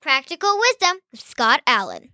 Practical 0.00 0.58
Wisdom 0.58 1.00
with 1.12 1.20
Scott 1.20 1.60
Allen. 1.66 2.08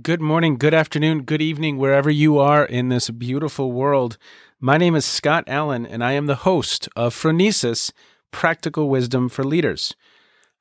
Good 0.00 0.20
morning, 0.20 0.58
good 0.58 0.74
afternoon, 0.74 1.22
good 1.22 1.42
evening, 1.42 1.76
wherever 1.76 2.08
you 2.08 2.38
are 2.38 2.64
in 2.64 2.88
this 2.88 3.10
beautiful 3.10 3.72
world. 3.72 4.16
My 4.60 4.78
name 4.78 4.94
is 4.94 5.04
Scott 5.04 5.42
Allen, 5.48 5.84
and 5.86 6.04
I 6.04 6.12
am 6.12 6.26
the 6.26 6.36
host 6.36 6.88
of 6.94 7.16
Phronesis 7.16 7.90
Practical 8.30 8.88
Wisdom 8.88 9.28
for 9.28 9.42
Leaders. 9.42 9.96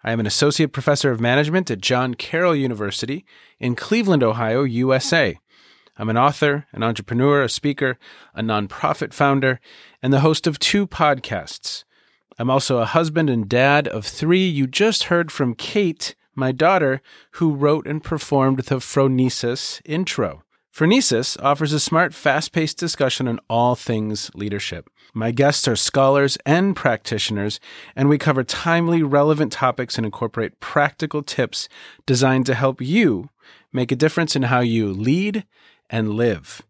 I 0.04 0.14
am 0.14 0.20
an 0.20 0.26
associate 0.26 0.74
professor 0.74 1.12
of 1.12 1.22
management 1.22 1.70
at 1.70 1.82
John 1.82 2.16
Carroll 2.16 2.56
University 2.56 3.26
in 3.60 3.76
Cleveland, 3.76 4.24
Ohio, 4.24 4.64
USA. 4.64 5.38
I'm 5.98 6.10
an 6.10 6.18
author, 6.18 6.68
an 6.72 6.84
entrepreneur, 6.84 7.42
a 7.42 7.50
speaker, 7.50 7.98
a 8.36 8.42
nonprofit 8.42 9.14
founder, 9.14 9.60
and 10.02 10.14
the 10.14 10.20
host 10.20 10.46
of 10.46 10.60
two 10.60 10.86
podcasts. 10.86 11.84
I'm 12.38 12.52
also 12.52 12.78
a 12.78 12.86
husband 12.86 13.30
and 13.30 13.50
dad 13.50 13.88
of 13.88 14.06
three. 14.06 14.48
You 14.48 14.68
just 14.68 15.06
heard 15.06 15.32
from 15.32 15.56
Kate, 15.56 16.16
my 16.36 16.52
daughter, 16.52 17.02
who 17.32 17.56
wrote 17.56 17.88
and 17.88 18.04
performed 18.04 18.60
the 18.60 18.76
Phronesis 18.76 19.82
intro. 19.86 20.44
Phronesis 20.72 21.36
offers 21.42 21.74
a 21.74 21.80
smart, 21.80 22.14
fast 22.14 22.52
paced 22.52 22.78
discussion 22.78 23.28
on 23.28 23.40
all 23.50 23.74
things 23.74 24.30
leadership. 24.36 24.92
My 25.16 25.32
guests 25.32 25.68
are 25.68 25.76
scholars 25.76 26.38
and 26.46 26.76
practitioners, 26.76 27.60
and 27.96 28.08
we 28.08 28.20
cover 28.20 28.44
timely, 28.44 29.02
relevant 29.02 29.52
topics 29.52 29.98
and 29.98 30.06
incorporate 30.06 30.60
practical 30.60 31.24
tips 31.24 31.68
designed 32.06 32.46
to 32.46 32.54
help 32.54 32.80
you 32.80 33.32
make 33.74 33.92
a 33.92 33.96
difference 33.96 34.36
in 34.36 34.44
how 34.44 34.60
you 34.60 34.94
lead 34.94 35.48
and 35.90 36.14
live. 36.14 36.62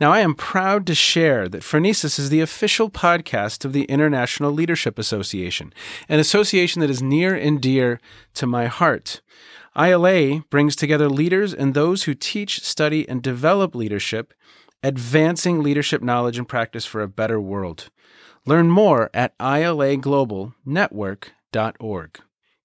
Now, 0.00 0.12
I 0.12 0.20
am 0.20 0.34
proud 0.34 0.86
to 0.86 0.94
share 0.94 1.48
that 1.48 1.62
Phronesis 1.62 2.18
is 2.18 2.30
the 2.30 2.40
official 2.40 2.88
podcast 2.88 3.66
of 3.66 3.74
the 3.74 3.84
International 3.84 4.50
Leadership 4.50 4.98
Association, 4.98 5.74
an 6.08 6.18
association 6.18 6.80
that 6.80 6.88
is 6.88 7.02
near 7.02 7.34
and 7.34 7.60
dear 7.60 8.00
to 8.34 8.46
my 8.46 8.64
heart. 8.66 9.20
ILA 9.76 10.40
brings 10.48 10.74
together 10.74 11.10
leaders 11.10 11.52
and 11.52 11.74
those 11.74 12.04
who 12.04 12.14
teach, 12.14 12.64
study, 12.64 13.06
and 13.08 13.22
develop 13.22 13.74
leadership, 13.74 14.32
advancing 14.82 15.62
leadership 15.62 16.00
knowledge 16.02 16.38
and 16.38 16.48
practice 16.48 16.86
for 16.86 17.02
a 17.02 17.08
better 17.08 17.38
world. 17.38 17.90
Learn 18.46 18.70
more 18.70 19.10
at 19.12 19.36
ilaglobalnetwork.org. 19.38 22.20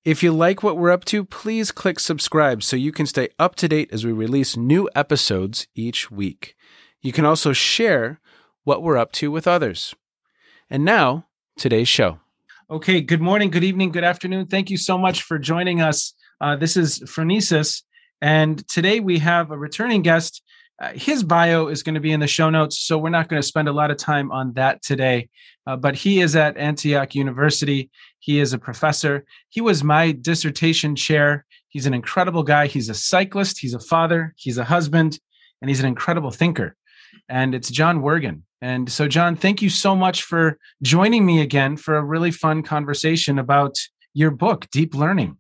If 0.05 0.21
you 0.21 0.31
like 0.31 0.61
what 0.61 0.77
we're 0.77 0.91
up 0.91 1.03
to, 1.05 1.25
please 1.25 1.71
click 1.71 1.99
subscribe 1.99 2.61
so 2.61 2.75
you 2.75 2.91
can 2.91 3.07
stay 3.07 3.29
up 3.39 3.55
to 3.55 3.67
date 3.67 3.89
as 3.91 4.05
we 4.05 4.11
release 4.11 4.55
new 4.55 4.87
episodes 4.93 5.65
each 5.73 6.11
week. 6.11 6.55
You 7.01 7.11
can 7.11 7.25
also 7.25 7.53
share 7.53 8.21
what 8.63 8.83
we're 8.83 8.97
up 8.97 9.11
to 9.13 9.31
with 9.31 9.47
others. 9.47 9.95
And 10.69 10.85
now, 10.85 11.25
today's 11.57 11.87
show. 11.87 12.19
Okay, 12.69 13.01
good 13.01 13.19
morning, 13.19 13.49
good 13.49 13.63
evening, 13.63 13.91
good 13.91 14.03
afternoon. 14.03 14.45
Thank 14.45 14.69
you 14.69 14.77
so 14.77 14.95
much 14.95 15.23
for 15.23 15.39
joining 15.39 15.81
us. 15.81 16.13
Uh, 16.39 16.55
this 16.55 16.77
is 16.77 16.99
Phronesis, 16.99 17.81
and 18.21 18.67
today 18.67 18.99
we 18.99 19.17
have 19.17 19.49
a 19.49 19.57
returning 19.57 20.03
guest. 20.03 20.43
Uh, 20.79 20.91
his 20.93 21.23
bio 21.23 21.67
is 21.67 21.83
going 21.83 21.95
to 21.95 22.01
be 22.01 22.11
in 22.11 22.19
the 22.19 22.27
show 22.27 22.49
notes, 22.49 22.79
so 22.79 22.97
we're 22.97 23.09
not 23.09 23.29
going 23.29 23.41
to 23.41 23.47
spend 23.47 23.67
a 23.67 23.73
lot 23.73 23.89
of 23.89 23.97
time 23.97 24.31
on 24.31 24.53
that 24.53 24.83
today. 24.83 25.29
Uh, 25.65 25.75
but 25.75 25.95
he 25.95 26.21
is 26.21 26.35
at 26.35 26.57
Antioch 26.57 27.15
University. 27.15 27.89
He 28.25 28.39
is 28.39 28.53
a 28.53 28.57
professor. 28.57 29.23
He 29.49 29.61
was 29.61 29.83
my 29.83 30.11
dissertation 30.11 30.95
chair. 30.95 31.45
He's 31.69 31.85
an 31.85 31.93
incredible 31.93 32.41
guy. 32.41 32.65
He's 32.65 32.89
a 32.89 32.95
cyclist, 32.95 33.59
he's 33.59 33.75
a 33.75 33.79
father, 33.79 34.33
he's 34.35 34.57
a 34.57 34.63
husband, 34.63 35.19
and 35.61 35.69
he's 35.69 35.79
an 35.79 35.85
incredible 35.85 36.31
thinker. 36.31 36.75
And 37.29 37.53
it's 37.53 37.69
John 37.69 38.01
Wergin. 38.01 38.41
And 38.63 38.91
so, 38.91 39.07
John, 39.07 39.35
thank 39.35 39.61
you 39.61 39.69
so 39.69 39.95
much 39.95 40.23
for 40.23 40.57
joining 40.81 41.23
me 41.23 41.39
again 41.39 41.77
for 41.77 41.97
a 41.97 42.03
really 42.03 42.31
fun 42.31 42.63
conversation 42.63 43.37
about 43.37 43.75
your 44.15 44.31
book, 44.31 44.67
Deep 44.71 44.95
Learning. 44.95 45.37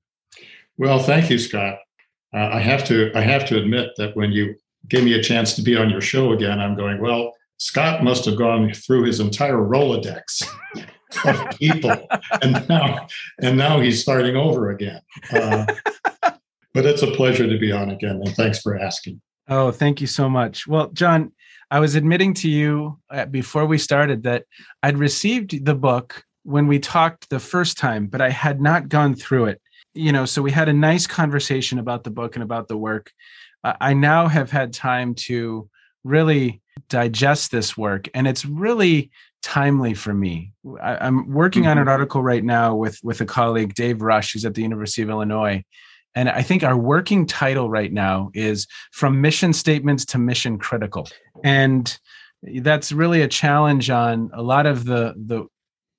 Well, 0.77 0.99
thank 0.99 1.31
you, 1.31 1.39
Scott. 1.39 1.79
Uh, 2.35 2.49
I 2.53 2.59
have 2.59 2.85
to 2.85 3.11
I 3.15 3.21
have 3.21 3.47
to 3.47 3.57
admit 3.57 3.93
that 3.97 4.15
when 4.15 4.31
you 4.31 4.53
gave 4.87 5.03
me 5.03 5.13
a 5.13 5.23
chance 5.23 5.55
to 5.55 5.63
be 5.63 5.75
on 5.75 5.89
your 5.89 6.01
show 6.01 6.33
again, 6.33 6.59
I'm 6.59 6.75
going, 6.75 7.01
well, 7.01 7.33
Scott 7.57 8.03
must 8.03 8.25
have 8.25 8.37
gone 8.37 8.71
through 8.73 9.05
his 9.05 9.19
entire 9.19 9.57
Rolodex 9.57 10.47
of 11.25 11.49
people, 11.57 12.07
and 12.41 12.67
now 12.67 13.07
and 13.41 13.57
now 13.57 13.79
he's 13.79 14.01
starting 14.01 14.35
over 14.35 14.71
again. 14.71 15.01
Uh, 15.31 15.65
but 16.73 16.85
it's 16.85 17.01
a 17.01 17.11
pleasure 17.11 17.47
to 17.47 17.57
be 17.57 17.71
on 17.71 17.89
again, 17.89 18.21
and 18.23 18.35
thanks 18.35 18.59
for 18.59 18.77
asking. 18.77 19.21
Oh, 19.47 19.71
thank 19.71 20.01
you 20.01 20.07
so 20.07 20.27
much. 20.27 20.67
Well, 20.67 20.89
John, 20.89 21.31
I 21.69 21.79
was 21.79 21.95
admitting 21.95 22.33
to 22.35 22.49
you 22.49 22.99
uh, 23.09 23.25
before 23.25 23.65
we 23.65 23.77
started 23.77 24.23
that 24.23 24.45
I'd 24.81 24.97
received 24.97 25.65
the 25.65 25.75
book 25.75 26.23
when 26.43 26.67
we 26.67 26.79
talked 26.79 27.29
the 27.29 27.39
first 27.39 27.77
time, 27.77 28.07
but 28.07 28.21
I 28.21 28.29
had 28.29 28.61
not 28.61 28.89
gone 28.89 29.15
through 29.15 29.45
it. 29.45 29.61
You 29.93 30.11
know, 30.11 30.25
so 30.25 30.41
we 30.41 30.51
had 30.51 30.69
a 30.69 30.73
nice 30.73 31.07
conversation 31.07 31.79
about 31.79 32.03
the 32.03 32.11
book 32.11 32.35
and 32.35 32.43
about 32.43 32.67
the 32.67 32.77
work. 32.77 33.11
Uh, 33.63 33.73
I 33.79 33.93
now 33.93 34.27
have 34.27 34.51
had 34.51 34.73
time 34.73 35.15
to 35.15 35.69
really 36.03 36.61
digest 36.89 37.51
this 37.51 37.75
work 37.75 38.07
and 38.13 38.27
it's 38.27 38.45
really 38.45 39.09
timely 39.45 39.93
for 39.93 40.11
me 40.11 40.51
I, 40.81 41.05
am 41.05 41.31
working 41.31 41.61
mm-hmm. 41.61 41.69
on 41.69 41.77
an 41.77 41.83
mm-hmm. 41.83 41.91
article 41.91 42.23
right 42.23 42.43
now 42.43 42.73
with 42.73 42.99
with 43.03 43.21
a 43.21 43.27
colleague 43.27 43.75
dave 43.75 44.01
rush 44.01 44.33
who's 44.33 44.43
at 44.43 44.55
the 44.55 44.63
university 44.63 45.03
of 45.03 45.09
illinois 45.11 45.63
and 46.15 46.29
i 46.29 46.41
think 46.41 46.63
our 46.63 46.75
working 46.75 47.27
title 47.27 47.69
right 47.69 47.93
now 47.93 48.31
is 48.33 48.65
from 48.91 49.21
mission 49.21 49.53
statements 49.53 50.03
to 50.03 50.17
mission 50.17 50.57
critical 50.57 51.07
and 51.43 51.99
that's 52.63 52.91
really 52.91 53.21
a 53.21 53.27
challenge 53.27 53.91
on 53.91 54.31
a 54.33 54.41
lot 54.41 54.65
of 54.65 54.85
the 54.85 55.13
the 55.15 55.45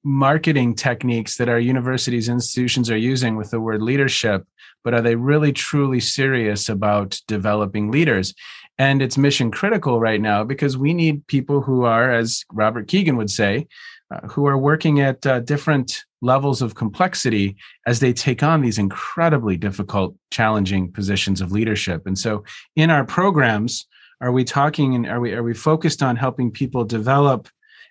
marketing 0.03 0.75
techniques 0.75 1.37
that 1.37 1.49
our 1.49 1.61
universities 1.61 2.29
institutions 2.29 2.91
are 2.91 2.97
using 2.97 3.37
with 3.37 3.53
the 3.53 3.61
word 3.61 3.81
leadership 3.81 4.45
but 4.83 4.93
are 4.93 5.03
they 5.03 5.15
really 5.15 5.53
truly 5.53 6.01
serious 6.01 6.69
about 6.69 7.21
developing 7.29 7.93
leaders 7.93 8.35
and 8.79 9.01
it's 9.01 9.17
mission 9.17 9.51
critical 9.51 10.01
right 10.01 10.21
now 10.21 10.45
because 10.45 10.77
we 10.77 10.93
need 10.93 11.27
people 11.27 11.63
who 11.63 11.85
are, 11.85 12.13
as 12.13 12.45
Robert 12.53 12.89
Kegan 12.89 13.17
would 13.17 13.31
say, 13.31 13.67
uh, 14.11 14.27
who 14.29 14.47
are 14.47 14.59
working 14.59 15.01
at 15.01 15.27
uh, 15.27 15.41
different 15.41 16.05
levels 16.23 16.63
of 16.63 16.75
complexity 16.75 17.57
as 17.87 18.01
they 18.01 18.13
take 18.13 18.43
on 18.43 18.61
these 18.61 18.79
incredibly 18.79 19.57
difficult, 19.57 20.15
challenging 20.31 20.93
positions 20.93 21.41
of 21.41 21.53
leadership. 21.53 22.07
And 22.07 22.19
so, 22.19 22.45
in 22.77 22.91
our 22.91 23.05
programs, 23.05 23.87
are 24.21 24.33
we 24.33 24.45
talking 24.45 24.95
and 24.95 25.07
are 25.07 25.21
we 25.21 25.33
are 25.33 25.43
we 25.43 25.55
focused 25.55 26.03
on 26.03 26.17
helping 26.17 26.51
people 26.51 26.85
develop? 26.85 27.49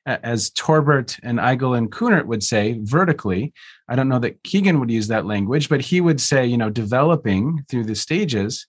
As 0.08 0.52
Torbert 0.52 1.18
and 1.24 1.40
Eigel 1.40 1.76
and 1.76 1.92
Kuhnert 1.92 2.28
would 2.28 2.44
say, 2.44 2.78
vertically. 2.84 3.52
I 3.90 3.96
don't 3.96 4.08
know 4.08 4.20
that 4.20 4.44
Kegan 4.44 4.80
would 4.80 4.92
use 4.92 5.08
that 5.08 5.26
language, 5.26 5.68
but 5.68 5.82
he 5.82 6.00
would 6.00 6.22
say, 6.22 6.46
you 6.46 6.58
know, 6.58 6.70
developing 6.70 7.66
through 7.70 7.86
the 7.86 7.96
stages 7.96 8.68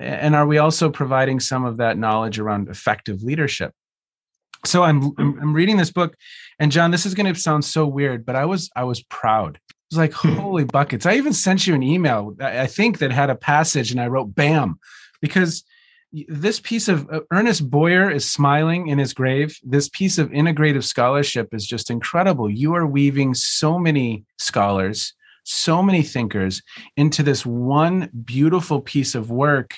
and 0.00 0.34
are 0.34 0.46
we 0.46 0.58
also 0.58 0.90
providing 0.90 1.40
some 1.40 1.64
of 1.64 1.76
that 1.76 1.98
knowledge 1.98 2.38
around 2.38 2.68
effective 2.68 3.22
leadership? 3.22 3.72
So 4.64 4.82
i'm 4.82 5.12
i'm 5.18 5.54
reading 5.54 5.78
this 5.78 5.90
book 5.90 6.14
and 6.58 6.70
john 6.70 6.90
this 6.90 7.06
is 7.06 7.14
going 7.14 7.32
to 7.32 7.40
sound 7.40 7.64
so 7.64 7.86
weird 7.86 8.26
but 8.26 8.36
i 8.36 8.44
was 8.44 8.70
i 8.76 8.84
was 8.84 9.02
proud. 9.04 9.56
It 9.56 9.96
was 9.96 9.98
like 9.98 10.12
holy 10.12 10.64
buckets. 10.64 11.06
I 11.06 11.14
even 11.14 11.32
sent 11.32 11.66
you 11.66 11.74
an 11.74 11.82
email 11.82 12.36
i 12.40 12.66
think 12.66 12.98
that 12.98 13.10
had 13.10 13.30
a 13.30 13.34
passage 13.34 13.90
and 13.90 14.00
i 14.00 14.06
wrote 14.06 14.34
bam 14.34 14.78
because 15.22 15.64
this 16.12 16.60
piece 16.60 16.88
of 16.88 17.08
uh, 17.10 17.20
Ernest 17.30 17.70
Boyer 17.70 18.10
is 18.10 18.28
smiling 18.28 18.88
in 18.88 18.98
his 18.98 19.12
grave. 19.12 19.56
This 19.62 19.88
piece 19.88 20.18
of 20.18 20.30
integrative 20.30 20.84
scholarship 20.84 21.54
is 21.54 21.66
just 21.66 21.90
incredible. 21.90 22.50
You 22.50 22.74
are 22.74 22.86
weaving 22.86 23.34
so 23.34 23.78
many 23.78 24.24
scholars, 24.38 25.14
so 25.44 25.82
many 25.82 26.02
thinkers 26.02 26.62
into 26.96 27.22
this 27.22 27.46
one 27.46 28.10
beautiful 28.24 28.80
piece 28.80 29.14
of 29.14 29.30
work 29.30 29.76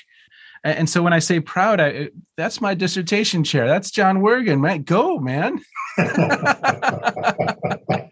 and 0.64 0.88
so 0.88 1.02
when 1.02 1.12
I 1.12 1.18
say 1.18 1.40
proud, 1.40 1.80
I, 1.80 2.10
that's 2.36 2.60
my 2.60 2.74
dissertation 2.74 3.42
chair. 3.42 3.66
That's 3.66 3.90
John 3.90 4.18
Wergin. 4.18 4.60
Man, 4.60 4.82
go, 4.82 5.18
man. 5.18 5.60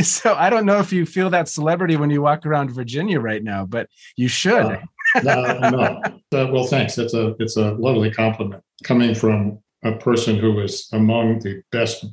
so 0.00 0.34
I 0.34 0.50
don't 0.50 0.66
know 0.66 0.78
if 0.78 0.92
you 0.92 1.06
feel 1.06 1.30
that 1.30 1.48
celebrity 1.48 1.96
when 1.96 2.10
you 2.10 2.22
walk 2.22 2.44
around 2.44 2.70
Virginia 2.70 3.20
right 3.20 3.42
now, 3.42 3.66
but 3.66 3.88
you 4.16 4.28
should. 4.28 4.64
Uh, 4.64 4.78
no, 5.22 5.58
no. 5.70 6.00
Uh, 6.32 6.48
well, 6.50 6.64
thanks. 6.64 6.98
It's 6.98 7.14
a 7.14 7.36
it's 7.38 7.56
a 7.56 7.72
lovely 7.72 8.10
compliment 8.10 8.62
coming 8.82 9.14
from 9.14 9.58
a 9.84 9.92
person 9.92 10.38
who 10.38 10.60
is 10.60 10.88
among 10.92 11.40
the 11.40 11.62
best, 11.72 12.06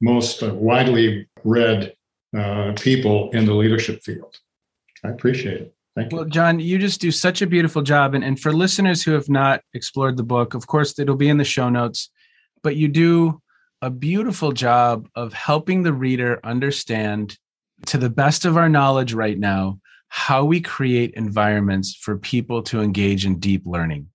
most 0.00 0.42
widely 0.42 1.28
read 1.44 1.94
uh, 2.36 2.72
people 2.76 3.30
in 3.30 3.44
the 3.44 3.54
leadership 3.54 4.02
field. 4.02 4.36
I 5.04 5.10
appreciate 5.10 5.60
it. 5.60 5.74
Thank 5.96 6.10
you. 6.12 6.18
Well, 6.18 6.26
John, 6.26 6.58
you 6.58 6.78
just 6.78 7.00
do 7.00 7.10
such 7.12 7.40
a 7.40 7.46
beautiful 7.46 7.82
job. 7.82 8.14
And, 8.14 8.24
and 8.24 8.38
for 8.38 8.52
listeners 8.52 9.02
who 9.02 9.12
have 9.12 9.28
not 9.28 9.60
explored 9.74 10.16
the 10.16 10.24
book, 10.24 10.54
of 10.54 10.66
course, 10.66 10.98
it'll 10.98 11.16
be 11.16 11.28
in 11.28 11.38
the 11.38 11.44
show 11.44 11.68
notes, 11.68 12.10
but 12.62 12.76
you 12.76 12.88
do 12.88 13.40
a 13.80 13.90
beautiful 13.90 14.52
job 14.52 15.06
of 15.14 15.32
helping 15.32 15.82
the 15.82 15.92
reader 15.92 16.40
understand, 16.42 17.38
to 17.86 17.98
the 17.98 18.10
best 18.10 18.44
of 18.44 18.56
our 18.56 18.68
knowledge 18.68 19.12
right 19.12 19.38
now, 19.38 19.78
how 20.08 20.44
we 20.44 20.60
create 20.60 21.12
environments 21.14 21.94
for 21.94 22.16
people 22.16 22.62
to 22.62 22.80
engage 22.80 23.26
in 23.26 23.38
deep 23.38 23.62
learning. 23.66 24.08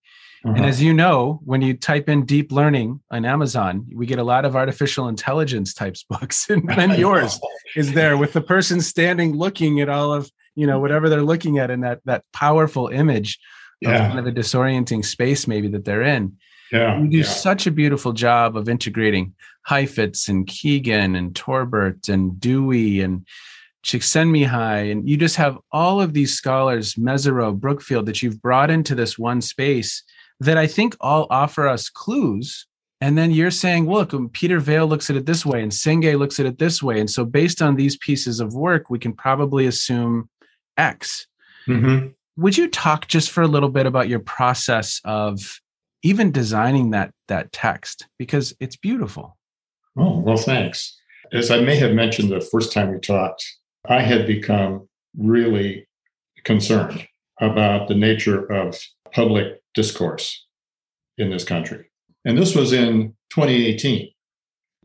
And 0.43 0.57
Uh-huh. 0.57 0.67
as 0.67 0.81
you 0.81 0.93
know, 0.93 1.41
when 1.43 1.61
you 1.61 1.73
type 1.73 2.07
in 2.07 2.25
deep 2.25 2.51
learning 2.51 3.01
on 3.11 3.25
Amazon, 3.25 3.85
we 3.93 4.05
get 4.05 4.19
a 4.19 4.23
lot 4.23 4.45
of 4.45 4.55
artificial 4.55 5.07
intelligence 5.09 5.73
types 5.73 6.03
books. 6.09 6.49
And 6.49 6.67
then 6.69 6.97
yours 6.97 7.39
is 7.75 7.93
there 7.93 8.17
with 8.17 8.33
the 8.33 8.41
person 8.41 8.81
standing 8.81 9.35
looking 9.35 9.81
at 9.81 9.89
all 9.89 10.13
of, 10.13 10.31
you 10.59 10.67
know, 10.67 10.79
whatever 10.79 11.09
they're 11.09 11.23
looking 11.23 11.57
at 11.57 11.71
in 11.71 11.81
that 11.81 11.99
that 12.05 12.23
powerful 12.33 12.87
image 12.87 13.39
of 13.85 13.97
kind 13.97 14.19
of 14.19 14.27
a 14.27 14.31
disorienting 14.31 15.05
space 15.05 15.47
maybe 15.47 15.69
that 15.69 15.85
they're 15.85 16.03
in. 16.03 16.37
yeah, 16.71 16.99
You 16.99 17.09
do 17.09 17.17
yeah. 17.19 17.23
such 17.23 17.65
a 17.65 17.71
beautiful 17.71 18.11
job 18.11 18.57
of 18.57 18.67
integrating 18.67 19.33
Heifetz 19.65 20.27
and 20.27 20.45
Kegan 20.45 21.15
and 21.15 21.35
Torbert 21.35 22.09
and 22.09 22.39
Dewey 22.39 23.01
and 23.01 23.25
Csikszentmihalyi, 23.85 24.91
and 24.91 25.09
you 25.09 25.15
just 25.15 25.37
have 25.37 25.57
all 25.71 26.01
of 26.01 26.13
these 26.13 26.33
scholars, 26.33 26.95
Mezirow, 26.95 27.57
Brookfield, 27.57 28.05
that 28.07 28.21
you've 28.21 28.41
brought 28.41 28.69
into 28.69 28.95
this 28.95 29.17
one 29.17 29.41
space 29.41 30.03
that 30.41 30.57
I 30.57 30.67
think 30.67 30.95
all 30.99 31.27
offer 31.29 31.67
us 31.67 31.89
clues. 31.89 32.65
And 33.01 33.17
then 33.17 33.31
you're 33.31 33.51
saying, 33.51 33.89
look, 33.89 34.13
um, 34.13 34.27
Peter 34.29 34.59
Vaill 34.59 34.89
looks 34.89 35.09
at 35.09 35.15
it 35.15 35.25
this 35.25 35.45
way, 35.45 35.63
and 35.63 35.71
Senge 35.71 36.19
looks 36.19 36.39
at 36.39 36.45
it 36.45 36.59
this 36.59 36.83
way. 36.83 36.99
And 36.99 37.09
so, 37.09 37.23
based 37.23 37.61
on 37.61 37.75
these 37.75 37.95
pieces 37.97 38.41
of 38.41 38.53
work, 38.53 38.89
we 38.89 38.99
can 38.99 39.13
probably 39.13 39.67
assume 39.67 40.29
X. 40.79 41.27
Mhm. 41.67 42.13
Would 42.37 42.57
you 42.57 42.69
talk 42.69 43.07
just 43.07 43.29
for 43.29 43.41
a 43.41 43.47
little 43.47 43.69
bit 43.69 43.85
about 43.85 44.09
your 44.09 44.19
process 44.19 45.01
of 45.03 45.59
even 46.01 46.31
designing 46.31 46.91
that 46.91 47.13
that 47.27 47.51
text 47.51 48.07
because 48.17 48.55
it's 48.59 48.77
beautiful? 48.77 49.37
Oh, 49.97 50.19
well, 50.19 50.37
thanks. 50.37 50.97
As 51.33 51.51
I 51.51 51.59
may 51.59 51.75
have 51.75 51.91
mentioned 51.93 52.31
the 52.31 52.41
first 52.41 52.71
time 52.71 52.91
we 52.91 52.99
talked, 52.99 53.45
I 53.87 54.01
had 54.01 54.25
become 54.25 54.87
really 55.17 55.87
concerned 56.45 57.07
about 57.41 57.87
the 57.87 57.95
nature 57.95 58.45
of 58.51 58.77
public 59.11 59.61
discourse 59.73 60.45
in 61.17 61.29
this 61.29 61.43
country. 61.43 61.91
And 62.25 62.37
this 62.37 62.55
was 62.55 62.73
in 62.73 63.15
2018. 63.29 64.09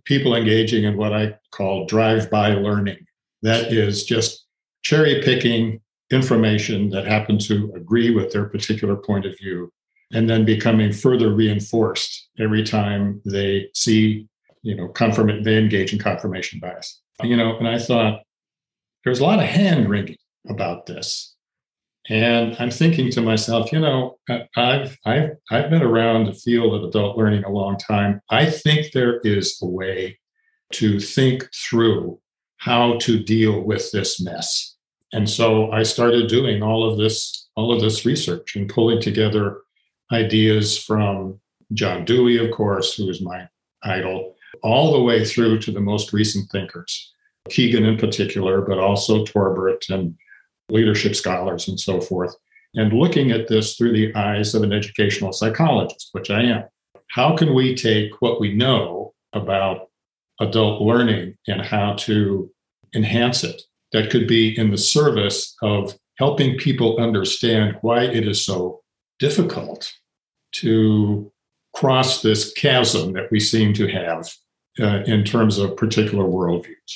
People 0.05 0.35
engaging 0.35 0.85
in 0.85 0.97
what 0.97 1.13
I 1.13 1.39
call 1.51 1.87
drive 1.87 2.31
by 2.31 2.55
learning. 2.55 3.07
That 3.43 3.73
is 3.73 4.05
just 4.05 4.45
cherry 4.83 5.23
picking 5.23 5.81
information 6.11 6.91
that 6.91 7.07
happened 7.07 7.41
to 7.43 7.73
agree 7.75 8.15
with 8.15 8.33
their 8.33 8.45
particular 8.45 8.97
point 8.97 9.27
of 9.27 9.37
view 9.39 9.73
and 10.13 10.29
then 10.29 10.45
becoming 10.45 10.93
further 10.93 11.35
reinforced 11.35 12.29
every 12.39 12.63
time 12.63 13.21
they 13.25 13.69
see 13.75 14.29
you 14.65 14.75
know, 14.75 14.89
confirm 14.89 15.45
they 15.45 15.59
engage 15.59 15.93
in 15.93 15.99
confirmation 16.01 16.59
bias. 16.59 17.01
You 17.23 17.37
know, 17.37 17.57
and 17.59 17.69
I 17.69 17.79
thought 17.79 18.23
there's 19.05 19.21
a 19.21 19.25
lot 19.25 19.39
of 19.39 19.45
hand 19.45 19.89
wringing 19.89 20.17
about 20.49 20.87
this. 20.87 21.37
And 22.09 22.57
I'm 22.59 22.71
thinking 22.71 23.11
to 23.13 23.21
myself, 23.21 23.73
you 23.73 23.79
know, 23.79 24.19
I've 24.57 24.99
I've 25.07 25.37
I've 25.51 25.71
been 25.71 25.83
around 25.83 26.25
the 26.25 26.33
field 26.33 26.75
of 26.75 26.89
adult 26.89 27.17
learning 27.17 27.45
a 27.45 27.51
long 27.51 27.77
time. 27.79 28.21
I 28.31 28.47
think 28.47 28.93
there 28.93 29.21
is 29.21 29.59
a 29.63 29.67
way 29.67 30.19
to 30.73 30.99
think 30.99 31.49
through 31.55 32.19
how 32.57 32.99
to 33.01 33.23
deal 33.23 33.61
with 33.63 33.91
this 33.93 34.21
mess. 34.21 34.74
And 35.15 35.31
so 35.31 35.71
I 35.71 35.85
started 35.85 36.29
doing 36.29 36.61
all 36.61 36.83
of 36.91 36.99
this, 36.99 37.49
all 37.55 37.73
of 37.73 37.81
this 37.81 38.05
research 38.05 38.57
and 38.57 38.69
pulling 38.69 39.01
together 39.01 39.61
ideas 40.13 40.77
from 40.77 41.41
John 41.73 42.05
Dewey, 42.05 42.45
of 42.45 42.51
course, 42.51 42.97
who 42.97 43.09
is 43.09 43.23
my 43.23 43.49
idol, 43.85 44.35
all 44.65 44.93
the 44.93 45.01
way 45.01 45.25
through 45.25 45.61
to 45.61 45.71
the 45.71 45.81
most 45.81 46.13
recent 46.13 46.51
thinkers, 46.51 47.13
Kegan 47.49 47.85
in 47.85 47.97
particular, 47.97 48.61
but 48.61 48.81
also 48.81 49.25
Torbert 49.25 49.89
and 49.89 50.17
leadership 50.69 51.15
scholars 51.15 51.69
and 51.69 51.79
so 51.79 52.01
forth, 52.01 52.35
and 52.75 52.93
looking 52.93 53.31
at 53.31 53.47
this 53.47 53.77
through 53.77 53.93
the 53.93 54.13
eyes 54.17 54.53
of 54.53 54.65
an 54.65 54.73
educational 54.73 55.33
psychologist, 55.33 56.09
which 56.11 56.29
I 56.29 56.43
am. 56.43 56.65
How 57.11 57.37
can 57.37 57.55
we 57.55 57.77
take 57.77 58.21
what 58.21 58.41
we 58.41 58.53
know 58.53 59.15
about 59.33 59.91
adult 60.41 60.83
learning 60.83 61.37
and 61.47 61.63
how 61.63 61.95
to 61.95 62.51
enhance 62.97 63.45
it 63.45 63.63
that 63.95 64.11
could 64.11 64.27
be 64.27 64.57
in 64.59 64.71
the 64.71 64.77
service 64.77 65.57
of 65.63 65.97
helping 66.19 66.59
people 66.59 66.99
understand 66.99 67.79
why 67.81 68.03
it 68.03 68.27
is 68.29 68.45
so 68.45 68.83
difficult 69.21 69.91
to 70.53 71.33
cross 71.75 72.21
this 72.21 72.53
chasm 72.53 73.13
that 73.13 73.31
we 73.31 73.41
seem 73.41 73.73
to 73.73 73.87
have 73.87 74.29
uh, 74.81 75.03
in 75.07 75.25
terms 75.25 75.59
of 75.59 75.77
particular 75.77 76.25
worldviews. 76.25 76.93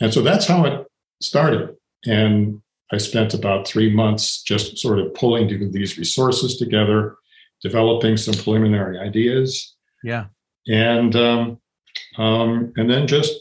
And 0.00 0.12
so 0.12 0.20
that's 0.22 0.46
how 0.46 0.64
it 0.66 0.86
started. 1.22 1.74
And 2.06 2.60
I 2.92 2.98
spent 2.98 3.32
about 3.32 3.66
three 3.66 3.92
months 3.92 4.42
just 4.42 4.76
sort 4.78 4.98
of 4.98 5.14
pulling 5.14 5.72
these 5.72 5.96
resources 5.98 6.58
together, 6.58 7.16
developing 7.62 8.18
some 8.18 8.34
preliminary 8.34 8.98
ideas, 8.98 9.74
Yeah. 10.04 10.26
and 10.68 11.16
um, 11.16 11.60
um, 12.18 12.72
and 12.76 12.90
then 12.90 13.06
just 13.06 13.32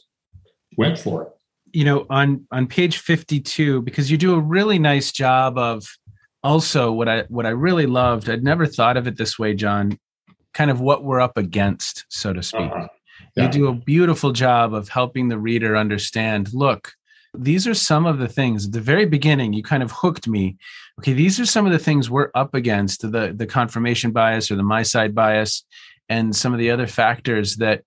went 0.78 0.98
for 0.98 1.24
it. 1.24 1.30
You 1.76 1.84
know, 1.84 2.06
on 2.10 2.48
on 2.52 2.68
page 2.68 3.00
52 3.00 3.82
because 3.82 4.10
you 4.10 4.18
do 4.18 4.34
a 4.34 4.40
really 4.40 4.80
nice 4.80 5.12
job 5.12 5.58
of 5.58 5.86
also 6.44 6.92
what 6.92 7.10
I 7.10 7.24
what 7.28 7.46
I 7.46 7.50
really 7.50 7.86
loved, 7.86 8.30
I'd 8.30 8.44
never 8.44 8.66
thought 8.66 8.98
of 8.98 9.08
it 9.08 9.18
this 9.18 9.38
way, 9.38 9.54
John, 9.54 10.00
kind 10.54 10.72
of 10.72 10.80
what 10.80 11.04
we're 11.04 11.20
up 11.20 11.38
against, 11.38 12.06
so 12.10 12.32
to 12.34 12.42
speak. 12.42 12.72
Uh-huh. 12.72 12.88
You 13.36 13.50
do 13.50 13.68
a 13.68 13.74
beautiful 13.74 14.32
job 14.32 14.74
of 14.74 14.88
helping 14.88 15.28
the 15.28 15.38
reader 15.38 15.76
understand 15.76 16.54
look, 16.54 16.94
these 17.38 17.68
are 17.68 17.74
some 17.74 18.06
of 18.06 18.20
the 18.20 18.28
things 18.28 18.68
at 18.68 18.72
the 18.72 18.80
very 18.80 19.06
beginning 19.06 19.54
you 19.54 19.64
kind 19.64 19.84
of 19.84 19.92
hooked 19.92 20.28
me 20.28 20.58
okay 21.00 21.14
these 21.14 21.40
are 21.40 21.46
some 21.46 21.66
of 21.66 21.72
the 21.72 21.80
things 21.80 22.10
we're 22.10 22.32
up 22.36 22.54
against 22.54 23.02
the 23.02 23.34
the 23.36 23.46
confirmation 23.46 24.12
bias 24.12 24.50
or 24.50 24.56
the 24.56 24.64
my 24.64 24.84
side 24.84 25.14
bias 25.14 25.66
and 26.10 26.36
some 26.36 26.54
of 26.54 26.60
the 26.60 26.72
other 26.72 26.88
factors 26.88 27.58
that 27.58 27.84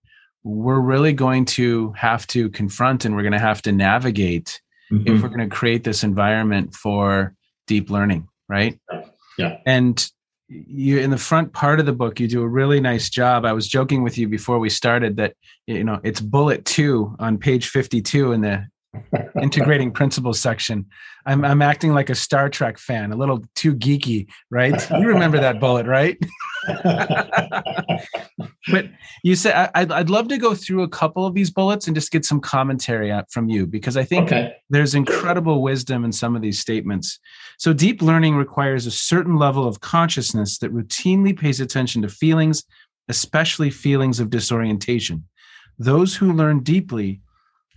we're 0.48 0.80
really 0.80 1.12
going 1.12 1.44
to 1.44 1.92
have 1.92 2.26
to 2.28 2.48
confront 2.50 3.04
and 3.04 3.14
we're 3.14 3.22
going 3.22 3.32
to 3.32 3.38
have 3.38 3.60
to 3.62 3.70
navigate 3.72 4.60
if 4.90 4.96
Mhm. 5.02 5.22
we're 5.22 5.28
going 5.28 5.40
to 5.50 5.54
create 5.54 5.84
this 5.84 6.02
environment 6.02 6.74
for 6.74 7.34
deep 7.66 7.90
learning 7.90 8.26
right 8.48 8.78
Yeah. 9.36 9.58
and 9.66 9.94
you 10.48 10.98
in 11.00 11.10
the 11.10 11.18
front 11.18 11.52
part 11.52 11.78
of 11.80 11.84
the 11.86 11.92
book 11.92 12.18
you 12.18 12.26
do 12.26 12.40
a 12.40 12.48
really 12.48 12.80
nice 12.80 13.10
job 13.10 13.44
i 13.44 13.52
was 13.52 13.68
joking 13.68 14.02
with 14.02 14.16
you 14.16 14.26
before 14.28 14.58
we 14.58 14.70
started 14.70 15.16
that 15.18 15.34
you 15.66 15.84
know 15.84 16.00
it's 16.02 16.20
bullet 16.22 16.64
two 16.64 17.14
on 17.18 17.36
page 17.36 17.68
52 17.68 18.32
in 18.32 18.40
the 18.40 18.66
integrating 19.42 19.90
principles 19.90 20.40
section 20.40 20.86
i'm 21.26 21.44
i'm 21.44 21.62
acting 21.62 21.92
like 21.92 22.10
a 22.10 22.14
star 22.14 22.48
trek 22.48 22.78
fan 22.78 23.12
a 23.12 23.16
little 23.16 23.44
too 23.54 23.74
geeky 23.74 24.26
right 24.50 24.90
you 24.90 25.06
remember 25.06 25.38
that 25.38 25.60
bullet 25.60 25.86
right 25.86 26.18
but 28.70 28.86
you 29.22 29.34
said 29.34 29.70
I'd, 29.74 29.90
I'd 29.90 30.10
love 30.10 30.28
to 30.28 30.38
go 30.38 30.54
through 30.54 30.82
a 30.82 30.88
couple 30.88 31.26
of 31.26 31.34
these 31.34 31.50
bullets 31.50 31.86
and 31.86 31.94
just 31.96 32.10
get 32.10 32.24
some 32.24 32.40
commentary 32.40 33.12
from 33.30 33.48
you 33.48 33.66
because 33.66 33.96
i 33.96 34.04
think 34.04 34.26
okay. 34.26 34.54
there's 34.70 34.94
incredible 34.94 35.62
wisdom 35.62 36.04
in 36.04 36.12
some 36.12 36.36
of 36.36 36.42
these 36.42 36.58
statements. 36.58 37.18
So, 37.58 37.72
deep 37.72 38.02
learning 38.02 38.36
requires 38.36 38.86
a 38.86 38.90
certain 38.90 39.36
level 39.36 39.66
of 39.66 39.80
consciousness 39.80 40.58
that 40.58 40.72
routinely 40.72 41.38
pays 41.38 41.60
attention 41.60 42.02
to 42.02 42.08
feelings, 42.08 42.64
especially 43.08 43.70
feelings 43.70 44.20
of 44.20 44.30
disorientation. 44.30 45.24
Those 45.78 46.16
who 46.16 46.32
learn 46.32 46.60
deeply 46.60 47.20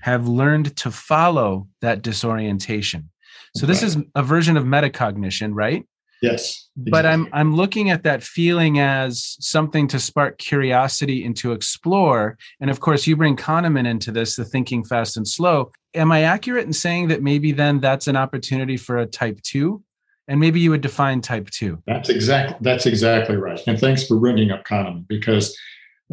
have 0.01 0.27
learned 0.27 0.75
to 0.77 0.91
follow 0.91 1.67
that 1.81 2.01
disorientation. 2.01 3.09
So, 3.55 3.65
this 3.65 3.83
is 3.83 3.97
a 4.15 4.23
version 4.23 4.57
of 4.57 4.63
metacognition, 4.63 5.51
right? 5.53 5.85
Yes. 6.21 6.69
but 6.75 7.03
i'm 7.03 7.27
i'm 7.33 7.55
looking 7.55 7.89
at 7.89 8.03
that 8.03 8.21
feeling 8.21 8.77
as 8.77 9.35
something 9.39 9.87
to 9.87 9.99
spark 9.99 10.37
curiosity 10.37 11.25
and 11.25 11.35
to 11.37 11.51
explore 11.51 12.37
and 12.59 12.69
of 12.69 12.79
course 12.79 13.07
you 13.07 13.15
bring 13.15 13.35
kahneman 13.35 13.87
into 13.87 14.11
this 14.11 14.35
the 14.35 14.45
thinking 14.45 14.83
fast 14.83 15.17
and 15.17 15.27
slow 15.27 15.71
am 15.95 16.11
i 16.11 16.21
accurate 16.21 16.67
in 16.67 16.73
saying 16.73 17.07
that 17.07 17.23
maybe 17.23 17.51
then 17.51 17.79
that's 17.79 18.07
an 18.07 18.15
opportunity 18.15 18.77
for 18.77 18.99
a 18.99 19.07
type 19.07 19.41
2 19.41 19.81
and 20.27 20.39
maybe 20.39 20.59
you 20.59 20.69
would 20.69 20.81
define 20.81 21.19
type 21.19 21.49
2 21.49 21.83
That's 21.85 22.09
exactly 22.09 22.57
that's 22.61 22.85
exactly 22.85 23.35
right. 23.35 23.59
And 23.67 23.79
thanks 23.79 24.07
for 24.07 24.17
bringing 24.17 24.51
up 24.51 24.63
Kahneman 24.65 25.07
because 25.07 25.57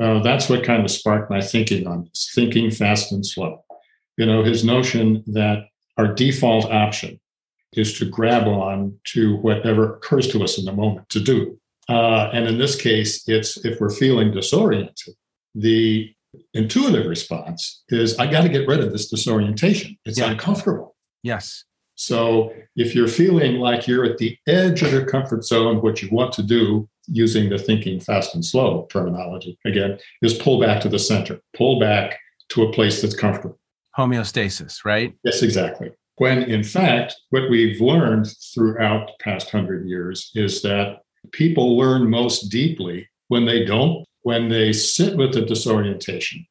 uh, 0.00 0.20
that's 0.22 0.48
what 0.48 0.64
kind 0.64 0.84
of 0.84 0.90
sparked 0.90 1.30
my 1.30 1.40
thinking 1.40 1.86
on 1.86 2.04
this, 2.04 2.30
thinking 2.34 2.70
fast 2.70 3.12
and 3.12 3.24
slow. 3.24 3.64
You 4.18 4.26
know, 4.26 4.42
his 4.42 4.64
notion 4.64 5.22
that 5.28 5.68
our 5.96 6.12
default 6.12 6.66
option 6.66 7.20
is 7.74 7.96
to 7.98 8.04
grab 8.04 8.48
on 8.48 8.98
to 9.04 9.36
whatever 9.36 9.94
occurs 9.94 10.26
to 10.32 10.42
us 10.42 10.58
in 10.58 10.64
the 10.64 10.72
moment 10.72 11.08
to 11.10 11.20
do. 11.20 11.58
Uh, 11.88 12.28
and 12.32 12.46
in 12.48 12.58
this 12.58 12.74
case, 12.74 13.26
it's 13.28 13.64
if 13.64 13.80
we're 13.80 13.90
feeling 13.90 14.32
disoriented, 14.32 15.14
the 15.54 16.12
intuitive 16.52 17.06
response 17.06 17.84
is 17.90 18.18
I 18.18 18.26
got 18.26 18.42
to 18.42 18.48
get 18.48 18.66
rid 18.66 18.80
of 18.80 18.90
this 18.92 19.08
disorientation. 19.08 19.96
It's 20.04 20.18
Yeah. 20.18 20.32
uncomfortable. 20.32 20.96
yes 21.22 21.64
So 21.94 22.52
if 22.76 22.94
you're 22.94 23.08
feeling 23.08 23.54
like 23.58 23.86
you're 23.88 24.04
at 24.04 24.18
the 24.18 24.36
edge 24.46 24.82
of 24.82 24.92
your 24.92 25.04
comfort 25.06 25.44
zone, 25.44 25.80
what 25.80 26.02
you 26.02 26.08
want 26.10 26.32
to 26.34 26.42
do, 26.42 26.88
using 27.06 27.48
the 27.48 27.58
thinking 27.58 27.98
fast 28.00 28.34
and 28.34 28.44
slow 28.44 28.86
terminology 28.90 29.58
again, 29.64 29.98
is 30.22 30.34
pull 30.34 30.60
back 30.60 30.80
to 30.82 30.88
the 30.88 30.98
center, 30.98 31.40
pull 31.56 31.78
back 31.80 32.18
to 32.50 32.62
a 32.64 32.72
place 32.72 33.00
that's 33.00 33.16
comfortable. 33.16 33.58
Homeostasis 33.96 34.84
right 34.84 35.14
Yes, 35.24 35.42
exactly. 35.42 35.90
When 36.18 36.42
in 36.42 36.64
fact, 36.64 37.14
what 37.30 37.48
we've 37.48 37.80
learned 37.80 38.28
throughout 38.52 39.06
the 39.06 39.12
past 39.24 39.50
hundred 39.50 39.86
years 39.86 40.30
is 40.34 40.62
that 40.62 41.02
people 41.32 41.76
learn 41.76 42.10
most 42.10 42.48
deeply 42.48 43.08
when 43.28 43.46
they 43.46 43.64
don't, 43.64 44.04
when 44.22 44.48
they 44.48 44.72
sit 44.72 45.16
with 45.16 45.32
the 45.32 45.42
disorientation 45.42 46.44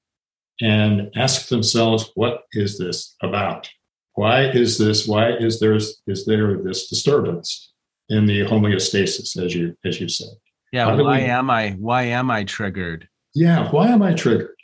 and 0.62 1.12
ask 1.15 1.50
themselves, 1.50 2.12
what 2.15 2.44
is 2.53 2.77
this 2.77 3.15
about? 3.22 3.70
Why 4.13 4.46
is 4.46 4.77
this? 4.77 5.08
Why 5.08 5.32
is 5.32 5.60
there 5.60 5.75
is 5.75 6.25
there 6.25 6.58
this 6.63 6.88
disturbance 6.88 7.74
in 8.10 8.25
the 8.25 8.41
homeostasis, 8.41 9.38
as 9.44 9.53
you 9.53 9.75
as 9.86 10.00
you 10.01 10.08
said? 10.08 10.29
Yeah. 10.72 10.96
Why 10.96 11.20
we, 11.20 11.25
am 11.25 11.50
I? 11.50 11.72
Why 11.72 12.03
am 12.03 12.32
I 12.32 12.44
triggered? 12.46 13.08
Yeah. 13.36 13.70
Why 13.70 13.89
am 13.89 14.01
I 14.01 14.13
triggered? 14.13 14.56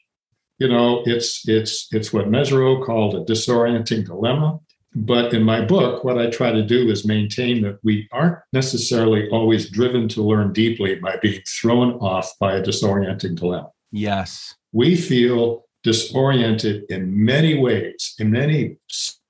You 0.64 0.70
know, 0.70 1.04
it's 1.06 1.46
it's 1.46 1.90
it's 1.92 2.14
what 2.14 2.30
Mezirow 2.30 2.86
called 2.86 3.16
a 3.16 3.26
disorienting 3.26 4.06
dilemma. 4.06 4.62
But 4.96 5.34
in 5.34 5.44
my 5.44 5.60
book, 5.60 6.06
what 6.06 6.18
I 6.18 6.30
try 6.30 6.54
to 6.54 6.66
do 6.66 6.90
is 6.90 7.06
maintain 7.06 7.62
that 7.64 7.80
we 7.84 8.08
aren't 8.14 8.38
necessarily 8.54 9.28
always 9.30 9.70
driven 9.70 10.08
to 10.10 10.22
learn 10.22 10.54
deeply 10.54 10.96
by 10.96 11.18
being 11.22 11.42
thrown 11.46 11.96
off 11.96 12.32
by 12.40 12.56
a 12.56 12.64
disorienting 12.64 13.36
dilemma. 13.36 13.72
Yes. 13.92 14.56
We 14.72 14.96
feel 14.96 15.66
disoriented 15.84 16.86
in 16.88 17.26
many 17.26 17.60
ways, 17.60 18.16
in 18.18 18.32
many 18.32 18.78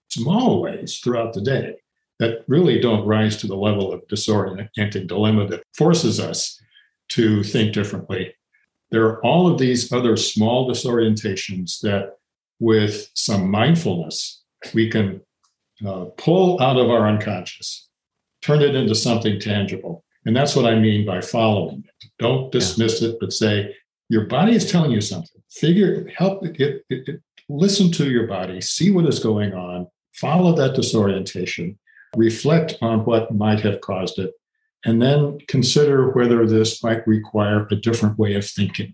small 0.09 0.61
ways 0.61 0.99
throughout 0.99 1.33
the 1.33 1.41
day 1.41 1.77
that 2.19 2.43
really 2.47 2.79
don't 2.79 3.07
rise 3.07 3.37
to 3.37 3.47
the 3.47 3.57
level 3.57 3.91
of 3.91 4.05
disorienting 4.07 5.07
dilemma 5.07 5.47
that 5.47 5.63
forces 5.75 6.19
us 6.19 6.61
to 7.09 7.41
think 7.41 7.73
differently. 7.73 8.35
There 8.93 9.05
are 9.07 9.25
all 9.25 9.51
of 9.51 9.57
these 9.57 9.91
other 9.91 10.15
small 10.15 10.69
disorientations 10.69 11.79
that, 11.81 12.17
with 12.59 13.09
some 13.15 13.49
mindfulness, 13.49 14.43
we 14.71 14.87
can 14.87 15.19
uh, 15.83 16.05
pull 16.15 16.61
out 16.61 16.77
of 16.77 16.91
our 16.91 17.07
unconscious, 17.07 17.89
turn 18.43 18.61
it 18.61 18.75
into 18.75 18.93
something 18.93 19.39
tangible. 19.39 20.05
And 20.25 20.35
that's 20.35 20.55
what 20.55 20.67
I 20.67 20.75
mean 20.75 21.07
by 21.07 21.21
following 21.21 21.83
it. 21.87 22.09
Don't 22.19 22.51
dismiss 22.51 23.01
yeah. 23.01 23.09
it, 23.09 23.17
but 23.19 23.33
say, 23.33 23.75
your 24.09 24.25
body 24.27 24.55
is 24.55 24.71
telling 24.71 24.91
you 24.91 25.01
something. 25.01 25.41
Figure, 25.49 26.07
help 26.15 26.45
it, 26.45 26.61
it, 26.61 26.83
it, 27.07 27.21
listen 27.49 27.91
to 27.93 28.11
your 28.11 28.27
body, 28.27 28.61
see 28.61 28.91
what 28.91 29.07
is 29.07 29.17
going 29.17 29.55
on, 29.55 29.87
follow 30.13 30.53
that 30.55 30.75
disorientation, 30.75 31.79
reflect 32.15 32.77
on 32.83 32.99
what 33.05 33.33
might 33.33 33.61
have 33.61 33.81
caused 33.81 34.19
it, 34.19 34.33
and 34.85 35.01
then 35.01 35.39
consider 35.47 36.11
whether 36.11 36.45
this 36.45 36.83
might 36.83 37.07
require 37.07 37.67
a 37.71 37.75
different 37.75 38.17
way 38.17 38.35
of 38.35 38.45
thinking 38.45 38.93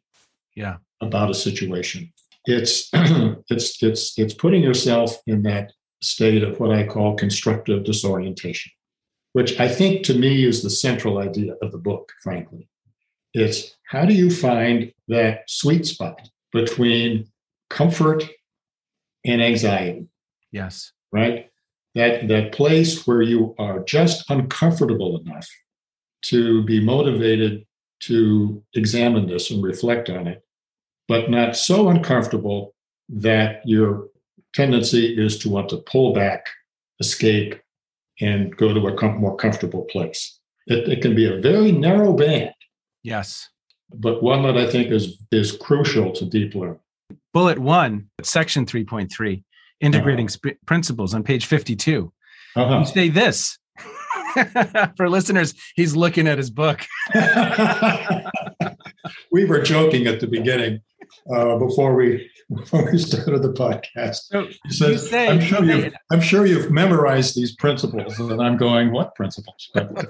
yeah. 0.56 0.78
about 1.02 1.32
a 1.32 1.34
situation. 1.34 2.12
It's 2.46 2.90
it's 2.94 3.82
it's 3.82 4.18
it's 4.18 4.34
putting 4.34 4.64
yourself 4.64 5.18
in 5.26 5.44
that 5.44 5.74
state 6.02 6.44
of 6.44 6.60
what 6.60 6.72
I 6.72 6.86
call 6.86 7.16
constructive 7.16 7.84
disorientation, 7.84 8.72
which 9.34 9.60
I 9.60 9.68
think 9.68 10.04
to 10.06 10.14
me 10.14 10.46
is 10.46 10.64
the 10.64 10.70
central 10.70 11.18
idea 11.18 11.56
of 11.62 11.72
the 11.72 11.78
book, 11.78 12.12
frankly. 12.24 12.70
It's 13.34 13.76
how 13.88 14.06
do 14.06 14.14
you 14.14 14.32
find 14.32 14.92
that 15.08 15.44
sweet 15.48 15.86
spot 15.86 16.30
between 16.52 17.28
comfort 17.70 18.24
and 19.26 19.42
anxiety? 19.42 20.08
Yes. 20.52 20.92
Right? 21.12 21.50
That 21.96 22.28
that 22.28 22.54
place 22.54 23.06
where 23.06 23.22
you 23.22 23.56
are 23.58 23.80
just 23.80 24.30
uncomfortable 24.30 25.20
enough 25.20 25.50
to 26.24 26.64
be 26.64 26.80
motivated 26.80 27.66
to 28.02 28.64
examine 28.74 29.28
this 29.28 29.52
and 29.52 29.64
reflect 29.64 30.10
on 30.10 30.28
it, 30.28 30.44
but 31.08 31.30
not 31.30 31.56
so 31.56 31.90
uncomfortable 31.90 32.74
that 33.10 33.62
your 33.66 34.08
tendency 34.54 35.18
is 35.18 35.38
to 35.40 35.50
want 35.50 35.70
to 35.70 35.78
pull 35.78 36.14
back, 36.14 36.48
escape, 37.00 37.60
and 38.22 38.56
go 38.58 38.74
to 38.74 38.88
a 38.88 39.12
more 39.18 39.36
comfortable 39.36 39.84
place. 39.86 40.40
It, 40.68 40.90
it 40.90 41.02
can 41.02 41.16
be 41.16 41.26
a 41.26 41.40
very 41.40 41.72
narrow 41.72 42.14
band. 42.14 42.54
Yes. 43.04 43.50
But 43.94 44.22
one 44.22 44.44
that 44.44 44.58
I 44.58 44.70
think 44.70 44.92
is 44.92 45.18
is 45.32 45.52
crucial 45.52 46.12
to 46.12 46.26
deep 46.26 46.54
learning. 46.54 46.80
Bullet 47.34 47.58
one, 47.58 48.10
section 48.22 48.66
3.3, 48.66 49.44
integrating 49.82 50.26
uh-huh. 50.28 50.52
sp- 50.54 50.62
principles 50.66 51.14
on 51.14 51.24
page 51.24 51.46
52. 51.46 52.12
Uh-huh. 52.56 52.80
You 52.80 52.86
say 52.86 53.10
this. 53.10 53.58
For 54.98 55.10
listeners, 55.10 55.54
he's 55.76 55.96
looking 55.96 56.28
at 56.28 56.38
his 56.38 56.50
book. 56.50 56.86
we 59.32 59.46
were 59.46 59.62
joking 59.62 60.08
at 60.08 60.20
the 60.20 60.28
beginning 60.28 60.82
uh, 61.34 61.58
before 61.58 61.96
we 61.96 62.30
before 62.56 62.92
we 62.92 62.98
started 62.98 63.42
the 63.44 63.54
podcast. 63.54 64.22
So 64.30 64.48
said, 64.70 65.00
say, 65.00 65.28
I'm 65.28 65.40
sure 65.40 65.64
you've 65.64 65.94
I'm 66.12 66.22
sure 66.22 66.46
you've 66.46 66.72
memorized 66.72 67.36
these 67.36 67.56
principles, 67.56 68.20
and 68.20 68.42
I'm 68.42 68.58
going, 68.58 68.92
what 68.92 69.14
principles? 69.16 69.70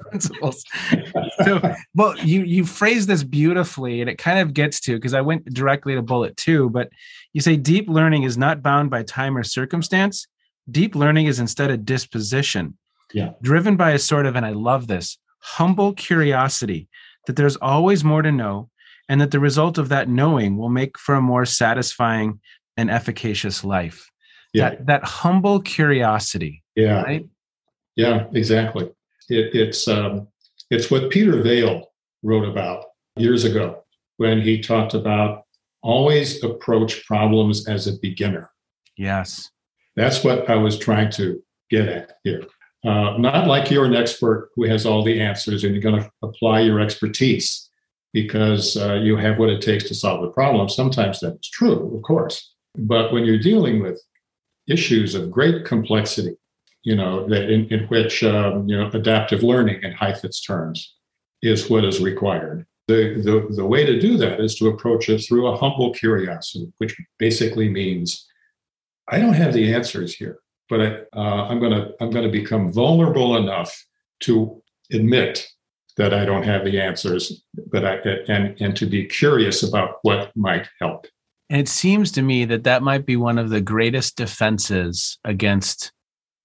principles. 0.10 0.64
so, 1.44 1.62
well, 1.96 2.18
you 2.20 2.44
you 2.44 2.66
phrase 2.66 3.08
this 3.08 3.24
beautifully, 3.24 4.02
and 4.02 4.10
it 4.10 4.18
kind 4.18 4.40
of 4.40 4.54
gets 4.54 4.80
to 4.82 4.96
because 4.96 5.14
I 5.14 5.22
went 5.22 5.46
directly 5.54 5.96
to 5.96 6.02
bullet 6.02 6.38
two, 6.38 6.70
but 6.70 6.90
you 7.34 7.42
say 7.42 7.58
deep 7.58 7.90
learning 7.90 8.24
is 8.24 8.38
not 8.38 8.62
bound 8.62 8.90
by 8.90 9.04
time 9.04 9.36
or 9.38 9.44
circumstance. 9.44 10.28
Deep 10.72 10.96
learning 10.96 11.26
is 11.26 11.40
instead 11.40 11.72
a 11.72 11.78
disposition, 11.78 12.78
yeah, 13.14 13.32
driven 13.42 13.76
by 13.76 13.92
a 13.92 14.00
sort 14.00 14.26
of, 14.26 14.36
and 14.36 14.46
I 14.46 14.52
love 14.52 14.88
this 14.88 15.18
humble 15.40 15.94
curiosity 15.94 16.90
that 17.28 17.36
there's 17.36 17.56
always 17.58 18.04
more 18.04 18.22
to 18.22 18.32
know 18.32 18.70
and 19.08 19.20
that 19.22 19.32
the 19.32 19.40
result 19.40 19.78
of 19.78 19.90
that 19.90 20.10
knowing 20.10 20.58
will 20.58 20.70
make 20.70 20.98
for 20.98 21.16
a 21.16 21.22
more 21.22 21.46
satisfying 21.46 22.40
and 22.78 22.90
efficacious 22.90 23.64
life. 23.64 24.10
Yeah. 24.54 24.70
That, 24.70 24.86
that 24.86 25.04
humble 25.04 25.62
curiosity. 25.62 26.64
Yeah. 26.76 27.02
Right? 27.04 27.28
Yeah, 27.96 28.28
exactly. 28.34 28.86
It, 29.30 29.54
it's 29.54 29.88
um, 29.88 30.28
it's 30.70 30.90
what 30.90 31.10
Peter 31.10 31.34
Vaill 31.34 31.86
wrote 32.24 32.48
about 32.48 32.86
years 33.16 33.44
ago 33.44 33.84
when 34.18 34.42
he 34.42 34.62
talked 34.62 34.94
about 34.94 35.44
always 35.82 36.44
approach 36.44 37.06
problems 37.06 37.68
as 37.68 37.88
a 37.88 37.94
beginner. 38.02 38.50
Yes. 38.98 39.50
That's 39.96 40.24
what 40.24 40.50
I 40.50 40.56
was 40.56 40.78
trying 40.78 41.12
to 41.12 41.44
get 41.70 41.88
at 41.88 42.14
here. 42.24 42.44
Uh, 42.86 43.18
not 43.18 43.48
like 43.48 43.70
you're 43.70 43.86
an 43.86 43.96
expert 43.96 44.50
who 44.56 44.64
has 44.64 44.86
all 44.86 45.04
the 45.04 45.20
answers 45.20 45.64
and 45.64 45.74
you're 45.74 45.84
going 45.84 46.02
to 46.02 46.10
apply 46.24 46.62
your 46.62 46.80
expertise 46.80 47.70
because 48.14 48.78
uh, 48.78 48.94
you 48.94 49.18
have 49.18 49.38
what 49.38 49.50
it 49.50 49.62
takes 49.62 49.84
to 49.84 49.94
solve 49.94 50.22
the 50.22 50.30
problem. 50.30 50.70
Sometimes 50.70 51.20
that's 51.20 51.50
true, 51.50 51.94
of 51.96 52.02
course. 52.04 52.54
But 52.78 53.12
when 53.12 53.26
you're 53.26 53.40
dealing 53.40 53.82
with 53.82 54.02
issues 54.68 55.14
of 55.14 55.30
great 55.30 55.66
complexity, 55.66 56.38
you 56.84 56.96
know, 56.96 57.28
that 57.28 57.50
in, 57.50 57.66
in 57.68 57.86
which 57.88 58.24
um, 58.24 58.68
you 58.68 58.78
know 58.78 58.90
adaptive 58.94 59.44
learning 59.44 59.84
in 59.84 59.92
Heifetz 59.92 60.42
terms 60.42 60.96
is 61.42 61.70
what 61.70 61.86
is 61.86 62.00
required. 62.00 62.66
The, 62.88 63.22
the, 63.22 63.56
the 63.56 63.66
way 63.66 63.86
to 63.86 64.00
do 64.00 64.18
that 64.18 64.40
is 64.40 64.56
to 64.56 64.68
approach 64.68 65.10
it 65.10 65.20
through 65.20 65.48
a 65.48 65.56
humble 65.56 65.94
curiosity, 65.94 66.74
which 66.80 66.98
basically 67.20 67.70
means 67.70 68.26
I 69.08 69.20
don't 69.20 69.34
have 69.34 69.54
the 69.54 69.74
answers 69.74 70.16
here, 70.16 70.40
but 70.70 70.82
I, 70.82 70.96
uh, 71.16 71.48
I'm 71.48 71.60
gonna 71.60 71.92
I'm 72.00 72.12
gonna 72.12 72.30
become 72.30 72.72
vulnerable 72.72 73.38
enough 73.38 73.86
to 74.22 74.62
admit 74.92 75.48
that 75.98 76.14
I 76.14 76.24
don't 76.24 76.44
have 76.44 76.64
the 76.64 76.80
answers, 76.80 77.44
but 77.72 77.86
I 77.86 77.96
and 78.28 78.60
and 78.62 78.76
to 78.78 78.86
be 78.86 79.06
curious 79.06 79.64
about 79.64 79.96
what 80.04 80.32
might 80.36 80.68
help. 80.80 81.08
And 81.50 81.60
it 81.60 81.68
seems 81.68 82.12
to 82.14 82.22
me 82.22 82.46
that 82.46 82.64
that 82.66 82.84
might 82.84 83.06
be 83.06 83.16
one 83.16 83.40
of 83.40 83.50
the 83.50 83.62
greatest 83.62 84.16
defenses 84.16 85.18
against 85.24 85.92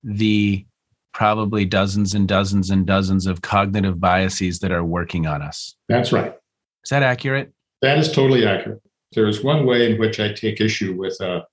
the 0.02 0.64
probably 1.12 1.64
dozens 1.64 2.14
and 2.14 2.26
dozens 2.26 2.70
and 2.70 2.86
dozens 2.86 3.26
of 3.26 3.42
cognitive 3.42 4.00
biases 4.00 4.58
that 4.60 4.72
are 4.72 4.84
working 4.84 5.26
on 5.26 5.42
us. 5.42 5.76
That's 5.88 6.10
right. 6.10 6.34
Is 6.82 6.90
that 6.90 7.02
accurate? 7.02 7.52
That 7.82 7.98
is 7.98 8.10
totally 8.10 8.46
accurate. 8.46 8.82
There 9.12 9.28
is 9.28 9.44
one 9.44 9.64
way 9.64 9.90
in 9.90 9.98
which 9.98 10.18
I 10.18 10.32
take 10.32 10.60
issue 10.60 10.94
with 10.94 11.20
a, 11.20 11.46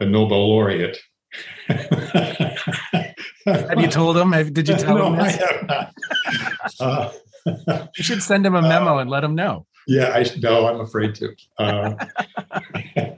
a 0.00 0.06
Nobel 0.06 0.48
laureate. 0.48 0.98
have 3.44 3.80
you 3.80 3.88
told 3.88 4.16
him? 4.16 4.30
Did 4.52 4.68
you 4.68 4.76
tell 4.76 4.96
no, 4.96 5.12
him? 5.12 5.18
This? 5.18 5.40
I 5.40 5.46
have 5.46 5.66
not. 5.66 5.94
Uh, 6.78 7.10
you 7.96 8.04
should 8.04 8.22
send 8.22 8.44
him 8.44 8.54
a 8.54 8.60
memo 8.60 8.96
uh, 8.96 9.00
and 9.00 9.08
let 9.08 9.24
him 9.24 9.34
know. 9.34 9.66
Yeah, 9.86 10.10
I 10.10 10.24
no, 10.40 10.66
I'm 10.66 10.80
afraid 10.80 11.14
to. 11.16 11.34
Uh, 11.58 11.94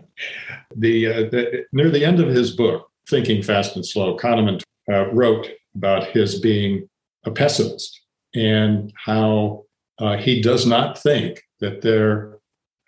the, 0.77 1.07
uh, 1.07 1.21
the, 1.31 1.65
near 1.73 1.91
the 1.91 2.05
end 2.05 2.21
of 2.21 2.29
his 2.29 2.55
book, 2.55 2.89
Thinking 3.09 3.43
Fast 3.43 3.75
and 3.77 3.85
Slow, 3.85 4.17
Kahneman 4.17 4.63
uh, 4.91 5.11
wrote 5.11 5.49
about 5.75 6.07
his 6.07 6.41
being 6.41 6.89
a 7.25 7.31
pessimist 7.31 8.01
and 8.35 8.93
how 8.97 9.65
uh, 9.99 10.17
he 10.17 10.41
does 10.41 10.67
not 10.67 10.99
think 10.99 11.43
that 11.61 11.83
there 11.83 12.39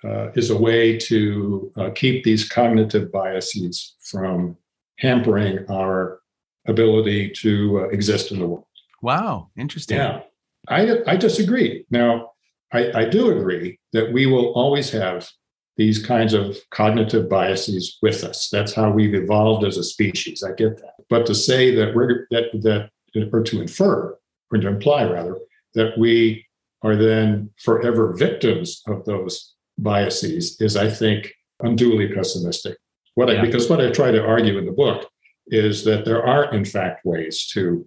uh, 0.04 0.30
is 0.34 0.50
a 0.50 0.56
way 0.56 0.96
to 0.98 1.72
keep 1.94 2.24
these 2.24 2.48
cognitive 2.48 3.10
biases 3.10 3.96
from 4.02 4.56
hampering 4.98 5.64
our 5.70 6.20
ability 6.66 7.30
to 7.30 7.80
uh, 7.80 7.88
exist 7.88 8.32
in 8.32 8.38
the 8.38 8.46
world. 8.46 8.66
Wow, 9.02 9.50
interesting. 9.56 9.98
Yeah. 9.98 10.22
I, 10.68 11.00
I 11.06 11.16
disagree. 11.16 11.84
Now, 11.90 12.32
I, 12.72 13.02
I 13.02 13.04
do 13.04 13.30
agree 13.30 13.78
that 13.92 14.12
we 14.12 14.26
will 14.26 14.52
always 14.54 14.90
have 14.90 15.28
these 15.76 16.04
kinds 16.04 16.32
of 16.32 16.56
cognitive 16.70 17.28
biases 17.28 17.98
with 18.00 18.24
us. 18.24 18.48
That's 18.50 18.72
how 18.72 18.90
we've 18.90 19.14
evolved 19.14 19.64
as 19.64 19.76
a 19.76 19.84
species. 19.84 20.42
I 20.42 20.52
get 20.52 20.78
that. 20.78 20.94
But 21.10 21.26
to 21.26 21.34
say 21.34 21.74
that 21.74 21.94
we're 21.94 22.26
that 22.30 22.50
that 22.62 22.90
or 23.32 23.42
to 23.42 23.60
infer 23.60 24.16
or 24.50 24.58
to 24.58 24.68
imply 24.68 25.04
rather 25.04 25.38
that 25.74 25.98
we 25.98 26.46
are 26.82 26.96
then 26.96 27.50
forever 27.58 28.12
victims 28.12 28.82
of 28.86 29.04
those 29.04 29.54
biases 29.78 30.60
is, 30.60 30.76
I 30.76 30.90
think, 30.90 31.34
unduly 31.60 32.08
pessimistic. 32.08 32.76
What 33.14 33.30
I, 33.30 33.40
because 33.40 33.70
what 33.70 33.80
I 33.80 33.90
try 33.90 34.10
to 34.10 34.24
argue 34.24 34.58
in 34.58 34.66
the 34.66 34.72
book 34.72 35.08
is 35.46 35.84
that 35.84 36.04
there 36.04 36.26
are, 36.26 36.52
in 36.52 36.64
fact, 36.64 37.04
ways 37.04 37.46
to 37.52 37.86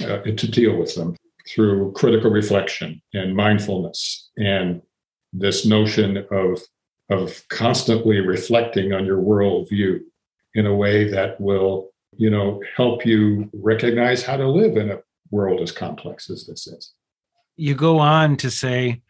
uh, 0.00 0.18
to 0.22 0.48
deal 0.48 0.76
with 0.76 0.94
them 0.94 1.16
through 1.48 1.92
critical 1.92 2.30
reflection 2.30 3.02
and 3.14 3.34
mindfulness 3.34 4.30
and 4.36 4.82
this 5.32 5.66
notion 5.66 6.24
of 6.30 6.60
of 7.10 7.42
constantly 7.48 8.20
reflecting 8.20 8.92
on 8.92 9.06
your 9.06 9.18
worldview 9.18 10.00
in 10.54 10.66
a 10.66 10.74
way 10.74 11.10
that 11.10 11.40
will, 11.40 11.90
you 12.16 12.28
know, 12.28 12.62
help 12.76 13.06
you 13.06 13.48
recognize 13.54 14.22
how 14.22 14.36
to 14.36 14.46
live 14.46 14.76
in 14.76 14.90
a 14.90 14.98
world 15.30 15.60
as 15.60 15.72
complex 15.72 16.28
as 16.28 16.46
this 16.46 16.66
is. 16.66 16.92
You 17.56 17.74
go 17.74 17.98
on 17.98 18.36
to 18.38 18.50
say, 18.50 19.02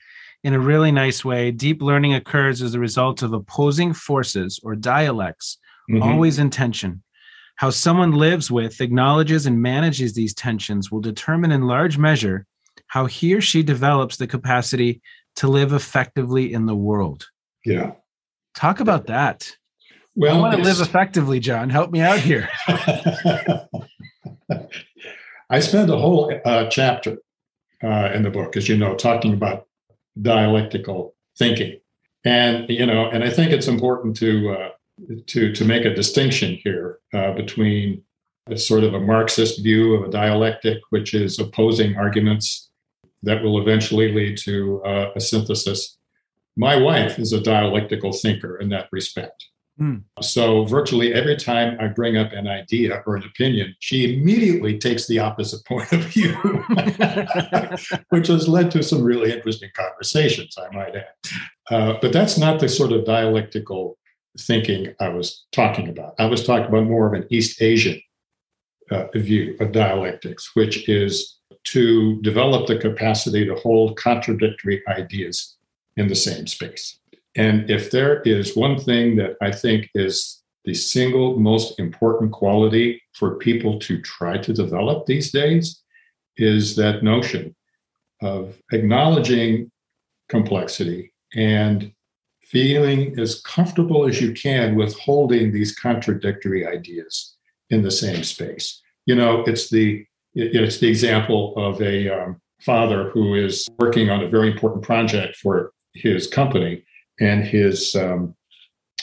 in 0.44 0.54
a 0.54 0.58
really 0.60 0.92
nice 0.92 1.24
way, 1.24 1.50
deep 1.50 1.82
learning 1.82 2.14
occurs 2.14 2.62
as 2.62 2.74
a 2.74 2.80
result 2.80 3.22
of 3.22 3.32
opposing 3.32 3.92
forces 3.92 4.60
or 4.62 4.74
dialects, 4.76 5.58
mm-hmm. 5.90 6.02
always 6.02 6.38
in 6.38 6.50
tension. 6.50 7.02
How 7.56 7.70
someone 7.70 8.12
lives 8.12 8.50
with, 8.50 8.80
acknowledges, 8.80 9.46
and 9.46 9.60
manages 9.60 10.14
these 10.14 10.34
tensions 10.34 10.92
will 10.92 11.00
determine 11.00 11.50
in 11.50 11.62
large 11.62 11.98
measure 11.98 12.46
how 12.86 13.06
he 13.06 13.34
or 13.34 13.40
she 13.40 13.62
develops 13.62 14.16
the 14.16 14.26
capacity 14.26 15.02
to 15.36 15.48
live 15.48 15.72
effectively 15.72 16.52
in 16.52 16.66
the 16.66 16.74
world. 16.74 17.26
Yeah. 17.64 17.92
Talk 18.54 18.80
about 18.80 19.06
that. 19.06 19.50
Well, 20.16 20.36
I 20.36 20.40
want 20.40 20.56
to 20.56 20.62
live 20.62 20.80
effectively, 20.80 21.38
John. 21.38 21.70
Help 21.70 21.90
me 21.90 22.00
out 22.00 22.18
here. 22.18 22.48
I 25.50 25.60
spend 25.60 25.90
a 25.90 25.96
whole 25.96 26.32
uh, 26.44 26.66
chapter 26.66 27.18
uh, 27.82 28.10
in 28.12 28.22
the 28.22 28.30
book, 28.30 28.56
as 28.56 28.68
you 28.68 28.76
know, 28.76 28.94
talking 28.94 29.32
about 29.32 29.67
dialectical 30.20 31.14
thinking, 31.38 31.80
and 32.24 32.68
you 32.68 32.86
know, 32.86 33.08
and 33.08 33.24
I 33.24 33.30
think 33.30 33.52
it's 33.52 33.68
important 33.68 34.16
to 34.18 34.50
uh, 34.50 34.68
to 35.26 35.52
to 35.52 35.64
make 35.64 35.84
a 35.84 35.94
distinction 35.94 36.58
here 36.62 36.98
uh, 37.14 37.32
between 37.32 38.02
a 38.50 38.56
sort 38.56 38.84
of 38.84 38.94
a 38.94 39.00
Marxist 39.00 39.62
view 39.62 39.94
of 39.94 40.08
a 40.08 40.10
dialectic, 40.10 40.78
which 40.90 41.14
is 41.14 41.38
opposing 41.38 41.96
arguments 41.96 42.70
that 43.22 43.42
will 43.42 43.60
eventually 43.60 44.12
lead 44.12 44.38
to 44.38 44.82
uh, 44.84 45.10
a 45.14 45.20
synthesis. 45.20 45.96
My 46.56 46.76
wife 46.76 47.18
is 47.18 47.32
a 47.32 47.40
dialectical 47.40 48.12
thinker 48.12 48.58
in 48.58 48.68
that 48.70 48.88
respect. 48.90 49.44
Mm. 49.80 50.02
So, 50.20 50.64
virtually 50.64 51.14
every 51.14 51.36
time 51.36 51.76
I 51.80 51.86
bring 51.86 52.16
up 52.16 52.32
an 52.32 52.48
idea 52.48 53.02
or 53.06 53.16
an 53.16 53.22
opinion, 53.22 53.76
she 53.78 54.14
immediately 54.14 54.76
takes 54.76 55.06
the 55.06 55.20
opposite 55.20 55.64
point 55.66 55.92
of 55.92 56.00
view, 56.00 56.32
which 58.08 58.26
has 58.26 58.48
led 58.48 58.72
to 58.72 58.82
some 58.82 59.02
really 59.02 59.32
interesting 59.32 59.70
conversations, 59.74 60.56
I 60.58 60.74
might 60.74 60.96
add. 60.96 61.32
Uh, 61.70 61.94
but 62.02 62.12
that's 62.12 62.36
not 62.36 62.58
the 62.58 62.68
sort 62.68 62.90
of 62.90 63.04
dialectical 63.04 63.96
thinking 64.40 64.94
I 65.00 65.10
was 65.10 65.44
talking 65.52 65.88
about. 65.88 66.14
I 66.18 66.26
was 66.26 66.44
talking 66.44 66.66
about 66.66 66.84
more 66.84 67.06
of 67.06 67.12
an 67.12 67.26
East 67.30 67.62
Asian 67.62 68.00
uh, 68.90 69.06
view 69.14 69.56
of 69.60 69.72
dialectics, 69.72 70.50
which 70.54 70.88
is 70.88 71.38
to 71.64 72.20
develop 72.22 72.66
the 72.66 72.78
capacity 72.78 73.44
to 73.44 73.54
hold 73.54 73.96
contradictory 73.96 74.82
ideas 74.88 75.56
in 75.96 76.08
the 76.08 76.14
same 76.14 76.46
space. 76.46 76.98
And 77.38 77.70
if 77.70 77.92
there 77.92 78.20
is 78.22 78.56
one 78.56 78.78
thing 78.78 79.16
that 79.16 79.36
I 79.40 79.52
think 79.52 79.88
is 79.94 80.42
the 80.64 80.74
single 80.74 81.38
most 81.38 81.78
important 81.78 82.32
quality 82.32 83.00
for 83.14 83.36
people 83.36 83.78
to 83.78 84.02
try 84.02 84.36
to 84.38 84.52
develop 84.52 85.06
these 85.06 85.30
days, 85.30 85.80
is 86.36 86.76
that 86.76 87.04
notion 87.04 87.54
of 88.20 88.60
acknowledging 88.72 89.70
complexity 90.28 91.12
and 91.34 91.92
feeling 92.42 93.18
as 93.18 93.40
comfortable 93.42 94.06
as 94.06 94.20
you 94.20 94.32
can 94.32 94.74
with 94.74 94.98
holding 94.98 95.52
these 95.52 95.74
contradictory 95.74 96.66
ideas 96.66 97.36
in 97.70 97.82
the 97.82 97.90
same 97.90 98.24
space. 98.24 98.80
You 99.06 99.14
know, 99.14 99.44
it's 99.46 99.70
the 99.70 100.04
it's 100.34 100.78
the 100.78 100.88
example 100.88 101.54
of 101.56 101.80
a 101.82 102.08
um, 102.08 102.40
father 102.62 103.10
who 103.10 103.34
is 103.34 103.68
working 103.78 104.10
on 104.10 104.22
a 104.22 104.28
very 104.28 104.50
important 104.50 104.82
project 104.82 105.36
for 105.36 105.72
his 105.94 106.26
company, 106.26 106.84
and 107.20 107.44
his 107.44 107.94
um, 107.94 108.34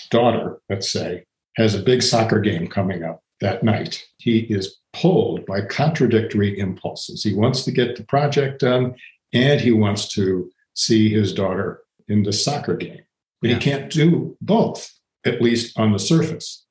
daughter, 0.10 0.60
let's 0.70 0.92
say, 0.92 1.26
has 1.58 1.76
a 1.76 1.82
big 1.82 2.02
soccer 2.02 2.40
game 2.40 2.68
coming 2.68 3.04
up 3.04 3.22
that 3.42 3.64
night. 3.64 4.04
He 4.18 4.40
is 4.40 4.80
pulled 4.94 5.46
by 5.46 5.62
contradictory 5.62 6.58
impulses. 6.58 7.24
He 7.24 7.34
wants 7.34 7.64
to 7.66 7.72
get 7.72 7.96
the 7.96 8.04
project 8.04 8.62
done, 8.62 8.96
and 9.34 9.60
he 9.60 9.72
wants 9.72 10.08
to 10.14 10.50
see 10.74 11.10
his 11.10 11.34
daughter 11.34 11.82
in 12.08 12.24
the 12.24 12.34
soccer 12.34 12.76
game. 12.76 13.02
But 13.42 13.50
yeah. 13.50 13.56
he 13.56 13.62
can't 13.62 13.92
do 13.92 14.38
both, 14.42 14.92
at 15.26 15.42
least 15.42 15.78
on 15.78 15.92
the 15.92 16.00
surface. 16.00 16.66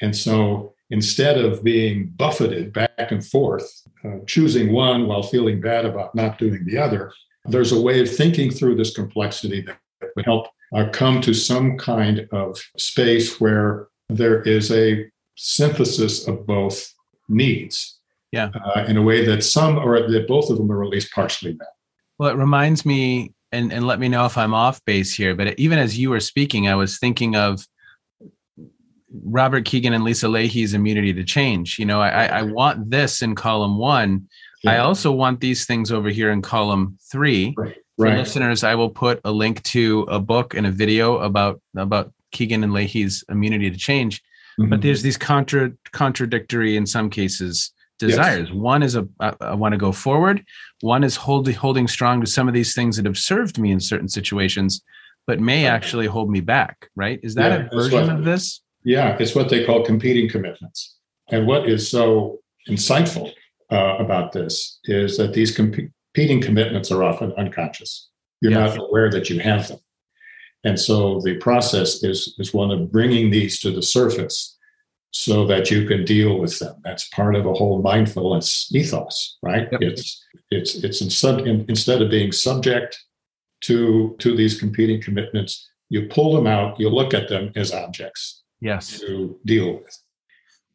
And 0.00 0.16
so 0.16 0.74
instead 0.90 1.38
of 1.38 1.64
being 1.64 2.12
buffeted 2.16 2.72
back 2.72 2.90
and 2.98 3.24
forth, 3.24 3.82
uh, 4.04 4.18
choosing 4.26 4.72
one 4.72 5.06
while 5.06 5.22
feeling 5.22 5.60
bad 5.60 5.84
about 5.84 6.14
not 6.14 6.38
doing 6.38 6.64
the 6.66 6.78
other, 6.78 7.12
there's 7.46 7.72
a 7.72 7.80
way 7.80 8.00
of 8.00 8.14
thinking 8.14 8.50
through 8.50 8.76
this 8.76 8.94
complexity 8.94 9.62
that 9.62 9.78
would 10.16 10.24
help 10.24 10.48
uh, 10.74 10.88
come 10.92 11.20
to 11.20 11.34
some 11.34 11.78
kind 11.78 12.28
of 12.32 12.60
space 12.76 13.40
where 13.40 13.88
there 14.08 14.42
is 14.42 14.70
a 14.70 15.06
synthesis 15.36 16.26
of 16.28 16.46
both 16.46 16.92
needs. 17.28 17.98
Yeah. 18.30 18.50
Uh, 18.74 18.84
in 18.88 18.96
a 18.96 19.02
way 19.02 19.24
that 19.26 19.44
some 19.44 19.76
or 19.78 20.10
that 20.10 20.26
both 20.26 20.48
of 20.48 20.56
them 20.56 20.72
are 20.72 20.82
at 20.82 20.88
least 20.88 21.12
partially 21.12 21.52
met. 21.52 21.68
Well, 22.18 22.30
it 22.30 22.36
reminds 22.36 22.86
me, 22.86 23.34
and, 23.52 23.72
and 23.72 23.86
let 23.86 24.00
me 24.00 24.08
know 24.08 24.24
if 24.24 24.38
I'm 24.38 24.54
off 24.54 24.82
base 24.86 25.12
here, 25.12 25.34
but 25.34 25.58
even 25.58 25.78
as 25.78 25.98
you 25.98 26.08
were 26.08 26.20
speaking, 26.20 26.66
I 26.66 26.74
was 26.74 26.98
thinking 26.98 27.36
of 27.36 27.66
Robert 29.24 29.66
Kegan 29.66 29.92
and 29.92 30.04
Lisa 30.04 30.28
Lahey's 30.28 30.72
immunity 30.72 31.12
to 31.12 31.24
change. 31.24 31.78
You 31.78 31.84
know, 31.84 32.00
I, 32.00 32.26
I 32.26 32.42
want 32.42 32.90
this 32.90 33.20
in 33.20 33.34
column 33.34 33.76
one. 33.76 34.28
Yeah. 34.62 34.72
I 34.72 34.78
also 34.78 35.12
want 35.12 35.40
these 35.40 35.66
things 35.66 35.92
over 35.92 36.08
here 36.08 36.30
in 36.30 36.40
column 36.40 36.96
three. 37.10 37.52
Right. 37.56 37.76
For 38.02 38.08
right. 38.08 38.18
listeners, 38.18 38.64
I 38.64 38.74
will 38.74 38.90
put 38.90 39.20
a 39.24 39.30
link 39.30 39.62
to 39.64 40.02
a 40.02 40.18
book 40.18 40.54
and 40.54 40.66
a 40.66 40.70
video 40.70 41.18
about 41.18 41.60
about 41.76 42.12
Kegan 42.32 42.64
and 42.64 42.72
Lahey's 42.72 43.24
immunity 43.28 43.70
to 43.70 43.76
change. 43.76 44.22
Mm-hmm. 44.58 44.70
But 44.70 44.82
there's 44.82 45.02
these 45.02 45.16
contra 45.16 45.72
contradictory, 45.92 46.76
in 46.76 46.86
some 46.86 47.10
cases, 47.10 47.72
desires. 47.98 48.48
Yes. 48.48 48.56
One 48.56 48.82
is 48.82 48.96
a 48.96 49.06
I, 49.20 49.34
I 49.40 49.54
want 49.54 49.72
to 49.72 49.78
go 49.78 49.92
forward. 49.92 50.44
One 50.80 51.04
is 51.04 51.16
holding 51.16 51.54
holding 51.54 51.88
strong 51.88 52.20
to 52.20 52.26
some 52.26 52.48
of 52.48 52.54
these 52.54 52.74
things 52.74 52.96
that 52.96 53.06
have 53.06 53.18
served 53.18 53.58
me 53.58 53.70
in 53.70 53.80
certain 53.80 54.08
situations, 54.08 54.82
but 55.26 55.40
may 55.40 55.66
actually 55.66 56.06
hold 56.06 56.28
me 56.30 56.40
back. 56.40 56.90
Right? 56.96 57.20
Is 57.22 57.34
that 57.36 57.52
yeah, 57.52 57.66
a 57.66 57.74
version 57.74 58.06
what, 58.08 58.16
of 58.16 58.24
this? 58.24 58.62
Yeah, 58.84 59.16
it's 59.20 59.34
what 59.34 59.48
they 59.48 59.64
call 59.64 59.84
competing 59.84 60.28
commitments. 60.28 60.96
And 61.30 61.46
what 61.46 61.68
is 61.68 61.88
so 61.88 62.40
insightful 62.68 63.32
uh, 63.70 63.96
about 63.98 64.32
this 64.32 64.80
is 64.84 65.16
that 65.18 65.34
these 65.34 65.56
comp- 65.56 65.92
competing 66.14 66.40
commitments 66.40 66.90
are 66.90 67.02
often 67.02 67.32
unconscious. 67.32 68.08
You're 68.40 68.52
yes. 68.52 68.76
not 68.76 68.86
aware 68.88 69.10
that 69.10 69.30
you 69.30 69.40
have 69.40 69.68
them. 69.68 69.78
And 70.64 70.78
so 70.78 71.20
the 71.20 71.36
process 71.38 72.04
is, 72.04 72.34
is 72.38 72.54
one 72.54 72.70
of 72.70 72.92
bringing 72.92 73.30
these 73.30 73.58
to 73.60 73.70
the 73.70 73.82
surface 73.82 74.56
so 75.12 75.46
that 75.46 75.70
you 75.70 75.86
can 75.86 76.04
deal 76.04 76.38
with 76.38 76.58
them. 76.58 76.76
That's 76.84 77.08
part 77.08 77.34
of 77.34 77.46
a 77.46 77.52
whole 77.52 77.82
mindfulness 77.82 78.70
ethos, 78.74 79.38
right? 79.42 79.68
Yep. 79.70 79.82
It's 79.82 80.24
it's 80.50 80.74
it's 80.76 81.00
instead 81.02 81.40
instead 81.40 82.00
of 82.00 82.10
being 82.10 82.32
subject 82.32 82.98
to 83.62 84.16
to 84.18 84.34
these 84.34 84.58
competing 84.58 85.02
commitments, 85.02 85.68
you 85.90 86.08
pull 86.08 86.34
them 86.34 86.46
out, 86.46 86.80
you 86.80 86.88
look 86.88 87.12
at 87.12 87.28
them 87.28 87.52
as 87.56 87.72
objects. 87.72 88.42
Yes. 88.60 89.00
To 89.00 89.38
deal 89.44 89.74
with. 89.74 89.98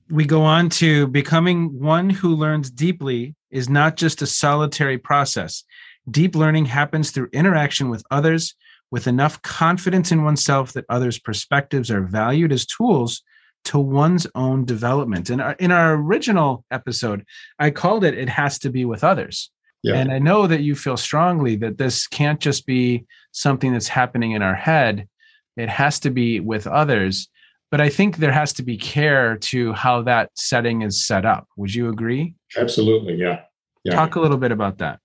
We 0.09 0.25
go 0.25 0.43
on 0.43 0.69
to 0.69 1.07
becoming 1.07 1.79
one 1.79 2.09
who 2.09 2.35
learns 2.35 2.69
deeply 2.69 3.35
is 3.51 3.69
not 3.69 3.97
just 3.97 4.21
a 4.21 4.27
solitary 4.27 4.97
process. 4.97 5.63
Deep 6.09 6.35
learning 6.35 6.65
happens 6.65 7.11
through 7.11 7.29
interaction 7.33 7.89
with 7.89 8.03
others 8.11 8.55
with 8.91 9.07
enough 9.07 9.41
confidence 9.41 10.11
in 10.11 10.23
oneself 10.23 10.73
that 10.73 10.85
others' 10.89 11.19
perspectives 11.19 11.91
are 11.91 12.03
valued 12.03 12.51
as 12.51 12.65
tools 12.65 13.21
to 13.65 13.79
one's 13.79 14.25
own 14.33 14.63
development. 14.63 15.29
And 15.29 15.41
in 15.59 15.71
our 15.71 15.95
original 15.95 16.63
episode, 16.71 17.25
I 17.59 17.71
called 17.71 18.03
it 18.05 18.17
It 18.17 18.29
Has 18.29 18.59
to 18.59 18.69
Be 18.69 18.85
with 18.85 19.03
Others. 19.03 19.51
Yeah. 19.83 19.95
And 19.95 20.11
I 20.11 20.19
know 20.19 20.47
that 20.47 20.61
you 20.61 20.75
feel 20.75 20.97
strongly 20.97 21.55
that 21.57 21.77
this 21.77 22.07
can't 22.07 22.39
just 22.39 22.65
be 22.65 23.05
something 23.31 23.73
that's 23.73 23.87
happening 23.87 24.31
in 24.31 24.41
our 24.41 24.55
head, 24.55 25.07
it 25.55 25.69
has 25.69 25.99
to 26.01 26.09
be 26.09 26.39
with 26.39 26.67
others. 26.67 27.29
But 27.69 27.81
I 27.81 27.89
think 27.89 28.17
there 28.17 28.31
has 28.31 28.53
to 28.53 28.63
be 28.63 28.77
care 28.77 29.37
to 29.37 29.73
how 29.73 30.01
that 30.03 30.31
setting 30.35 30.83
is 30.83 31.05
set 31.05 31.25
up. 31.25 31.47
Would 31.57 31.73
you 31.73 31.89
agree? 31.89 32.33
Absolutely. 32.57 33.15
Yeah. 33.15 33.41
yeah. 33.83 33.93
Talk 33.93 34.15
a 34.15 34.21
little 34.21 34.37
bit 34.37 34.51
about 34.51 34.77
that. 34.77 34.99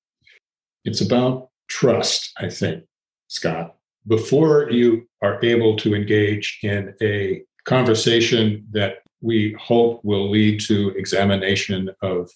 It's 0.85 1.01
about 1.01 1.48
trust, 1.68 2.33
I 2.38 2.48
think, 2.48 2.85
Scott. 3.29 3.77
Before 4.07 4.70
you 4.70 5.09
are 5.22 5.42
able 5.44 5.77
to 5.79 5.94
engage 5.94 6.59
in 6.62 6.94
a 7.03 7.42
conversation 7.64 8.66
that 8.72 8.96
we 9.20 9.57
hope 9.59 10.01
will 10.05 10.31
lead 10.31 10.61
to 10.61 10.90
examination 10.90 11.90
of 12.03 12.31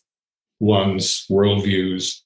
one's 0.61 1.27
worldviews 1.31 2.21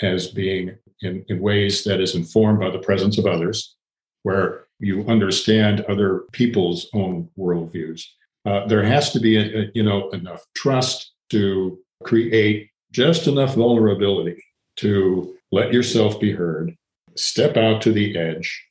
as 0.00 0.28
being 0.28 0.76
in, 1.02 1.24
in 1.28 1.40
ways 1.40 1.84
that 1.84 2.00
is 2.00 2.14
informed 2.14 2.60
by 2.60 2.70
the 2.70 2.78
presence 2.78 3.18
of 3.18 3.26
others, 3.26 3.76
where 4.22 4.67
you 4.80 5.04
understand 5.06 5.80
other 5.82 6.24
people's 6.32 6.88
own 6.94 7.28
worldviews. 7.38 8.02
Uh, 8.46 8.66
there 8.66 8.82
has 8.82 9.12
to 9.12 9.20
be, 9.20 9.36
a, 9.36 9.62
a, 9.62 9.70
you 9.74 9.82
know, 9.82 10.08
enough 10.10 10.44
trust 10.54 11.12
to 11.30 11.78
create 12.04 12.70
just 12.92 13.26
enough 13.26 13.54
vulnerability 13.54 14.42
to 14.76 15.36
let 15.52 15.72
yourself 15.72 16.20
be 16.20 16.32
heard, 16.32 16.74
step 17.16 17.56
out 17.56 17.82
to 17.82 17.92
the 17.92 18.16
edge, 18.16 18.64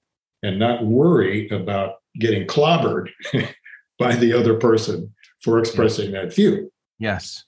and 0.44 0.58
not 0.58 0.86
worry 0.86 1.50
about 1.50 1.96
getting 2.20 2.48
clobbered 2.48 3.10
by 4.00 4.16
the 4.16 4.34
other 4.34 4.56
person 4.56 5.14
for 5.42 5.60
expressing 5.60 6.12
that 6.12 6.34
view. 6.34 6.72
Yes. 7.00 7.44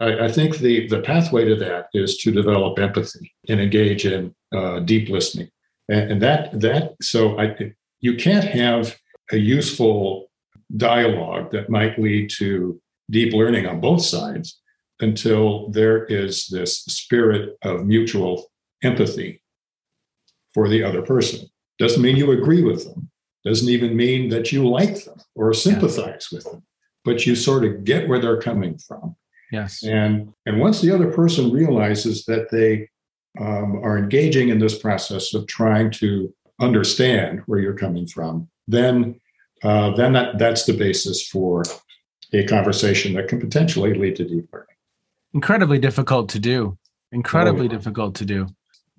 I, 0.00 0.26
I, 0.26 0.28
think 0.28 0.58
the, 0.58 0.86
the 0.88 1.00
pathway 1.00 1.44
to 1.44 1.56
that 1.56 1.86
is 1.94 2.18
to 2.18 2.30
develop 2.30 2.78
empathy 2.78 3.32
and 3.48 3.60
engage 3.60 4.06
in 4.06 4.34
uh, 4.54 4.80
deep 4.80 5.08
listening. 5.08 5.50
And, 5.88 6.12
and, 6.12 6.22
that, 6.22 6.60
that 6.60 6.94
so 7.00 7.38
I, 7.38 7.72
you 8.02 8.16
can't 8.16 8.44
have 8.44 8.98
a 9.30 9.38
useful 9.38 10.30
dialogue 10.76 11.50
that 11.52 11.70
might 11.70 11.98
lead 11.98 12.28
to 12.38 12.78
deep 13.10 13.32
learning 13.32 13.66
on 13.66 13.80
both 13.80 14.04
sides 14.04 14.60
until 15.00 15.70
there 15.70 16.04
is 16.04 16.46
this 16.48 16.80
spirit 16.84 17.56
of 17.62 17.86
mutual 17.86 18.50
empathy 18.82 19.42
for 20.52 20.68
the 20.68 20.82
other 20.82 21.02
person. 21.02 21.46
Doesn't 21.78 22.02
mean 22.02 22.16
you 22.16 22.30
agree 22.32 22.62
with 22.62 22.84
them, 22.84 23.10
doesn't 23.44 23.68
even 23.68 23.96
mean 23.96 24.28
that 24.30 24.52
you 24.52 24.68
like 24.68 25.04
them 25.04 25.18
or 25.34 25.54
sympathize 25.54 26.28
yeah. 26.30 26.36
with 26.36 26.44
them, 26.44 26.62
but 27.04 27.26
you 27.26 27.34
sort 27.34 27.64
of 27.64 27.84
get 27.84 28.08
where 28.08 28.18
they're 28.18 28.40
coming 28.40 28.78
from. 28.78 29.16
Yes. 29.50 29.82
And 29.82 30.32
and 30.46 30.60
once 30.60 30.80
the 30.80 30.94
other 30.94 31.12
person 31.12 31.52
realizes 31.52 32.24
that 32.24 32.50
they 32.50 32.88
um, 33.40 33.82
are 33.82 33.98
engaging 33.98 34.48
in 34.50 34.58
this 34.58 34.78
process 34.78 35.34
of 35.34 35.46
trying 35.46 35.90
to 35.92 36.32
understand 36.62 37.42
where 37.46 37.58
you're 37.58 37.76
coming 37.76 38.06
from, 38.06 38.48
then 38.68 39.20
uh, 39.62 39.90
then 39.94 40.12
that 40.12 40.38
that's 40.38 40.64
the 40.64 40.72
basis 40.72 41.26
for 41.26 41.62
a 42.32 42.44
conversation 42.44 43.14
that 43.14 43.28
can 43.28 43.38
potentially 43.38 43.94
lead 43.94 44.16
to 44.16 44.24
deep 44.24 44.48
learning. 44.52 44.66
Incredibly 45.34 45.78
difficult 45.78 46.28
to 46.30 46.38
do. 46.38 46.78
Incredibly 47.12 47.62
oh, 47.62 47.70
yeah. 47.70 47.76
difficult 47.76 48.14
to 48.16 48.24
do. 48.24 48.46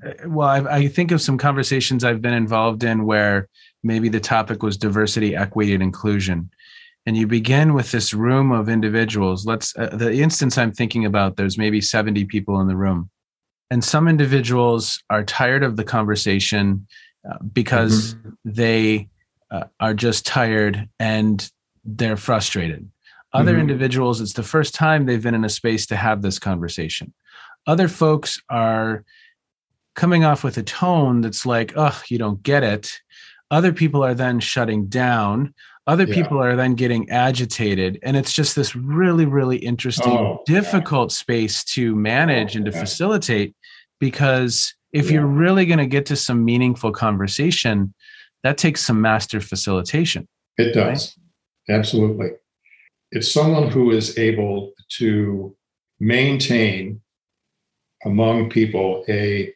Uh, 0.05 0.11
well, 0.27 0.47
I, 0.47 0.77
I 0.77 0.87
think 0.87 1.11
of 1.11 1.21
some 1.21 1.37
conversations 1.37 2.03
I've 2.03 2.21
been 2.21 2.33
involved 2.33 2.83
in 2.83 3.05
where 3.05 3.49
maybe 3.83 4.09
the 4.09 4.19
topic 4.19 4.63
was 4.63 4.77
diversity, 4.77 5.35
equity, 5.35 5.73
and 5.73 5.83
inclusion. 5.83 6.49
And 7.05 7.17
you 7.17 7.27
begin 7.27 7.73
with 7.73 7.91
this 7.91 8.13
room 8.13 8.51
of 8.51 8.69
individuals. 8.69 9.45
Let's, 9.45 9.75
uh, 9.77 9.89
the 9.93 10.21
instance 10.21 10.57
I'm 10.57 10.71
thinking 10.71 11.05
about, 11.05 11.35
there's 11.35 11.57
maybe 11.57 11.81
70 11.81 12.25
people 12.25 12.61
in 12.61 12.67
the 12.67 12.77
room. 12.77 13.09
And 13.69 13.83
some 13.83 14.07
individuals 14.07 15.01
are 15.09 15.23
tired 15.23 15.63
of 15.63 15.75
the 15.75 15.83
conversation 15.83 16.87
uh, 17.29 17.37
because 17.53 18.15
mm-hmm. 18.15 18.29
they 18.45 19.09
uh, 19.51 19.65
are 19.79 19.93
just 19.93 20.25
tired 20.25 20.89
and 20.99 21.49
they're 21.85 22.17
frustrated. 22.17 22.89
Other 23.33 23.53
mm-hmm. 23.53 23.61
individuals, 23.61 24.21
it's 24.21 24.33
the 24.33 24.43
first 24.43 24.75
time 24.75 25.05
they've 25.05 25.21
been 25.21 25.35
in 25.35 25.45
a 25.45 25.49
space 25.49 25.85
to 25.87 25.95
have 25.95 26.21
this 26.21 26.37
conversation. 26.39 27.13
Other 27.65 27.87
folks 27.87 28.41
are 28.49 29.03
coming 29.95 30.23
off 30.23 30.43
with 30.43 30.57
a 30.57 30.63
tone 30.63 31.21
that's 31.21 31.45
like, 31.45 31.73
oh, 31.75 31.99
you 32.09 32.17
don't 32.17 32.41
get 32.43 32.63
it. 32.63 32.91
Other 33.51 33.73
people 33.73 34.03
are 34.03 34.13
then 34.13 34.39
shutting 34.39 34.87
down. 34.87 35.53
Other 35.85 36.05
yeah. 36.05 36.15
people 36.15 36.41
are 36.41 36.55
then 36.55 36.75
getting 36.75 37.09
agitated. 37.09 37.99
And 38.03 38.17
it's 38.17 38.33
just 38.33 38.55
this 38.55 38.75
really, 38.75 39.25
really 39.25 39.57
interesting, 39.57 40.13
oh, 40.13 40.41
difficult 40.45 41.11
yeah. 41.11 41.15
space 41.15 41.63
to 41.65 41.95
manage 41.95 42.55
oh, 42.55 42.57
and 42.57 42.65
to 42.65 42.71
yeah. 42.71 42.79
facilitate 42.79 43.55
because 43.99 44.73
if 44.93 45.09
you're 45.09 45.25
really 45.25 45.65
going 45.65 45.79
to 45.79 45.87
get 45.87 46.05
to 46.05 46.15
some 46.15 46.45
meaningful 46.45 46.91
conversation, 46.91 47.93
that 48.43 48.57
takes 48.57 48.85
some 48.85 49.01
master 49.01 49.41
facilitation. 49.41 50.27
It 50.57 50.73
does. 50.73 51.17
Right? 51.67 51.75
Absolutely. 51.75 52.31
It's 53.11 53.31
someone 53.31 53.69
who 53.69 53.91
is 53.91 54.17
able 54.17 54.73
to 54.97 55.55
maintain 55.99 57.01
among 58.05 58.49
people 58.49 59.03
a 59.09 59.53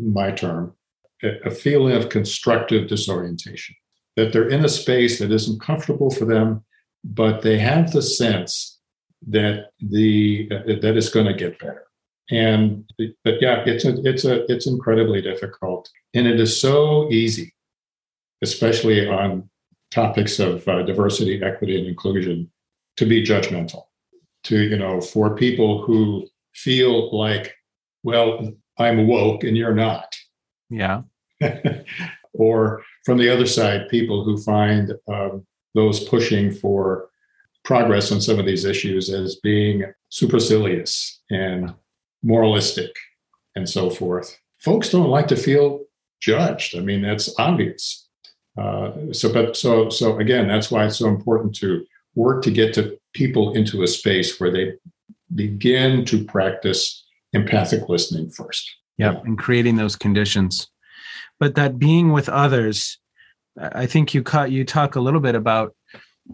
my 0.00 0.32
term, 0.32 0.74
a 1.22 1.50
feeling 1.50 1.94
of 1.94 2.08
constructive 2.08 2.88
disorientation, 2.88 3.76
that 4.16 4.32
they're 4.32 4.48
in 4.48 4.64
a 4.64 4.68
space 4.68 5.18
that 5.18 5.30
isn't 5.30 5.60
comfortable 5.60 6.10
for 6.10 6.24
them, 6.24 6.64
but 7.04 7.42
they 7.42 7.58
have 7.58 7.92
the 7.92 8.02
sense 8.02 8.80
that 9.28 9.70
the 9.80 10.48
that 10.48 10.96
it's 10.96 11.10
going 11.10 11.26
to 11.26 11.34
get 11.34 11.58
better. 11.58 11.83
And 12.30 12.88
but 12.96 13.40
yeah, 13.40 13.62
it's 13.66 13.84
a, 13.84 14.00
it's 14.02 14.24
a 14.24 14.50
it's 14.50 14.66
incredibly 14.66 15.20
difficult, 15.20 15.90
and 16.14 16.26
it 16.26 16.40
is 16.40 16.58
so 16.58 17.10
easy, 17.10 17.54
especially 18.42 19.06
on 19.06 19.50
topics 19.90 20.38
of 20.38 20.66
uh, 20.66 20.82
diversity, 20.82 21.42
equity, 21.42 21.78
and 21.78 21.86
inclusion, 21.86 22.50
to 22.96 23.04
be 23.04 23.22
judgmental. 23.22 23.84
To 24.44 24.58
you 24.58 24.78
know, 24.78 25.02
for 25.02 25.36
people 25.36 25.82
who 25.82 26.26
feel 26.54 27.14
like, 27.14 27.54
well, 28.02 28.52
I'm 28.78 29.06
woke 29.06 29.44
and 29.44 29.56
you're 29.56 29.74
not. 29.74 30.14
Yeah. 30.70 31.02
or 32.32 32.82
from 33.04 33.18
the 33.18 33.28
other 33.28 33.46
side, 33.46 33.88
people 33.88 34.24
who 34.24 34.38
find 34.38 34.92
um, 35.08 35.46
those 35.74 36.04
pushing 36.04 36.50
for 36.50 37.08
progress 37.64 38.12
on 38.12 38.20
some 38.20 38.38
of 38.38 38.46
these 38.46 38.64
issues 38.64 39.10
as 39.10 39.36
being 39.36 39.84
supercilious 40.10 41.20
and 41.30 41.74
moralistic 42.24 42.90
and 43.54 43.68
so 43.68 43.90
forth. 43.90 44.36
Folks 44.58 44.90
don't 44.90 45.10
like 45.10 45.28
to 45.28 45.36
feel 45.36 45.84
judged. 46.20 46.76
I 46.76 46.80
mean, 46.80 47.02
that's 47.02 47.32
obvious. 47.38 48.08
Uh, 48.58 49.12
so, 49.12 49.32
but 49.32 49.56
so 49.56 49.90
so 49.90 50.18
again, 50.18 50.48
that's 50.48 50.70
why 50.70 50.86
it's 50.86 50.96
so 50.96 51.08
important 51.08 51.54
to 51.56 51.84
work 52.14 52.42
to 52.44 52.50
get 52.50 52.72
to 52.74 52.98
people 53.12 53.52
into 53.54 53.82
a 53.82 53.86
space 53.86 54.40
where 54.40 54.50
they 54.50 54.74
begin 55.34 56.04
to 56.06 56.24
practice 56.24 57.04
empathic 57.32 57.88
listening 57.88 58.30
first. 58.30 58.68
Yeah. 58.96 59.20
and 59.24 59.36
creating 59.36 59.74
those 59.74 59.96
conditions. 59.96 60.68
But 61.40 61.56
that 61.56 61.80
being 61.80 62.12
with 62.12 62.28
others, 62.28 62.98
I 63.58 63.86
think 63.86 64.14
you 64.14 64.22
caught 64.22 64.52
you 64.52 64.64
talk 64.64 64.94
a 64.94 65.00
little 65.00 65.20
bit 65.20 65.34
about 65.34 65.74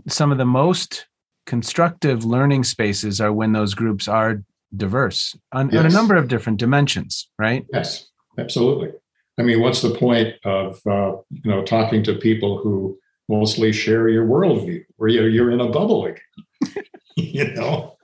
some 0.09 0.31
of 0.31 0.39
the 0.39 0.45
most 0.45 1.07
constructive 1.47 2.25
learning 2.25 2.65
spaces 2.65 3.21
are 3.21 3.33
when 3.33 3.53
those 3.53 3.75
groups 3.75 4.09
are 4.09 4.43
diverse 4.77 5.37
on, 5.53 5.71
yes. 5.71 5.81
on 5.81 5.87
a 5.87 5.91
number 5.91 6.17
of 6.17 6.29
different 6.29 6.59
dimensions, 6.59 7.29
right? 7.39 7.67
Yes, 7.73 8.09
absolutely. 8.39 8.93
I 9.39 9.43
mean, 9.43 9.61
what's 9.61 9.83
the 9.83 9.95
point 9.95 10.35
of 10.45 10.81
uh, 10.87 11.17
you 11.31 11.51
know 11.51 11.63
talking 11.65 12.03
to 12.05 12.15
people 12.15 12.59
who 12.59 12.99
mostly 13.29 13.73
share 13.73 14.09
your 14.09 14.27
worldview, 14.27 14.85
where 14.97 15.09
you're, 15.09 15.29
you're 15.29 15.51
in 15.51 15.61
a 15.61 15.69
bubble 15.69 16.07
again? 16.07 16.85
you 17.17 17.53
know, 17.55 17.97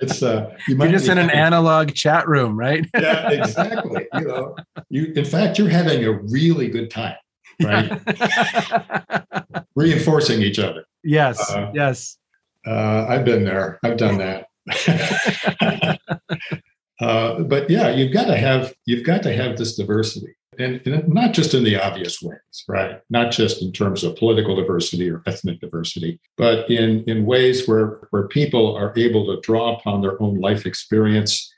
it's 0.00 0.22
uh 0.22 0.54
you 0.68 0.80
are 0.80 0.88
just 0.88 1.08
in 1.08 1.18
an 1.18 1.30
analog 1.30 1.92
chat 1.92 2.28
room 2.28 2.58
right 2.58 2.86
yeah 2.94 3.30
exactly 3.30 4.06
you 4.14 4.20
know 4.20 4.56
you 4.88 5.12
in 5.16 5.24
fact 5.24 5.58
you're 5.58 5.68
having 5.68 6.04
a 6.04 6.12
really 6.12 6.68
good 6.68 6.90
time 6.90 7.16
right 7.62 8.00
reinforcing 9.74 10.42
each 10.42 10.58
other 10.58 10.84
yes 11.02 11.38
uh, 11.50 11.70
yes 11.74 12.18
uh, 12.66 13.06
i've 13.08 13.24
been 13.24 13.44
there 13.44 13.78
i've 13.82 13.96
done 13.96 14.18
that 14.18 14.47
uh, 17.00 17.40
but 17.40 17.68
yeah 17.70 17.88
you've 17.90 18.12
got 18.12 18.26
to 18.26 18.36
have 18.36 18.74
you've 18.84 19.04
got 19.04 19.22
to 19.22 19.32
have 19.32 19.56
this 19.56 19.76
diversity 19.76 20.34
and, 20.58 20.84
and, 20.86 21.08
not 21.08 21.32
just 21.32 21.54
in 21.54 21.62
the 21.62 21.76
obvious 21.76 22.20
ways, 22.20 22.64
right? 22.66 23.00
Not 23.10 23.30
just 23.30 23.62
in 23.62 23.72
terms 23.72 24.02
of 24.02 24.16
political 24.16 24.56
diversity 24.56 25.08
or 25.08 25.22
ethnic 25.24 25.60
diversity, 25.60 26.18
but 26.36 26.68
in, 26.68 27.04
in 27.04 27.26
ways 27.26 27.68
where, 27.68 28.08
where 28.10 28.26
people 28.26 28.76
are 28.76 28.92
able 28.96 29.26
to 29.26 29.40
draw 29.40 29.76
upon 29.76 30.02
their 30.02 30.20
own 30.20 30.40
life 30.40 30.66
experience 30.66 31.52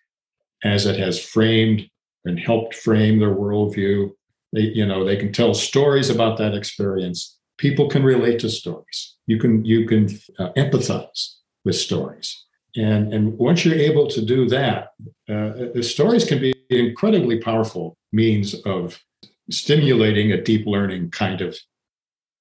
as 0.64 0.84
it 0.84 0.98
has 0.98 1.22
framed 1.22 1.88
and 2.26 2.38
helped 2.38 2.74
frame 2.74 3.18
their 3.18 3.34
worldview. 3.34 4.10
They, 4.52 4.62
you 4.62 4.84
know, 4.84 5.04
they 5.04 5.16
can 5.16 5.32
tell 5.32 5.54
stories 5.54 6.10
about 6.10 6.36
that 6.38 6.54
experience. 6.54 7.38
People 7.56 7.88
can 7.88 8.02
relate 8.02 8.38
to 8.40 8.50
stories. 8.50 9.16
You 9.26 9.38
can 9.38 9.64
you 9.64 9.86
can 9.86 10.06
uh, 10.38 10.52
empathize 10.56 11.36
with 11.64 11.76
stories. 11.76 12.44
And, 12.76 13.12
and 13.12 13.38
once 13.38 13.64
you're 13.64 13.74
able 13.74 14.06
to 14.08 14.24
do 14.24 14.48
that, 14.48 14.92
uh, 15.28 15.72
the 15.74 15.82
stories 15.82 16.24
can 16.24 16.40
be 16.40 16.54
incredibly 16.70 17.38
powerful 17.40 17.96
means 18.12 18.54
of 18.64 19.02
stimulating 19.50 20.32
a 20.32 20.42
deep 20.42 20.66
learning 20.66 21.10
kind 21.10 21.40
of 21.40 21.58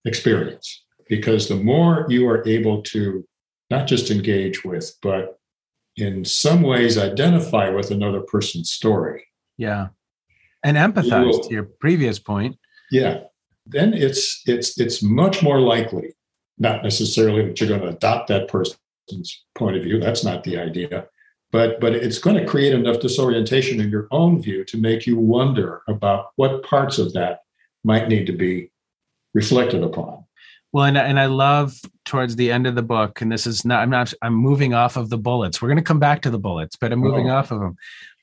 experience. 0.06 0.84
Because 1.08 1.48
the 1.48 1.56
more 1.56 2.06
you 2.10 2.30
are 2.30 2.48
able 2.48 2.84
to 2.84 3.26
not 3.72 3.88
just 3.88 4.12
engage 4.12 4.64
with, 4.64 4.96
but 5.02 5.40
in 5.96 6.24
some 6.24 6.62
ways 6.62 6.98
identify 6.98 7.70
with 7.70 7.90
another 7.92 8.22
person's 8.22 8.72
story. 8.72 9.26
Yeah. 9.58 9.88
And 10.64 10.78
empathize 10.78 11.26
will, 11.26 11.44
to 11.44 11.54
your 11.54 11.64
previous 11.64 12.20
point. 12.20 12.58
Yeah. 12.92 13.22
Then 13.66 13.94
it's 13.94 14.42
it's 14.46 14.80
it's 14.80 15.02
much 15.02 15.42
more 15.44 15.60
likely, 15.60 16.16
not 16.58 16.84
necessarily 16.84 17.46
that 17.46 17.60
you're 17.60 17.70
going 17.70 17.82
to 17.82 17.88
adopt 17.88 18.28
that 18.28 18.48
person's 18.48 18.80
point 19.56 19.78
of 19.78 19.84
view. 19.84 20.00
That's 20.00 20.24
not 20.24 20.44
the 20.44 20.58
idea. 20.58 21.08
but 21.52 21.80
but 21.80 21.94
it's 21.94 22.20
going 22.20 22.36
to 22.36 22.46
create 22.46 22.74
enough 22.74 23.00
disorientation 23.00 23.80
in 23.80 23.90
your 23.90 24.08
own 24.12 24.42
view 24.42 24.64
to 24.66 24.78
make 24.78 25.08
you 25.08 25.18
wonder 25.18 25.82
about 25.88 26.28
what 26.36 26.64
parts 26.64 26.98
of 26.98 27.14
that 27.14 27.40
might 27.84 28.08
need 28.08 28.26
to 28.28 28.34
be 28.34 28.72
reflected 29.34 29.84
upon. 29.84 30.26
Well, 30.72 30.86
and, 30.86 30.98
and 30.98 31.20
I 31.20 31.26
love 31.26 31.80
towards 32.06 32.36
the 32.36 32.52
end 32.52 32.68
of 32.68 32.76
the 32.76 32.84
book, 32.84 33.22
and 33.22 33.32
this 33.32 33.48
is 33.48 33.66
not, 33.66 33.82
I'm 33.82 33.90
not, 33.90 34.14
I'm 34.22 34.36
moving 34.36 34.76
off 34.76 34.98
of 34.98 35.10
the 35.10 35.18
bullets. 35.18 35.62
We're 35.62 35.70
going 35.70 35.78
to 35.78 35.84
come 35.84 36.00
back 36.00 36.22
to 36.22 36.30
the 36.30 36.38
bullets, 36.38 36.76
but 36.76 36.92
I'm 36.92 37.00
moving 37.00 37.30
oh. 37.32 37.36
off 37.36 37.52
of 37.52 37.60
them. 37.60 37.76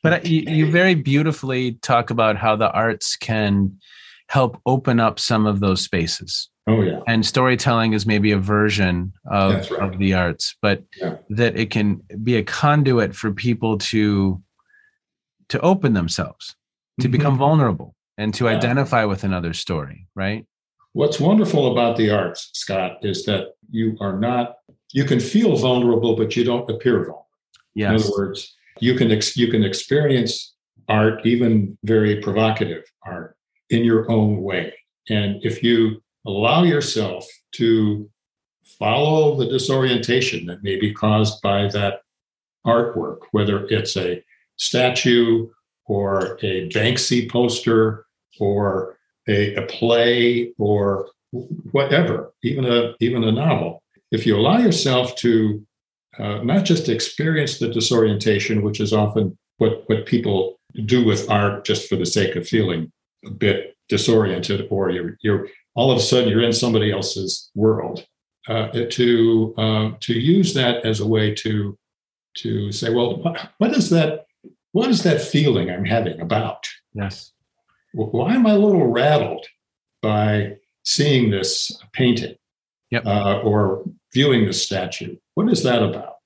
But 0.02 0.26
you, 0.26 0.42
you 0.42 0.70
very 0.70 0.94
beautifully 0.94 1.72
talk 1.82 2.10
about 2.10 2.36
how 2.36 2.54
the 2.54 2.70
arts 2.70 3.16
can 3.16 3.80
help 4.28 4.60
open 4.64 5.00
up 5.00 5.18
some 5.18 5.46
of 5.46 5.58
those 5.58 5.80
spaces. 5.80 6.48
Oh 6.66 6.82
yeah. 6.82 7.00
And 7.06 7.24
storytelling 7.24 7.92
is 7.92 8.06
maybe 8.06 8.32
a 8.32 8.38
version 8.38 9.12
of, 9.30 9.70
right. 9.70 9.80
of 9.80 9.98
the 9.98 10.14
arts, 10.14 10.56
but 10.60 10.82
yeah. 11.00 11.16
that 11.30 11.56
it 11.56 11.70
can 11.70 12.02
be 12.24 12.36
a 12.36 12.42
conduit 12.42 13.14
for 13.14 13.32
people 13.32 13.78
to 13.78 14.42
to 15.48 15.60
open 15.60 15.92
themselves, 15.92 16.56
to 17.00 17.06
mm-hmm. 17.06 17.12
become 17.12 17.38
vulnerable 17.38 17.94
and 18.18 18.34
to 18.34 18.46
yeah. 18.46 18.50
identify 18.50 19.04
with 19.04 19.22
another 19.22 19.52
story, 19.52 20.08
right? 20.16 20.44
What's 20.92 21.20
wonderful 21.20 21.70
about 21.70 21.96
the 21.96 22.10
arts, 22.10 22.50
Scott, 22.54 22.98
is 23.02 23.24
that 23.26 23.54
you 23.70 23.96
are 24.00 24.18
not 24.18 24.56
you 24.92 25.04
can 25.04 25.20
feel 25.20 25.56
vulnerable, 25.56 26.16
but 26.16 26.36
you 26.36 26.42
don't 26.42 26.68
appear 26.68 26.98
vulnerable. 26.98 27.28
Yes. 27.74 27.90
In 27.90 27.96
other 27.96 28.10
words, 28.16 28.56
you 28.80 28.94
can 28.94 29.12
ex- 29.12 29.36
you 29.36 29.50
can 29.50 29.62
experience 29.62 30.54
art, 30.88 31.24
even 31.24 31.78
very 31.84 32.20
provocative 32.20 32.84
art, 33.04 33.36
in 33.70 33.84
your 33.84 34.10
own 34.10 34.42
way. 34.42 34.74
And 35.08 35.44
if 35.44 35.62
you 35.62 36.02
allow 36.26 36.64
yourself 36.64 37.26
to 37.52 38.10
follow 38.78 39.36
the 39.36 39.46
disorientation 39.46 40.46
that 40.46 40.62
may 40.62 40.76
be 40.76 40.92
caused 40.92 41.40
by 41.40 41.68
that 41.68 42.00
artwork, 42.66 43.18
whether 43.30 43.66
it's 43.66 43.96
a 43.96 44.22
statue 44.56 45.48
or 45.86 46.38
a 46.42 46.68
Banksy 46.70 47.30
poster 47.30 48.06
or 48.40 48.98
a, 49.28 49.54
a 49.54 49.66
play 49.66 50.52
or 50.58 51.08
whatever, 51.70 52.32
even 52.42 52.64
a 52.64 52.94
even 53.00 53.24
a 53.24 53.32
novel. 53.32 53.82
If 54.10 54.26
you 54.26 54.36
allow 54.36 54.58
yourself 54.58 55.14
to 55.16 55.64
uh, 56.18 56.42
not 56.42 56.64
just 56.64 56.88
experience 56.88 57.58
the 57.58 57.68
disorientation, 57.68 58.62
which 58.62 58.80
is 58.80 58.92
often 58.92 59.38
what 59.58 59.84
what 59.88 60.06
people 60.06 60.58
do 60.84 61.04
with 61.04 61.30
art 61.30 61.64
just 61.64 61.88
for 61.88 61.96
the 61.96 62.06
sake 62.06 62.36
of 62.36 62.48
feeling 62.48 62.92
a 63.24 63.30
bit 63.30 63.76
disoriented, 63.88 64.66
or 64.70 64.90
you're 64.90 65.16
you're 65.22 65.48
all 65.76 65.92
of 65.92 65.98
a 65.98 66.00
sudden 66.00 66.28
you're 66.28 66.42
in 66.42 66.52
somebody 66.52 66.90
else's 66.90 67.50
world. 67.54 68.04
Uh, 68.48 68.68
to 68.88 69.52
uh, 69.58 69.90
to 69.98 70.14
use 70.14 70.54
that 70.54 70.84
as 70.84 71.00
a 71.00 71.06
way 71.06 71.34
to 71.34 71.76
to 72.36 72.70
say, 72.70 72.90
well, 72.90 73.16
what, 73.58 73.72
is 73.72 73.90
that? 73.90 74.26
What 74.72 74.88
is 74.88 75.02
that 75.02 75.20
feeling 75.20 75.70
I'm 75.70 75.84
having 75.84 76.20
about? 76.20 76.68
Yes. 76.94 77.32
Why 77.92 78.34
am 78.34 78.46
I 78.46 78.52
a 78.52 78.58
little 78.58 78.86
rattled 78.86 79.46
by 80.02 80.58
seeing 80.84 81.30
this 81.30 81.72
painting 81.92 82.36
yep. 82.90 83.04
uh, 83.06 83.40
or 83.40 83.84
viewing 84.12 84.46
this 84.46 84.62
statue? 84.62 85.16
What 85.34 85.50
is 85.50 85.62
that 85.62 85.82
about? 85.82 86.16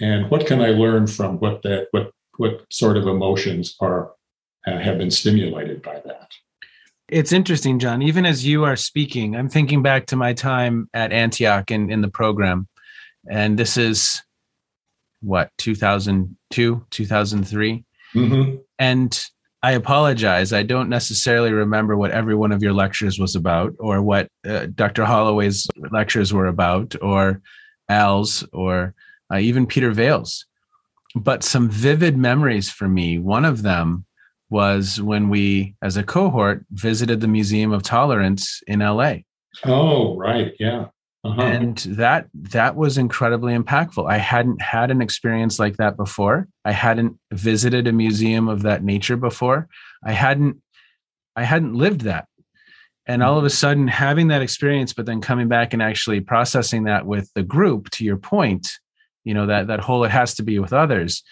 And 0.00 0.30
what 0.30 0.46
can 0.46 0.60
I 0.60 0.70
learn 0.70 1.06
from 1.06 1.38
what 1.38 1.62
that 1.62 1.88
what 1.92 2.12
what 2.36 2.66
sort 2.70 2.96
of 2.96 3.06
emotions 3.06 3.76
are 3.80 4.12
uh, 4.66 4.78
have 4.78 4.98
been 4.98 5.10
stimulated 5.10 5.80
by 5.80 6.02
that? 6.04 6.32
It's 7.12 7.30
interesting, 7.30 7.78
John. 7.78 8.00
Even 8.00 8.24
as 8.24 8.46
you 8.46 8.64
are 8.64 8.74
speaking, 8.74 9.36
I'm 9.36 9.50
thinking 9.50 9.82
back 9.82 10.06
to 10.06 10.16
my 10.16 10.32
time 10.32 10.88
at 10.94 11.12
Antioch 11.12 11.70
in, 11.70 11.92
in 11.92 12.00
the 12.00 12.08
program. 12.08 12.66
And 13.30 13.58
this 13.58 13.76
is 13.76 14.22
what, 15.20 15.50
2002, 15.58 16.86
2003? 16.88 17.84
Mm-hmm. 18.14 18.56
And 18.78 19.26
I 19.62 19.72
apologize. 19.72 20.54
I 20.54 20.62
don't 20.62 20.88
necessarily 20.88 21.52
remember 21.52 21.98
what 21.98 22.12
every 22.12 22.34
one 22.34 22.50
of 22.50 22.62
your 22.62 22.72
lectures 22.72 23.18
was 23.18 23.36
about, 23.36 23.74
or 23.78 24.00
what 24.00 24.28
uh, 24.48 24.68
Dr. 24.74 25.04
Holloway's 25.04 25.66
lectures 25.90 26.32
were 26.32 26.46
about, 26.46 26.96
or 27.02 27.42
Al's, 27.90 28.42
or 28.54 28.94
uh, 29.30 29.36
even 29.36 29.66
Peter 29.66 29.90
Vaill's. 29.90 30.46
But 31.14 31.44
some 31.44 31.68
vivid 31.68 32.16
memories 32.16 32.70
for 32.70 32.88
me. 32.88 33.18
One 33.18 33.44
of 33.44 33.60
them 33.60 34.06
was 34.52 35.00
when 35.00 35.30
we, 35.30 35.74
as 35.80 35.96
a 35.96 36.02
cohort, 36.02 36.64
visited 36.72 37.22
the 37.22 37.26
Museum 37.26 37.72
of 37.72 37.82
Tolerance 37.82 38.62
in 38.66 38.80
LA. 38.80 39.14
Oh, 39.64 40.14
right. 40.18 40.52
Yeah. 40.60 40.88
Uh-huh. 41.24 41.40
And 41.40 41.78
that 41.78 42.26
that 42.34 42.76
was 42.76 42.98
incredibly 42.98 43.56
impactful. 43.56 44.10
I 44.10 44.18
hadn't 44.18 44.60
had 44.60 44.90
an 44.90 45.00
experience 45.00 45.58
like 45.58 45.76
that 45.78 45.96
before. 45.96 46.48
I 46.64 46.72
hadn't 46.72 47.16
visited 47.32 47.86
a 47.86 47.92
museum 47.92 48.48
of 48.48 48.62
that 48.62 48.84
nature 48.84 49.16
before. 49.16 49.68
I 50.04 50.12
hadn't 50.12 50.60
I 51.34 51.44
hadn't 51.44 51.74
lived 51.74 52.02
that. 52.02 52.26
And 53.06 53.22
all 53.22 53.38
of 53.38 53.44
a 53.44 53.50
sudden 53.50 53.88
having 53.88 54.28
that 54.28 54.42
experience 54.42 54.92
but 54.92 55.06
then 55.06 55.20
coming 55.20 55.48
back 55.48 55.72
and 55.72 55.82
actually 55.82 56.20
processing 56.20 56.84
that 56.84 57.06
with 57.06 57.30
the 57.34 57.42
group 57.42 57.88
to 57.90 58.04
your 58.04 58.18
point, 58.18 58.68
you 59.24 59.32
know 59.32 59.46
that 59.46 59.68
that 59.68 59.80
whole 59.80 60.04
it 60.04 60.10
has 60.10 60.34
to 60.34 60.42
be 60.42 60.58
with 60.58 60.72
others 60.72 61.22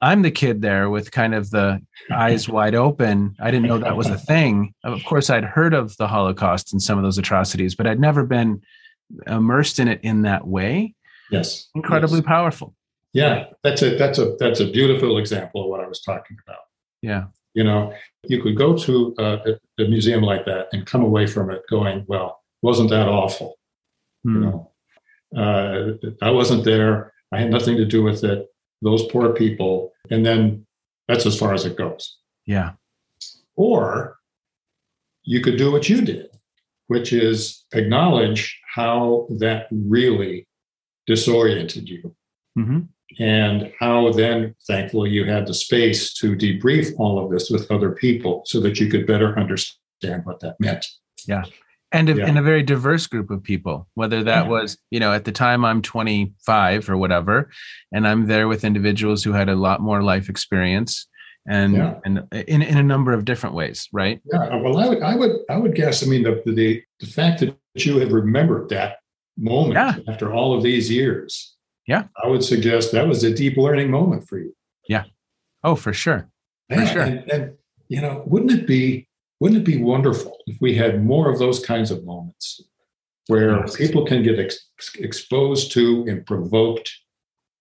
I'm 0.00 0.22
the 0.22 0.30
kid 0.30 0.62
there 0.62 0.90
with 0.90 1.10
kind 1.10 1.34
of 1.34 1.50
the 1.50 1.80
eyes 2.12 2.48
wide 2.48 2.74
open. 2.74 3.34
I 3.40 3.50
didn't 3.50 3.66
know 3.66 3.78
that 3.78 3.96
was 3.96 4.08
a 4.08 4.18
thing. 4.30 4.74
Of 4.84 5.04
course, 5.04 5.30
I'd 5.30 5.44
heard 5.44 5.74
of 5.74 5.96
the 5.96 6.06
Holocaust 6.06 6.72
and 6.72 6.80
some 6.80 6.98
of 6.98 7.04
those 7.04 7.18
atrocities, 7.18 7.74
but 7.74 7.86
I'd 7.86 8.00
never 8.00 8.24
been 8.24 8.62
immersed 9.26 9.78
in 9.78 9.88
it 9.88 10.00
in 10.02 10.22
that 10.22 10.46
way. 10.46 10.94
Yes. 11.30 11.68
Incredibly 11.74 12.18
yes. 12.18 12.26
powerful. 12.26 12.74
Yeah, 13.12 13.46
that's 13.62 13.82
a 13.82 13.96
that's 13.96 14.18
a 14.18 14.36
that's 14.38 14.60
a 14.60 14.70
beautiful 14.70 15.18
example 15.18 15.64
of 15.64 15.70
what 15.70 15.80
I 15.80 15.88
was 15.88 16.02
talking 16.02 16.36
about. 16.46 16.60
Yeah. 17.02 17.24
You 17.54 17.64
know, 17.64 17.92
you 18.24 18.42
could 18.42 18.56
go 18.56 18.76
to 18.76 19.14
a, 19.18 19.82
a 19.82 19.88
museum 19.88 20.22
like 20.22 20.44
that 20.44 20.68
and 20.72 20.86
come 20.86 21.02
away 21.02 21.26
from 21.26 21.50
it 21.50 21.62
going, 21.70 22.04
"Well, 22.06 22.42
wasn't 22.62 22.90
that 22.90 23.08
awful?" 23.08 23.58
Hmm. 24.24 24.34
You 24.34 24.40
know, 24.40 24.70
uh, 25.36 26.08
I 26.22 26.30
wasn't 26.30 26.64
there. 26.64 27.12
I 27.32 27.40
had 27.40 27.50
nothing 27.50 27.76
to 27.78 27.86
do 27.86 28.02
with 28.02 28.24
it 28.24 28.46
those 28.82 29.06
poor 29.06 29.32
people, 29.32 29.92
and 30.10 30.24
then 30.24 30.66
that's 31.06 31.26
as 31.26 31.38
far 31.38 31.54
as 31.54 31.64
it 31.64 31.76
goes. 31.76 32.18
Yeah. 32.46 32.72
Or 33.56 34.18
you 35.22 35.40
could 35.40 35.56
do 35.56 35.72
what 35.72 35.88
you 35.88 36.00
did, 36.00 36.28
which 36.86 37.12
is 37.12 37.64
acknowledge 37.72 38.58
how 38.74 39.26
that 39.38 39.66
really 39.70 40.46
disoriented 41.06 41.88
you. 41.88 42.14
Mm-hmm. 42.58 42.80
And 43.20 43.72
how 43.80 44.12
then, 44.12 44.54
thankfully, 44.66 45.10
you 45.10 45.24
had 45.24 45.46
the 45.46 45.54
space 45.54 46.12
to 46.14 46.36
debrief 46.36 46.92
all 46.98 47.22
of 47.22 47.30
this 47.30 47.50
with 47.50 47.70
other 47.70 47.92
people 47.92 48.42
so 48.44 48.60
that 48.60 48.78
you 48.78 48.88
could 48.88 49.06
better 49.06 49.38
understand 49.38 50.24
what 50.24 50.40
that 50.40 50.56
meant. 50.60 50.84
Yeah 51.26 51.44
and 51.92 52.08
yeah. 52.08 52.26
in 52.26 52.36
a 52.36 52.42
very 52.42 52.62
diverse 52.62 53.06
group 53.06 53.30
of 53.30 53.42
people 53.42 53.88
whether 53.94 54.22
that 54.22 54.44
yeah. 54.44 54.50
was 54.50 54.78
you 54.90 55.00
know 55.00 55.12
at 55.12 55.24
the 55.24 55.32
time 55.32 55.64
i'm 55.64 55.82
25 55.82 56.88
or 56.88 56.96
whatever 56.96 57.50
and 57.92 58.06
i'm 58.06 58.26
there 58.26 58.48
with 58.48 58.64
individuals 58.64 59.24
who 59.24 59.32
had 59.32 59.48
a 59.48 59.56
lot 59.56 59.80
more 59.80 60.02
life 60.02 60.28
experience 60.28 61.06
and 61.48 61.76
yeah. 61.76 61.94
and 62.04 62.26
in, 62.32 62.62
in 62.62 62.76
a 62.76 62.82
number 62.82 63.12
of 63.12 63.24
different 63.24 63.54
ways 63.54 63.88
right? 63.92 64.20
Yeah 64.30 64.56
well 64.56 64.78
i 64.78 64.88
would 64.88 65.02
i 65.02 65.14
would 65.14 65.36
i 65.48 65.56
would 65.56 65.74
guess 65.74 66.02
i 66.02 66.06
mean 66.06 66.22
the 66.22 66.42
the, 66.44 66.82
the 67.00 67.06
fact 67.06 67.40
that 67.40 67.56
you 67.74 67.98
have 67.98 68.12
remembered 68.12 68.68
that 68.68 68.98
moment 69.36 69.78
after 70.08 70.32
all 70.32 70.54
of 70.54 70.62
these 70.62 70.90
years 70.90 71.56
yeah. 71.88 72.04
I 72.22 72.28
would 72.28 72.44
suggest 72.44 72.92
that 72.92 73.08
was 73.08 73.24
a 73.24 73.34
deep 73.34 73.56
learning 73.56 73.90
moment 73.90 74.28
for 74.28 74.38
you. 74.38 74.54
Yeah. 74.88 75.04
Oh 75.64 75.74
for 75.74 75.94
sure. 75.94 76.28
For 76.68 76.86
sure. 76.86 77.02
and, 77.02 77.30
and 77.30 77.52
you 77.88 78.02
know 78.02 78.22
wouldn't 78.26 78.52
it 78.52 78.66
be 78.66 79.07
wouldn't 79.40 79.60
it 79.60 79.64
be 79.64 79.82
wonderful 79.82 80.38
if 80.46 80.60
we 80.60 80.74
had 80.74 81.04
more 81.04 81.30
of 81.30 81.38
those 81.38 81.64
kinds 81.64 81.90
of 81.90 82.04
moments 82.04 82.62
where 83.28 83.60
yes. 83.60 83.76
people 83.76 84.04
can 84.04 84.22
get 84.22 84.38
ex- 84.38 84.66
exposed 84.98 85.70
to 85.72 86.04
and 86.08 86.26
provoked 86.26 86.90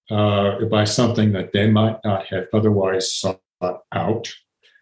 uh, 0.09 0.63
by 0.65 0.85
something 0.85 1.33
that 1.33 1.51
they 1.51 1.69
might 1.69 1.97
not 2.03 2.25
have 2.27 2.47
otherwise 2.53 3.13
sought 3.13 3.41
out, 3.91 4.33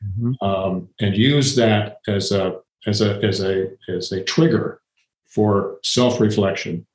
mm-hmm. 0.04 0.34
um, 0.46 0.88
and 1.02 1.18
use 1.18 1.56
that 1.56 1.98
as 2.08 2.32
a 2.32 2.60
as 2.86 3.02
a 3.02 3.20
as 3.24 3.42
a 3.42 3.72
as 3.90 4.12
a 4.12 4.24
trigger 4.24 4.80
for 5.26 5.80
self-reflection, 5.84 6.86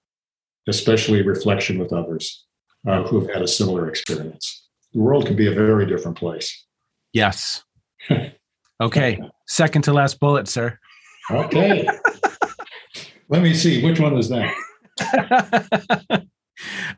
especially 0.69 1.23
reflection 1.23 1.79
with 1.79 1.93
others 1.93 2.47
uh, 2.87 3.03
who 3.03 3.21
have 3.21 3.35
had 3.35 3.43
a 3.43 3.49
similar 3.49 3.89
experience. 3.89 4.69
The 4.93 5.01
world 5.01 5.27
can 5.27 5.37
be 5.37 5.49
a 5.49 5.55
very 5.55 5.85
different 5.87 6.17
place. 6.17 6.65
Yes. 7.13 7.65
Okay. 8.81 9.21
Second 9.51 9.83
to 9.83 9.93
last 9.93 10.21
bullet, 10.21 10.47
sir. 10.47 10.79
Okay. 11.29 11.85
Let 13.29 13.43
me 13.43 13.53
see. 13.53 13.83
Which 13.83 13.99
one 13.99 14.17
is 14.17 14.29
that? 14.29 14.55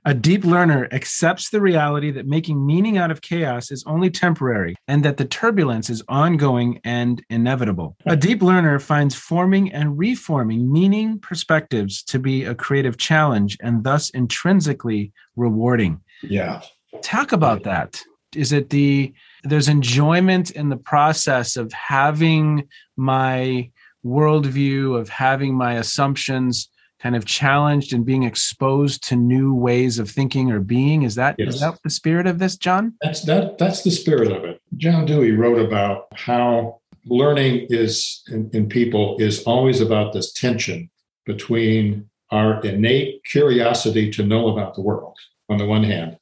A 0.05 0.13
deep 0.13 0.45
learner 0.45 0.87
accepts 0.93 1.49
the 1.49 1.63
reality 1.63 2.11
that 2.11 2.27
making 2.27 2.67
meaning 2.67 2.99
out 2.99 3.11
of 3.11 3.23
chaos 3.23 3.71
is 3.71 3.83
only 3.87 4.11
temporary 4.11 4.75
and 4.87 5.03
that 5.03 5.17
the 5.17 5.25
turbulence 5.25 5.89
is 5.89 6.03
ongoing 6.09 6.79
and 6.85 7.25
inevitable. 7.31 7.97
A 8.05 8.17
deep 8.17 8.43
learner 8.43 8.79
finds 8.79 9.15
forming 9.15 9.73
and 9.73 9.97
reforming 9.97 10.71
meaning 10.71 11.21
perspectives 11.21 12.03
to 12.05 12.19
be 12.19 12.45
a 12.45 12.55
creative 12.55 12.99
challenge 12.99 13.57
and 13.63 13.83
thus 13.83 14.11
intrinsically 14.11 15.11
rewarding. 15.37 16.01
Yeah. 16.23 16.61
Talk 17.01 17.33
about 17.33 17.63
that. 17.63 18.03
Is 18.37 18.53
it 18.53 18.71
the 18.71 19.13
there's 19.45 19.69
enjoyment 19.69 20.51
in 20.53 20.69
the 20.69 20.77
process 20.77 21.57
of 21.57 21.73
having 21.73 22.69
my 22.97 23.71
worldview 24.05 24.99
of 24.99 25.09
having 25.09 25.55
my 25.55 25.75
assumptions 25.75 26.69
kind 27.01 27.17
of 27.17 27.25
challenged 27.25 27.93
and 27.93 28.05
being 28.07 28.23
exposed 28.23 29.03
to 29.09 29.17
new 29.17 29.53
ways 29.55 29.99
of 29.99 30.09
thinking 30.09 30.51
or 30.53 30.61
being 30.61 31.03
is 31.03 31.15
that 31.17 31.35
Yes. 31.39 31.55
is 31.55 31.61
that 31.61 31.79
the 31.83 31.91
spirit 31.91 32.27
of 32.27 32.39
this 32.39 32.57
john 32.57 32.95
That's 33.03 33.23
that. 33.25 33.59
That's 33.59 33.83
the 33.83 33.91
spirit 33.91 34.31
of 34.33 34.45
it. 34.45 34.61
John 34.77 35.05
Dewey 35.07 35.33
wrote 35.33 35.61
about 35.61 36.07
how 36.15 36.81
learning 37.07 37.67
is 37.69 38.23
in, 38.29 38.49
in 38.53 38.69
people 38.69 39.17
is 39.19 39.43
always 39.45 39.81
about 39.81 40.13
this 40.13 40.33
tension 40.33 40.89
between 41.27 42.09
our 42.31 42.61
innate 42.65 43.23
curiosity 43.25 44.11
to 44.13 44.25
know 44.25 44.49
about 44.49 44.75
the 44.75 44.81
world 44.81 45.17
on 45.51 45.59
the 45.59 45.67
one 45.67 45.85
hand, 45.85 46.17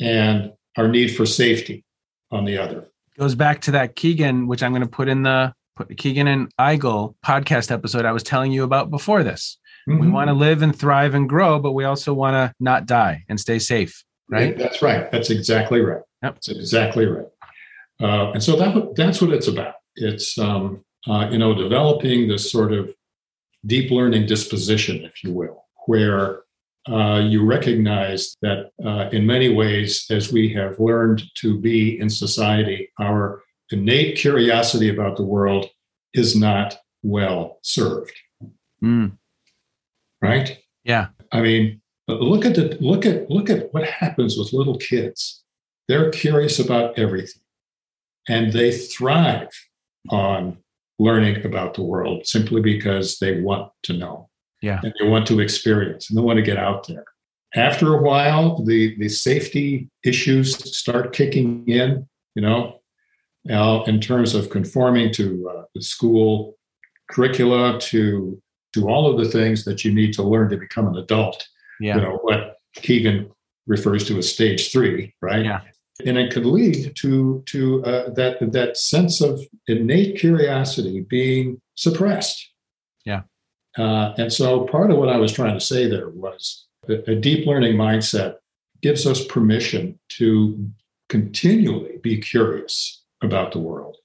and 0.00 0.52
our 0.76 0.88
need 0.88 1.08
for 1.08 1.26
safety 1.26 1.84
on 2.30 2.44
the 2.44 2.58
other. 2.58 2.88
goes 3.18 3.34
back 3.34 3.60
to 3.62 3.70
that 3.72 3.96
Kegan 3.96 4.46
which 4.46 4.62
i'm 4.62 4.72
going 4.72 4.82
to 4.82 4.88
put 4.88 5.08
in 5.08 5.22
the 5.22 5.52
put 5.76 5.96
Kegan 5.96 6.26
and 6.26 6.50
eigel 6.58 7.14
podcast 7.24 7.70
episode 7.70 8.04
i 8.04 8.12
was 8.12 8.22
telling 8.22 8.52
you 8.52 8.62
about 8.64 8.90
before 8.90 9.22
this 9.22 9.58
we 9.86 9.94
Mhm. 9.94 10.12
want 10.12 10.28
to 10.28 10.34
live 10.34 10.62
and 10.62 10.74
thrive 10.76 11.14
and 11.14 11.28
grow 11.28 11.58
but 11.60 11.72
we 11.72 11.84
also 11.84 12.12
want 12.12 12.34
to 12.34 12.52
not 12.60 12.86
die 12.86 13.24
and 13.28 13.38
stay 13.38 13.58
safe 13.58 14.02
right 14.28 14.58
That's 14.58 14.82
right. 14.82 15.08
That's 15.12 15.30
exactly 15.30 15.80
right. 15.80 16.02
Yep. 16.22 16.34
That's 16.34 16.48
exactly 16.48 17.06
right. 17.06 17.26
Uh, 18.02 18.32
and 18.32 18.42
so 18.42 18.56
that 18.56 18.94
that's 18.96 19.20
what 19.22 19.30
it's 19.32 19.46
about. 19.46 19.74
It's 19.94 20.36
um, 20.38 20.84
uh, 21.08 21.28
you 21.30 21.38
know 21.38 21.54
developing 21.54 22.26
this 22.26 22.50
sort 22.50 22.72
of 22.72 22.90
deep 23.64 23.90
learning 23.92 24.26
disposition, 24.26 25.04
if 25.04 25.22
you 25.22 25.30
will, 25.32 25.64
where 25.86 26.40
uh, 26.88 27.20
you 27.26 27.44
recognize 27.44 28.36
that 28.42 28.70
uh, 28.84 29.08
in 29.10 29.26
many 29.26 29.52
ways, 29.52 30.06
as 30.10 30.32
we 30.32 30.52
have 30.52 30.78
learned 30.78 31.22
to 31.34 31.58
be 31.58 31.98
in 31.98 32.08
society, 32.08 32.90
our 33.00 33.42
innate 33.70 34.16
curiosity 34.16 34.88
about 34.88 35.16
the 35.16 35.24
world 35.24 35.68
is 36.14 36.36
not 36.36 36.78
well 37.02 37.58
served. 37.62 38.12
Mm, 38.82 39.18
Right? 40.22 40.58
yeah 40.84 41.08
I 41.32 41.40
mean, 41.40 41.80
look 42.08 42.44
at 42.44 42.54
the 42.54 42.76
look 42.80 43.04
at 43.04 43.28
look 43.30 43.50
at 43.50 43.72
what 43.72 43.84
happens 43.84 44.38
with 44.38 44.52
little 44.52 44.78
kids. 44.78 45.42
They're 45.88 46.10
curious 46.10 46.58
about 46.58 46.98
everything, 46.98 47.42
and 48.28 48.52
they 48.52 48.72
thrive 48.72 49.48
on 50.10 50.58
learning 50.98 51.44
about 51.44 51.74
the 51.74 51.82
world 51.82 52.26
simply 52.26 52.60
because 52.60 53.18
they 53.18 53.40
want 53.40 53.72
to 53.84 53.92
know. 53.92 54.28
Yeah. 54.62 54.80
and 54.82 54.92
they 54.98 55.06
want 55.06 55.26
to 55.28 55.40
experience, 55.40 56.08
and 56.08 56.18
they 56.18 56.22
want 56.22 56.38
to 56.38 56.42
get 56.42 56.56
out 56.56 56.88
there. 56.88 57.04
After 57.54 57.94
a 57.94 58.02
while, 58.02 58.62
the 58.64 58.96
the 58.98 59.08
safety 59.08 59.88
issues 60.04 60.76
start 60.76 61.12
kicking 61.12 61.66
in. 61.68 62.08
You 62.34 62.42
know, 62.42 62.80
now 63.44 63.84
in 63.84 64.00
terms 64.00 64.34
of 64.34 64.50
conforming 64.50 65.12
to 65.12 65.50
uh, 65.50 65.62
the 65.74 65.82
school 65.82 66.58
curricula, 67.10 67.80
to 67.80 68.40
to 68.74 68.88
all 68.88 69.10
of 69.10 69.22
the 69.22 69.30
things 69.30 69.64
that 69.64 69.84
you 69.84 69.92
need 69.92 70.12
to 70.14 70.22
learn 70.22 70.50
to 70.50 70.56
become 70.58 70.86
an 70.86 70.96
adult 70.98 71.48
yeah 71.80 71.94
you 71.94 72.02
know 72.02 72.18
what 72.22 72.56
Kegan 72.76 73.30
refers 73.66 74.06
to 74.08 74.18
as 74.18 74.32
stage 74.32 74.72
three, 74.72 75.14
right? 75.20 75.44
Yeah. 75.44 75.60
And 76.04 76.18
it 76.18 76.32
could 76.32 76.44
lead 76.44 76.94
to 76.96 77.42
to 77.46 77.84
uh, 77.84 78.10
that 78.10 78.52
that 78.52 78.76
sense 78.76 79.20
of 79.20 79.40
innate 79.66 80.18
curiosity 80.18 81.00
being 81.00 81.60
suppressed. 81.74 82.50
Yeah. 83.04 83.22
Uh, 83.76 84.14
and 84.16 84.32
so 84.32 84.64
part 84.66 84.90
of 84.90 84.98
what 84.98 85.08
I 85.08 85.16
was 85.16 85.32
trying 85.32 85.54
to 85.54 85.60
say 85.60 85.86
there 85.88 86.08
was 86.08 86.66
that 86.86 87.06
a 87.08 87.14
deep 87.14 87.46
learning 87.46 87.76
mindset 87.76 88.36
gives 88.82 89.06
us 89.06 89.24
permission 89.24 89.98
to 90.10 90.70
continually 91.08 91.98
be 92.02 92.18
curious 92.18 93.02
about 93.22 93.52
the 93.52 93.58
world 93.58 93.96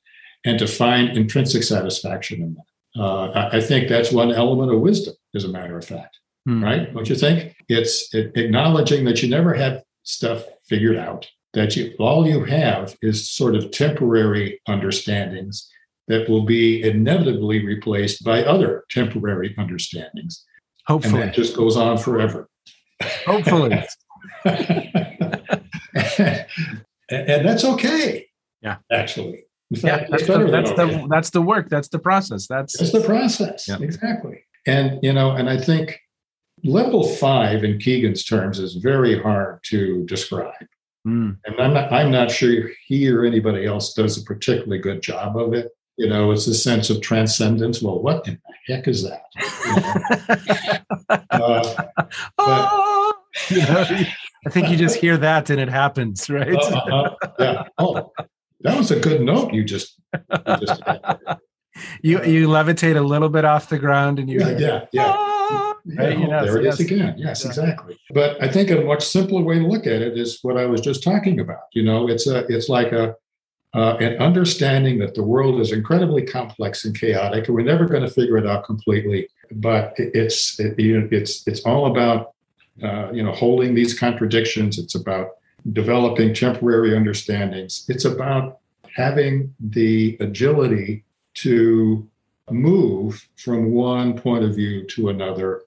and 0.45 0.57
to 0.59 0.67
find 0.67 1.17
intrinsic 1.17 1.63
satisfaction 1.63 2.41
in 2.41 2.55
that. 2.55 3.01
Uh, 3.01 3.49
I, 3.53 3.61
think 3.61 3.87
that's 3.87 4.11
one 4.11 4.33
element 4.33 4.73
of 4.73 4.81
wisdom, 4.81 5.13
as 5.33 5.45
a 5.45 5.47
matter 5.47 5.77
of 5.77 5.85
fact 5.85 6.17
Hmm. 6.45 6.63
right? 6.63 6.93
Don't 6.93 7.09
you 7.09 7.15
think? 7.15 7.55
It's 7.69 8.13
acknowledging 8.13 9.05
that 9.05 9.21
you 9.21 9.29
never 9.29 9.53
have 9.53 9.83
stuff 10.03 10.43
figured 10.65 10.97
out, 10.97 11.27
that 11.53 11.75
you 11.75 11.93
all 11.99 12.27
you 12.27 12.43
have 12.45 12.97
is 13.01 13.29
sort 13.29 13.55
of 13.55 13.71
temporary 13.71 14.59
understandings 14.67 15.69
that 16.11 16.29
will 16.29 16.43
be 16.43 16.83
inevitably 16.83 17.65
replaced 17.65 18.23
by 18.23 18.43
other 18.43 18.83
temporary 18.91 19.55
understandings. 19.57 20.45
And 20.87 20.87
hopefully 20.87 21.21
that 21.23 21.33
just 21.33 21.55
goes 21.55 21.77
on 21.77 21.97
forever. 21.97 22.49
hopefully 23.25 23.71
and, 24.45 26.45
and 27.09 27.47
that's 27.47 27.63
okay. 27.63 28.27
Yeah. 28.61 28.77
Actually. 28.91 29.45
In 29.71 29.79
yeah 29.79 30.05
that's 30.09 30.27
the, 30.27 30.37
that's 30.51 30.71
okay. 30.71 31.01
the 31.01 31.07
that's 31.09 31.29
the 31.29 31.41
work 31.41 31.69
that's 31.69 31.87
the 31.87 31.97
process 31.97 32.45
that's 32.45 32.77
That's 32.77 32.91
the 32.91 33.01
process. 33.01 33.69
Yeah. 33.69 33.77
Exactly. 33.79 34.43
And 34.67 34.99
you 35.01 35.13
know, 35.13 35.31
and 35.31 35.49
I 35.49 35.57
think 35.57 35.97
level 36.63 37.07
five 37.07 37.63
in 37.63 37.79
Kegan's 37.79 38.23
terms 38.23 38.59
is 38.59 38.75
very 38.75 39.19
hard 39.21 39.63
to 39.71 40.05
describe. 40.05 40.53
Mm, 41.07 41.37
And 41.45 41.59
I'm 41.59 41.73
not 41.73 41.91
I'm 41.91 42.11
not 42.11 42.29
sure 42.29 42.69
he 42.85 43.09
or 43.09 43.23
anybody 43.23 43.65
else 43.65 43.93
does 43.93 44.21
a 44.21 44.23
particularly 44.23 44.79
good 44.79 45.01
job 45.01 45.37
of 45.37 45.53
it. 45.53 45.69
You 45.97 46.07
know, 46.07 46.31
it's 46.31 46.47
a 46.47 46.53
sense 46.55 46.89
of 46.89 47.01
transcendence. 47.01 47.81
Well, 47.81 48.01
what 48.01 48.27
in 48.27 48.39
the 48.67 48.73
heck 48.73 48.87
is 48.87 49.03
that? 49.03 49.21
You 49.65 51.37
know? 51.39 51.61
uh, 51.69 51.87
oh, 52.37 53.13
you 53.49 53.57
know, 53.57 53.85
I 54.45 54.49
think 54.49 54.69
you 54.69 54.77
just 54.77 54.95
hear 54.95 55.17
that 55.17 55.49
and 55.49 55.59
it 55.59 55.69
happens, 55.69 56.29
right? 56.29 56.55
uh, 56.55 56.75
uh, 56.75 57.15
uh, 57.21 57.29
yeah. 57.39 57.63
Oh, 57.77 58.11
that 58.61 58.77
was 58.77 58.91
a 58.91 58.99
good 58.99 59.21
note 59.21 59.53
you 59.53 59.63
just, 59.63 59.99
you 60.13 60.57
just 60.65 60.81
you 62.01 62.23
you 62.23 62.47
levitate 62.47 62.97
a 62.97 63.01
little 63.01 63.29
bit 63.29 63.45
off 63.45 63.69
the 63.69 63.79
ground 63.79 64.19
and 64.19 64.29
you 64.29 64.39
Yeah, 64.39 64.57
yeah, 64.57 64.85
yeah. 64.91 65.15
"Ah," 65.15 65.75
right? 65.97 66.19
Know, 66.19 66.45
there 66.45 66.57
it 66.57 66.65
is 66.65 66.79
yes. 66.79 66.91
again. 66.91 67.15
Yes, 67.17 67.45
exactly. 67.45 67.97
But 68.13 68.41
I 68.41 68.47
think 68.47 68.69
a 68.71 68.81
much 68.81 69.05
simpler 69.05 69.41
way 69.41 69.59
to 69.59 69.67
look 69.67 69.87
at 69.87 70.01
it 70.01 70.17
is 70.17 70.39
what 70.41 70.57
I 70.57 70.65
was 70.65 70.81
just 70.81 71.03
talking 71.03 71.39
about. 71.39 71.63
You 71.73 71.83
know, 71.83 72.07
it's 72.07 72.27
a 72.27 72.45
it's 72.47 72.69
like 72.69 72.91
a 72.91 73.15
uh, 73.73 73.95
an 73.99 74.17
understanding 74.17 74.99
that 74.99 75.15
the 75.15 75.23
world 75.23 75.59
is 75.61 75.71
incredibly 75.71 76.23
complex 76.23 76.83
and 76.83 76.99
chaotic, 76.99 77.47
and 77.47 77.55
we're 77.55 77.63
never 77.63 77.85
going 77.85 78.01
to 78.01 78.09
figure 78.09 78.37
it 78.37 78.45
out 78.45 78.65
completely. 78.65 79.29
But 79.51 79.93
it, 79.97 80.11
it's 80.13 80.59
it, 80.59 80.75
it's 80.77 81.47
it's 81.47 81.61
all 81.61 81.85
about 81.85 82.33
uh, 82.83 83.11
you 83.11 83.23
know 83.23 83.31
holding 83.31 83.73
these 83.73 83.97
contradictions. 83.97 84.77
It's 84.77 84.95
about 84.95 85.31
developing 85.71 86.33
temporary 86.33 86.95
understandings. 86.95 87.85
It's 87.87 88.05
about 88.05 88.59
having 88.95 89.53
the 89.59 90.17
agility 90.19 91.05
to 91.33 92.07
move 92.49 93.27
from 93.37 93.71
one 93.71 94.17
point 94.17 94.43
of 94.43 94.55
view 94.55 94.85
to 94.87 95.09
another 95.09 95.63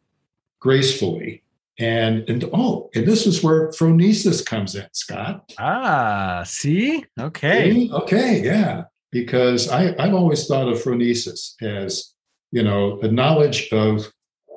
gracefully. 0.60 1.43
And, 1.78 2.28
and 2.28 2.44
oh, 2.52 2.90
and 2.94 3.04
this 3.06 3.26
is 3.26 3.42
where 3.42 3.68
phronesis 3.70 4.44
comes 4.44 4.74
in, 4.76 4.87
Scott. 4.92 5.52
Ah, 5.58 6.42
see? 6.46 7.04
Okay. 7.18 7.72
See? 7.72 7.92
Okay, 7.92 8.42
yeah. 8.44 8.84
Because 9.10 9.68
I, 9.68 9.94
I've 9.98 10.14
always 10.14 10.46
thought 10.46 10.68
of 10.68 10.78
phronesis 10.82 11.54
as, 11.62 12.14
you 12.52 12.62
know, 12.62 13.00
a 13.00 13.08
knowledge 13.08 13.68
of 13.72 14.06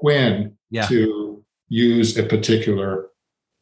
when 0.01 0.58
Yeah. 0.69 0.86
to 0.88 1.43
use 1.69 2.17
a 2.17 2.23
particular 2.23 3.10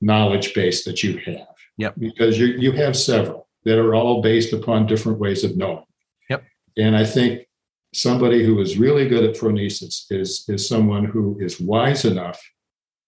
knowledge 0.01 0.53
base 0.53 0.83
that 0.85 1.01
you 1.03 1.17
have. 1.25 1.47
Yep. 1.77 1.95
Because 1.97 2.39
you 2.39 2.47
you 2.47 2.71
have 2.73 2.95
several 2.95 3.47
that 3.63 3.77
are 3.79 3.95
all 3.95 4.21
based 4.21 4.53
upon 4.53 4.85
different 4.85 5.19
ways 5.19 5.43
of 5.43 5.57
knowing. 5.57 5.83
Yep. 6.29 6.43
And 6.77 6.95
I 6.95 7.03
think 7.05 7.47
somebody 7.93 8.45
who 8.45 8.59
is 8.61 8.77
really 8.77 9.07
good 9.07 9.23
at 9.23 9.35
phronesis 9.35 10.05
is 10.09 10.45
is 10.47 10.67
someone 10.67 11.05
who 11.05 11.37
is 11.39 11.59
wise 11.59 12.05
enough 12.05 12.41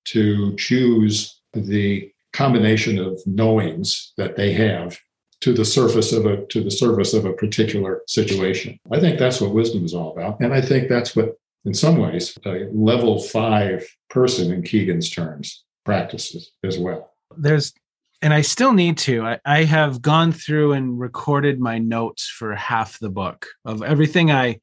to 0.07 0.55
choose 0.55 1.41
the 1.53 2.11
combination 2.33 2.99
of 2.99 3.19
knowings 3.25 4.13
that 4.17 4.35
they 4.35 4.53
have 4.53 4.97
to 5.41 5.53
the 5.53 5.65
surface 5.65 6.13
of 6.13 6.25
a 6.25 6.45
to 6.47 6.63
the 6.63 6.71
service 6.71 7.13
of 7.13 7.25
a 7.25 7.33
particular 7.33 8.01
situation. 8.07 8.79
I 8.91 8.99
think 8.99 9.19
that's 9.19 9.39
what 9.39 9.53
wisdom 9.53 9.85
is 9.85 9.93
all 9.93 10.11
about, 10.11 10.39
and 10.39 10.53
I 10.53 10.61
think 10.61 10.89
that's 10.89 11.15
what, 11.15 11.37
in 11.65 11.73
some 11.73 11.97
ways, 11.97 12.37
a 12.45 12.67
level 12.71 13.21
five 13.21 13.87
person 14.09 14.51
in 14.51 14.63
Kegan's 14.63 15.09
terms 15.09 15.63
practices 15.85 16.51
as 16.63 16.77
well. 16.77 17.11
There's 17.37 17.73
and 18.21 18.33
I 18.33 18.41
still 18.41 18.73
need 18.73 18.97
to. 18.99 19.23
I, 19.23 19.39
I 19.45 19.63
have 19.63 20.01
gone 20.01 20.31
through 20.31 20.73
and 20.73 20.99
recorded 20.99 21.59
my 21.59 21.77
notes 21.77 22.27
for 22.27 22.55
half 22.55 22.99
the 22.99 23.09
book 23.09 23.47
of 23.65 23.83
everything 23.83 24.31
I 24.31 24.59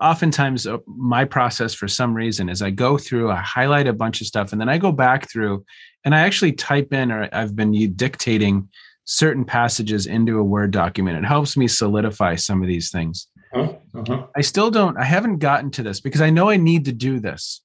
oftentimes 0.00 0.66
uh, 0.66 0.78
my 0.86 1.24
process 1.24 1.74
for 1.74 1.86
some 1.86 2.14
reason 2.14 2.48
is 2.48 2.62
I 2.62 2.70
go 2.70 2.98
through, 2.98 3.30
I 3.30 3.36
highlight 3.36 3.86
a 3.86 3.92
bunch 3.92 4.20
of 4.20 4.26
stuff, 4.26 4.52
and 4.52 4.60
then 4.60 4.68
I 4.68 4.78
go 4.78 4.90
back 4.90 5.30
through 5.30 5.64
and 6.04 6.14
I 6.14 6.20
actually 6.20 6.52
type 6.52 6.92
in 6.92 7.12
or 7.12 7.28
I've 7.32 7.54
been 7.54 7.72
dictating 7.94 8.68
certain 9.04 9.44
passages 9.44 10.06
into 10.06 10.38
a 10.38 10.44
Word 10.44 10.72
document. 10.72 11.18
It 11.18 11.26
helps 11.26 11.56
me 11.56 11.68
solidify 11.68 12.34
some 12.34 12.60
of 12.60 12.68
these 12.68 12.90
things. 12.90 13.28
Huh? 13.54 13.74
Uh-huh. 13.94 14.26
I 14.36 14.40
still 14.40 14.70
don't, 14.70 14.98
I 14.98 15.04
haven't 15.04 15.38
gotten 15.38 15.70
to 15.72 15.82
this 15.82 16.00
because 16.00 16.20
I 16.20 16.30
know 16.30 16.50
I 16.50 16.56
need 16.56 16.84
to 16.86 16.92
do 16.92 17.20
this. 17.20 17.62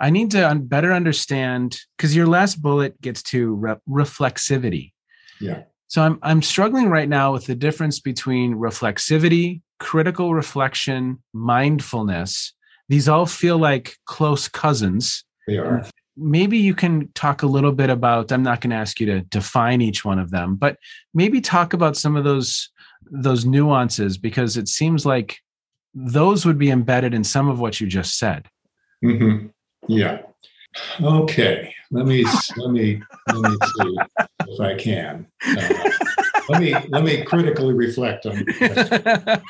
I 0.00 0.10
need 0.10 0.30
to 0.30 0.54
better 0.54 0.92
understand 0.92 1.78
because 1.96 2.16
your 2.16 2.26
last 2.26 2.62
bullet 2.62 3.00
gets 3.02 3.22
to 3.24 3.54
re- 3.54 3.76
reflexivity. 3.88 4.92
Yeah. 5.40 5.64
So 5.88 6.02
I'm 6.02 6.18
I'm 6.22 6.42
struggling 6.42 6.88
right 6.88 7.08
now 7.08 7.32
with 7.32 7.46
the 7.46 7.54
difference 7.54 8.00
between 8.00 8.54
reflexivity, 8.54 9.60
critical 9.78 10.34
reflection, 10.34 11.22
mindfulness. 11.32 12.54
These 12.88 13.08
all 13.08 13.26
feel 13.26 13.58
like 13.58 13.96
close 14.06 14.48
cousins. 14.48 15.24
They 15.46 15.58
are. 15.58 15.84
Maybe 16.16 16.58
you 16.58 16.74
can 16.74 17.10
talk 17.14 17.42
a 17.42 17.46
little 17.46 17.72
bit 17.72 17.90
about 17.90 18.32
I'm 18.32 18.42
not 18.42 18.60
going 18.60 18.70
to 18.70 18.76
ask 18.76 19.00
you 19.00 19.06
to 19.06 19.20
define 19.22 19.80
each 19.80 20.04
one 20.04 20.18
of 20.18 20.30
them, 20.30 20.56
but 20.56 20.76
maybe 21.12 21.40
talk 21.40 21.72
about 21.72 21.96
some 21.96 22.16
of 22.16 22.24
those 22.24 22.70
those 23.10 23.44
nuances 23.44 24.16
because 24.16 24.56
it 24.56 24.68
seems 24.68 25.04
like 25.04 25.38
those 25.92 26.46
would 26.46 26.58
be 26.58 26.70
embedded 26.70 27.14
in 27.14 27.24
some 27.24 27.48
of 27.48 27.58
what 27.58 27.80
you 27.80 27.86
just 27.86 28.18
said. 28.18 28.48
hmm 29.02 29.46
Yeah. 29.88 30.22
Okay. 31.02 31.74
Let 31.90 32.06
me 32.06 32.24
let 32.56 32.70
me 32.70 33.02
let 33.26 33.50
me 33.50 33.56
see 33.60 33.98
if 34.46 34.60
I 34.60 34.74
can. 34.76 35.26
Uh, 35.44 35.90
let 36.48 36.60
me 36.60 36.74
let 36.90 37.02
me 37.02 37.24
critically 37.24 37.74
reflect 37.74 38.26
on. 38.26 38.44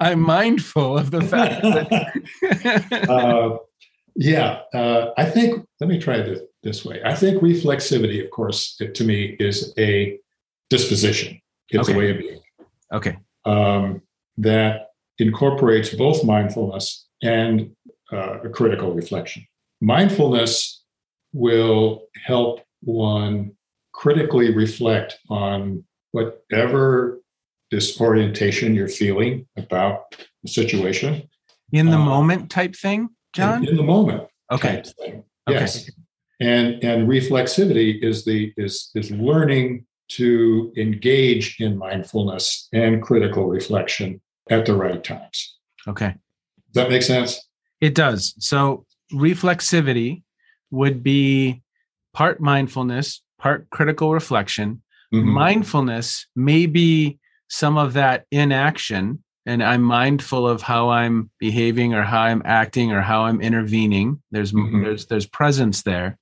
I'm 0.00 0.20
mindful 0.20 0.98
of 0.98 1.10
the 1.10 1.22
fact 1.22 1.62
that 1.62 3.06
uh, 3.08 3.56
yeah, 4.16 4.60
uh, 4.74 5.12
I 5.16 5.24
think. 5.24 5.66
Let 5.80 5.88
me 5.88 5.98
try 5.98 6.18
this 6.18 6.40
this 6.62 6.84
way. 6.84 7.00
I 7.04 7.14
think 7.14 7.42
reflexivity, 7.42 8.22
of 8.22 8.30
course, 8.30 8.76
it, 8.80 8.94
to 8.96 9.04
me 9.04 9.36
is 9.40 9.72
a 9.78 10.18
disposition. 10.70 11.40
It's 11.70 11.88
Okay. 11.88 11.94
a 11.94 11.98
way 11.98 12.10
of 12.10 12.18
being 12.18 12.40
okay. 12.92 13.16
um, 13.46 14.02
that 14.38 14.88
incorporates 15.18 15.94
both 15.94 16.24
mindfulness 16.24 17.06
and 17.22 17.74
uh, 18.14 18.38
a 18.44 18.48
critical 18.48 18.92
reflection. 18.94 19.46
Mindfulness 19.80 20.82
will 21.32 22.04
help 22.24 22.60
one 22.82 23.52
critically 23.92 24.54
reflect 24.54 25.18
on 25.28 25.84
whatever 26.12 27.20
disorientation 27.70 28.74
you're 28.74 28.88
feeling 28.88 29.46
about 29.56 30.14
the 30.42 30.48
situation 30.48 31.28
In 31.72 31.86
the 31.90 31.96
Uh, 31.96 32.04
moment 32.14 32.50
type 32.50 32.76
thing, 32.76 33.08
John? 33.32 33.62
in, 33.64 33.70
in 33.70 33.76
the 33.76 33.82
moment 33.82 34.28
Okay. 34.52 34.82
thing. 34.98 35.24
Okay. 35.48 35.60
Yes. 35.60 35.90
And 36.40 36.82
and 36.84 37.08
reflexivity 37.08 38.02
is 38.02 38.24
the 38.24 38.52
is 38.56 38.90
is 38.94 39.10
learning 39.10 39.86
to 40.18 40.72
engage 40.76 41.56
in 41.60 41.76
mindfulness 41.78 42.68
and 42.72 43.02
critical 43.02 43.44
reflection 43.46 44.20
at 44.50 44.66
the 44.66 44.74
right 44.84 45.02
times. 45.02 45.58
Okay. 45.88 46.10
Does 46.72 46.74
that 46.74 46.90
make 46.90 47.02
sense? 47.02 47.30
It 47.84 47.94
does. 47.94 48.34
So 48.38 48.86
reflexivity 49.12 50.22
would 50.70 51.02
be 51.02 51.62
part 52.14 52.40
mindfulness, 52.40 53.22
part 53.38 53.68
critical 53.68 54.14
reflection. 54.14 54.80
Mhm. 55.12 55.24
Mindfulness 55.34 56.26
may 56.34 56.64
be 56.64 57.18
some 57.48 57.76
of 57.76 57.92
that 57.92 58.24
inaction, 58.30 59.22
and 59.44 59.62
I'm 59.62 59.82
mindful 59.82 60.48
of 60.48 60.62
how 60.62 60.88
I'm 60.88 61.30
behaving 61.38 61.92
or 61.92 62.02
how 62.04 62.22
I'm 62.22 62.40
acting 62.46 62.90
or 62.90 63.02
how 63.02 63.24
I'm 63.26 63.42
intervening. 63.42 64.22
There's 64.30 64.52
Mhm. 64.52 64.82
there's 64.82 65.06
there's 65.06 65.26
presence 65.26 65.82
there. 65.82 66.18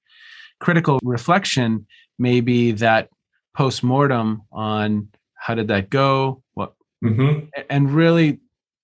Critical 0.59 0.99
reflection 1.05 1.87
may 2.19 2.41
be 2.41 2.73
that 2.73 3.09
post-mortem 3.55 4.43
on 4.51 5.09
how 5.37 5.55
did 5.55 5.69
that 5.69 5.91
go? 5.91 6.43
What 6.55 6.75
Mhm. 7.05 7.49
and 7.71 7.93
really 7.93 8.41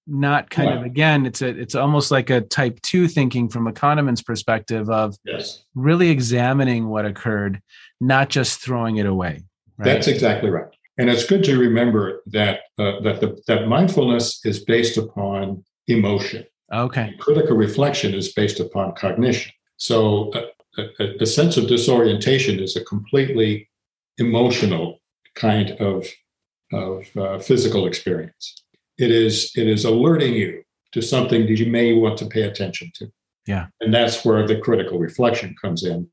not 0.09 0.49
kind 0.51 0.71
of 0.71 0.83
again 0.83 1.27
it's 1.27 1.43
a 1.43 1.49
it's 1.49 1.75
almost 1.75 2.11
like 2.11 2.31
a 2.31 2.41
type 2.41 2.81
2 2.83 3.09
thinking 3.09 3.49
from 3.49 3.67
a 3.67 3.73
Kahneman's 3.73 4.23
perspective 4.23 4.89
of 4.89 5.17
Yes, 5.25 5.65
really 5.75 6.11
examining 6.11 6.89
what 6.89 7.05
occurred 7.05 7.61
not 8.01 8.31
just 8.31 8.61
throwing 8.61 8.97
it 8.97 9.07
away 9.07 9.43
right 9.77 9.85
that's 9.85 10.09
exactly 10.09 10.51
right. 10.51 10.69
And 11.01 11.09
it's 11.09 11.25
good 11.25 11.45
to 11.45 11.57
remember 11.57 12.23
that 12.27 12.61
uh, 12.79 13.01
that 13.01 13.21
the, 13.21 13.41
that 13.47 13.69
mindfulness 13.69 14.41
is 14.45 14.65
based 14.65 14.97
upon 14.97 15.65
emotion. 15.87 16.45
okay 16.73 17.15
Critical 17.21 17.57
reflection 17.57 18.15
is 18.15 18.33
based 18.33 18.59
upon 18.61 18.95
cognition. 18.95 19.53
So 19.77 20.33
a, 20.35 20.83
a, 21.01 21.17
a 21.21 21.27
sense 21.27 21.57
of 21.57 21.69
disorientation 21.69 22.59
is 22.59 22.77
a 22.77 22.85
completely 22.85 23.69
emotional 24.19 25.01
kind 25.35 25.71
of 25.73 26.07
of 26.73 27.17
uh, 27.17 27.39
physical 27.39 27.87
experience. 27.87 28.63
It 28.99 29.11
is 29.11 29.53
it 29.57 29.69
is 29.69 29.85
alerting 29.85 30.35
you 30.35 30.63
to 30.93 31.03
something 31.03 31.47
that 31.47 31.59
you 31.59 31.71
may 31.71 31.93
want 31.93 32.19
to 32.19 32.27
pay 32.27 32.43
attention 32.43 32.91
to. 32.97 33.11
Yeah. 33.47 33.69
and 33.81 33.95
that's 33.95 34.27
where 34.27 34.47
the 34.47 34.59
critical 34.59 34.99
reflection 34.99 35.55
comes 35.61 35.83
in, 35.83 36.07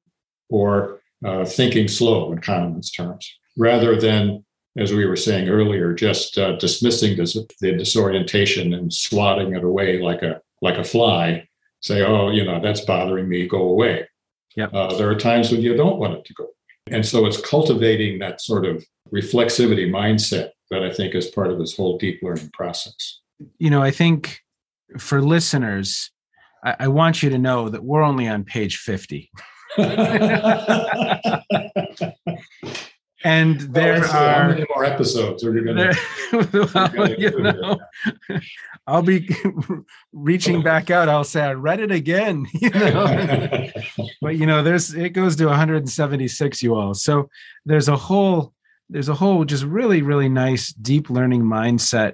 or 0.50 1.02
uh, 1.26 1.44
thinking 1.44 1.90
slow 1.90 2.32
in 2.32 2.40
Kahneman's 2.40 2.92
terms, 2.92 3.30
rather 3.58 4.00
than 4.00 4.46
as 4.78 4.94
we 4.94 5.06
were 5.06 5.16
saying 5.16 5.50
earlier, 5.50 5.94
just 5.94 6.38
uh, 6.38 6.54
dismissing 6.58 7.18
this, 7.18 7.38
the 7.62 7.72
disorientation 7.74 8.74
and 8.74 8.94
swatting 8.94 9.56
it 9.56 9.64
away 9.64 10.02
like 10.02 10.22
a 10.22 10.42
like 10.62 10.78
a 10.78 10.84
fly. 10.84 11.48
Say, 11.82 12.04
oh, 12.04 12.32
you 12.32 12.44
know, 12.44 12.60
that's 12.62 12.82
bothering 12.82 13.30
me. 13.30 13.48
Go 13.48 13.62
away. 13.64 14.08
Yep. 14.56 14.74
Uh, 14.74 14.98
there 14.98 15.10
are 15.10 15.16
times 15.16 15.52
when 15.52 15.62
you 15.62 15.76
don't 15.76 16.00
want 16.00 16.14
it 16.14 16.26
to 16.26 16.34
go, 16.34 16.48
and 16.88 17.06
so 17.06 17.26
it's 17.26 17.40
cultivating 17.40 18.20
that 18.20 18.42
sort 18.42 18.66
of 18.66 18.86
reflexivity 19.14 19.90
mindset 19.90 20.52
that 20.76 20.84
I 20.84 20.94
think 20.94 21.16
is 21.16 21.28
part 21.28 21.50
of 21.52 21.58
this 21.60 21.76
whole 21.76 21.98
deep 21.98 22.20
learning 22.22 22.50
process. 22.54 23.20
you 23.60 23.70
know 23.70 23.82
i 23.82 23.92
think 23.92 24.42
for 25.00 25.22
listeners 25.22 26.12
I, 26.64 26.76
I 26.82 26.88
want 26.88 27.22
you 27.24 27.30
to 27.32 27.38
know 27.38 27.70
that 27.70 27.84
we're 27.84 28.04
only 28.04 28.28
on 28.28 28.44
page 28.44 28.78
50 28.78 29.32
and 33.24 33.60
there 33.62 34.00
Well, 34.02 34.16
are 34.16 34.50
many 34.50 34.66
more 34.74 34.86
episodes 34.86 35.44
are 35.44 35.54
you 35.58 35.74
there, 35.74 35.94
to? 35.94 36.70
well, 36.74 37.12
you 37.20 37.32
know, 37.40 37.78
I'll 38.88 39.02
be 39.02 39.28
reaching 40.14 40.62
back 40.62 40.92
out. 40.92 41.10
I'll 41.10 41.24
say 41.24 41.42
I 41.42 41.54
read 41.54 41.80
it 41.80 41.92
again, 41.92 42.46
you 42.54 42.70
know. 42.70 43.68
but 44.22 44.38
you 44.38 44.46
know, 44.46 44.62
there's 44.64 44.94
it 44.94 45.10
goes 45.10 45.36
to 45.38 45.46
176, 45.48 46.62
you 46.64 46.76
all. 46.76 46.94
So 46.94 47.30
there's 47.66 47.88
a 47.90 47.96
whole 47.96 48.54
there's 48.90 49.10
a 49.10 49.16
whole 49.16 49.46
just 49.46 49.64
really 49.64 50.02
really 50.02 50.30
nice 50.30 50.74
deep 50.74 51.10
learning 51.10 51.44
mindset 51.44 52.14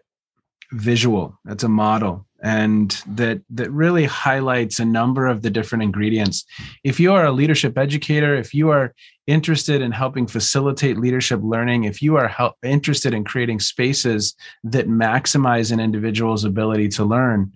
visual. 0.72 1.38
That's 1.44 1.64
a 1.64 1.70
model 1.70 2.26
and 2.42 3.02
that 3.06 3.42
that 3.52 3.72
really 3.72 4.06
highlights 4.06 4.80
a 4.80 4.86
number 4.86 5.28
of 5.28 5.42
the 5.42 5.50
different 5.50 5.84
ingredients. 5.84 6.46
If 6.84 7.00
you 7.00 7.14
are 7.14 7.26
a 7.26 7.32
leadership 7.32 7.78
educator, 7.78 8.36
if 8.36 8.54
you 8.54 8.70
are 8.70 8.94
interested 9.28 9.82
in 9.82 9.92
helping 9.92 10.28
facilitate 10.28 10.98
leadership 10.98 11.40
learning, 11.44 11.84
if 11.84 12.02
you 12.02 12.18
are 12.18 12.28
help, 12.28 12.56
interested 12.64 13.14
in 13.14 13.24
creating 13.24 13.60
spaces 13.60 14.36
that 14.64 14.88
maximize 14.88 15.72
an 15.72 15.80
individual's 15.80 16.44
ability 16.44 16.90
to 16.90 17.06
learn, 17.06 17.54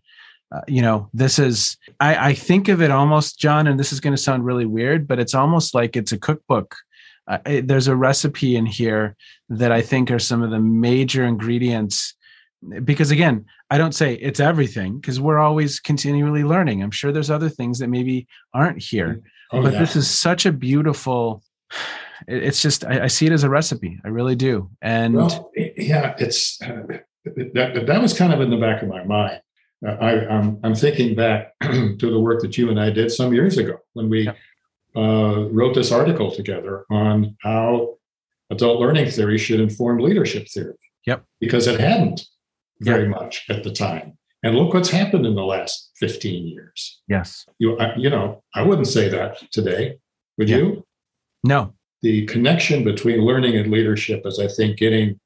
uh, 0.52 0.62
you 0.68 0.82
know, 0.82 1.10
this 1.14 1.40
is, 1.40 1.78
I, 2.00 2.30
I 2.30 2.34
think 2.34 2.68
of 2.68 2.82
it 2.82 2.92
almost, 2.92 3.40
John, 3.40 3.66
and 3.68 3.80
this 3.80 3.92
is 3.92 4.00
going 4.00 4.16
to 4.16 4.22
sound 4.22 4.46
really 4.46 4.66
weird, 4.66 5.08
but 5.08 5.20
it's 5.20 5.34
almost 5.34 5.74
like 5.74 5.96
it's 5.96 6.12
a 6.12 6.20
cookbook. 6.20 6.76
Uh, 7.28 7.62
there's 7.64 7.88
a 7.88 7.96
recipe 7.96 8.56
in 8.56 8.66
here 8.66 9.16
that 9.50 9.72
I 9.72 9.82
think 9.82 10.12
are 10.12 10.20
some 10.20 10.44
of 10.44 10.52
the 10.52 10.60
major 10.60 11.24
ingredients. 11.24 12.14
Because 12.84 13.12
again, 13.12 13.46
I 13.70 13.78
don't 13.78 13.94
say 13.94 14.16
it's 14.16 14.40
everything 14.40 15.00
because 15.00 15.20
we're 15.20 15.40
always 15.40 15.80
continually 15.80 16.44
learning. 16.44 16.82
I'm 16.82 16.92
sure 16.92 17.12
there's 17.12 17.32
other 17.32 17.50
things 17.50 17.80
that 17.80 17.88
maybe 17.90 18.28
aren't 18.54 18.82
here 18.82 19.22
Oh, 19.52 19.62
but 19.62 19.74
yeah. 19.74 19.80
this 19.80 19.96
is 19.96 20.10
such 20.10 20.46
a 20.46 20.52
beautiful 20.52 21.44
it's 22.28 22.62
just 22.62 22.84
I, 22.86 23.04
I 23.04 23.08
see 23.08 23.26
it 23.26 23.32
as 23.32 23.44
a 23.44 23.50
recipe 23.50 24.00
i 24.04 24.08
really 24.08 24.36
do 24.36 24.70
and 24.82 25.16
Well, 25.16 25.52
yeah, 25.56 26.16
it's 26.18 26.62
uh, 26.62 26.84
that. 27.54 27.86
That 27.86 28.02
was 28.02 28.18
kind 28.18 28.34
of 28.34 28.42
in 28.42 28.50
the 28.50 28.58
back 28.58 28.82
of 28.82 28.88
my 28.88 29.04
mind. 29.04 29.42
Uh, 29.86 29.92
I, 29.92 30.28
I'm 30.28 30.60
I'm 30.64 30.76
thinking 30.76 31.16
back 31.16 31.54
to 31.62 31.98
the 32.00 32.20
work 32.20 32.42
that 32.42 32.58
you 32.58 32.70
and 32.70 32.80
I 32.80 32.90
did 32.90 33.12
some 33.12 33.34
years 33.34 33.58
ago 33.58 33.78
when 33.94 34.10
we 34.10 34.22
Yep. 34.24 34.38
Uh, 34.96 35.48
wrote 35.52 35.76
this 35.76 35.92
article 35.92 36.32
together 36.32 36.86
on 36.90 37.36
how 37.42 37.96
adult 38.50 38.80
learning 38.80 39.10
theory 39.10 39.38
should 39.38 39.60
inform 39.60 40.00
leadership 40.00 40.48
theory. 40.48 40.76
Yep. 41.06 41.24
Because 41.40 41.68
it 41.68 41.80
hadn't 41.80 42.22
very 42.82 43.08
much 43.08 43.46
at 43.50 43.64
the 43.64 43.72
time, 43.72 44.18
and 44.44 44.56
look 44.56 44.74
what's 44.74 44.90
happened 44.90 45.26
in 45.26 45.36
the 45.36 45.44
last 45.46 45.92
15 46.00 46.48
years. 46.48 47.02
yes 47.08 47.46
You 47.60 47.78
I, 47.80 47.96
you 47.96 48.10
know 48.10 48.44
I 48.54 48.62
wouldn't 48.64 48.88
say 48.88 49.08
that 49.10 49.38
today, 49.52 49.98
would 50.38 50.50
Yeah. 50.50 50.58
you? 50.58 50.86
no 51.44 51.74
the 52.02 52.26
connection 52.26 52.84
between 52.84 53.22
learning 53.22 53.56
and 53.56 53.72
leadership 53.72 54.22
is 54.26 54.40
i 54.40 54.48
think 54.48 54.78
getting 54.78 55.20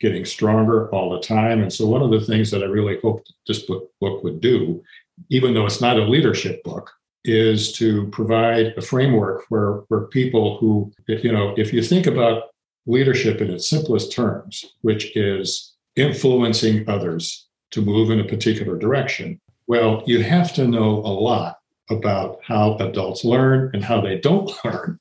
getting 0.00 0.24
stronger 0.24 0.88
all 0.94 1.10
the 1.10 1.20
time 1.20 1.62
and 1.62 1.72
so 1.72 1.86
one 1.86 2.02
of 2.02 2.10
the 2.10 2.20
things 2.20 2.50
that 2.50 2.62
i 2.62 2.66
really 2.66 2.98
hope 3.02 3.22
this 3.46 3.60
book, 3.68 3.84
book 4.00 4.24
would 4.24 4.40
do 4.40 4.82
even 5.30 5.52
though 5.54 5.66
it's 5.66 5.80
not 5.80 5.98
a 5.98 6.04
leadership 6.14 6.62
book 6.64 6.90
is 7.26 7.72
to 7.72 8.06
provide 8.08 8.74
a 8.76 8.82
framework 8.82 9.44
where 9.48 9.84
where 9.88 10.02
people 10.08 10.58
who 10.58 10.92
you 11.06 11.32
know 11.32 11.54
if 11.56 11.72
you 11.72 11.82
think 11.82 12.06
about 12.06 12.44
leadership 12.86 13.40
in 13.40 13.50
its 13.50 13.68
simplest 13.68 14.12
terms 14.12 14.64
which 14.82 15.16
is 15.16 15.74
influencing 15.96 16.88
others 16.88 17.46
to 17.70 17.82
move 17.82 18.10
in 18.10 18.20
a 18.20 18.24
particular 18.24 18.78
direction 18.78 19.40
well 19.66 20.02
you 20.06 20.22
have 20.22 20.52
to 20.52 20.66
know 20.66 20.98
a 20.98 21.14
lot 21.30 21.58
about 21.90 22.38
how 22.44 22.76
adults 22.78 23.24
learn 23.24 23.70
and 23.72 23.84
how 23.84 24.00
they 24.00 24.18
don't 24.18 24.52
learn 24.64 24.98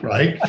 right? 0.00 0.40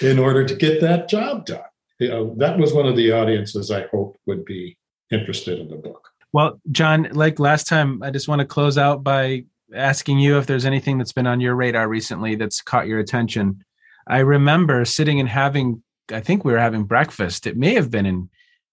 In 0.00 0.18
order 0.18 0.44
to 0.44 0.54
get 0.54 0.80
that 0.80 1.08
job 1.08 1.46
done. 1.46 1.60
you 1.98 2.08
know, 2.08 2.34
that 2.38 2.58
was 2.58 2.72
one 2.72 2.86
of 2.86 2.96
the 2.96 3.12
audiences 3.12 3.70
I 3.70 3.86
hope 3.88 4.18
would 4.26 4.44
be 4.44 4.76
interested 5.10 5.60
in 5.60 5.68
the 5.68 5.76
book. 5.76 6.08
Well, 6.32 6.60
John, 6.70 7.08
like 7.12 7.38
last 7.38 7.66
time, 7.66 8.02
I 8.02 8.10
just 8.10 8.28
want 8.28 8.40
to 8.40 8.46
close 8.46 8.78
out 8.78 9.04
by 9.04 9.44
asking 9.74 10.18
you 10.18 10.38
if 10.38 10.46
there's 10.46 10.64
anything 10.64 10.98
that's 10.98 11.12
been 11.12 11.26
on 11.26 11.40
your 11.40 11.54
radar 11.54 11.88
recently 11.88 12.34
that's 12.34 12.60
caught 12.60 12.86
your 12.86 12.98
attention. 12.98 13.64
I 14.06 14.18
remember 14.18 14.84
sitting 14.84 15.20
and 15.20 15.28
having, 15.28 15.82
I 16.10 16.20
think 16.20 16.44
we 16.44 16.52
were 16.52 16.58
having 16.58 16.84
breakfast. 16.84 17.46
It 17.46 17.56
may 17.56 17.74
have 17.74 17.90
been 17.90 18.06
in 18.06 18.30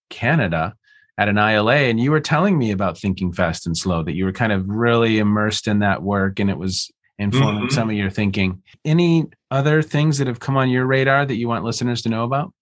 Canada 0.10 0.76
at 1.18 1.30
an 1.30 1.38
ILA, 1.38 1.76
and 1.76 2.00
you 2.00 2.12
were 2.12 2.22
telling 2.22 2.58
me 2.58 2.72
about 2.72 2.98
thinking 2.98 3.34
fast 3.34 3.68
and 3.68 3.78
slow, 3.78 4.04
that 4.04 4.16
you 4.16 4.26
were 4.26 4.32
kind 4.32 4.54
of 4.54 4.68
really 4.68 5.20
immersed 5.20 5.68
in 5.68 5.80
that 5.80 6.02
work 6.02 6.40
and 6.40 6.50
it 6.50 6.58
was 6.58 6.90
informing 7.18 7.64
mm-hmm. 7.64 7.74
some 7.74 7.90
of 7.90 7.96
your 7.96 8.10
thinking. 8.10 8.64
Any 8.86 9.26
other 9.52 9.82
things 9.82 10.18
that 10.18 10.28
have 10.28 10.40
come 10.40 10.56
on 10.56 10.70
your 10.70 10.86
radar 10.86 11.26
that 11.26 11.36
you 11.36 11.48
want 11.48 11.66
listeners 11.66 12.02
to 12.04 12.10
know 12.10 12.24
about? 12.24 12.54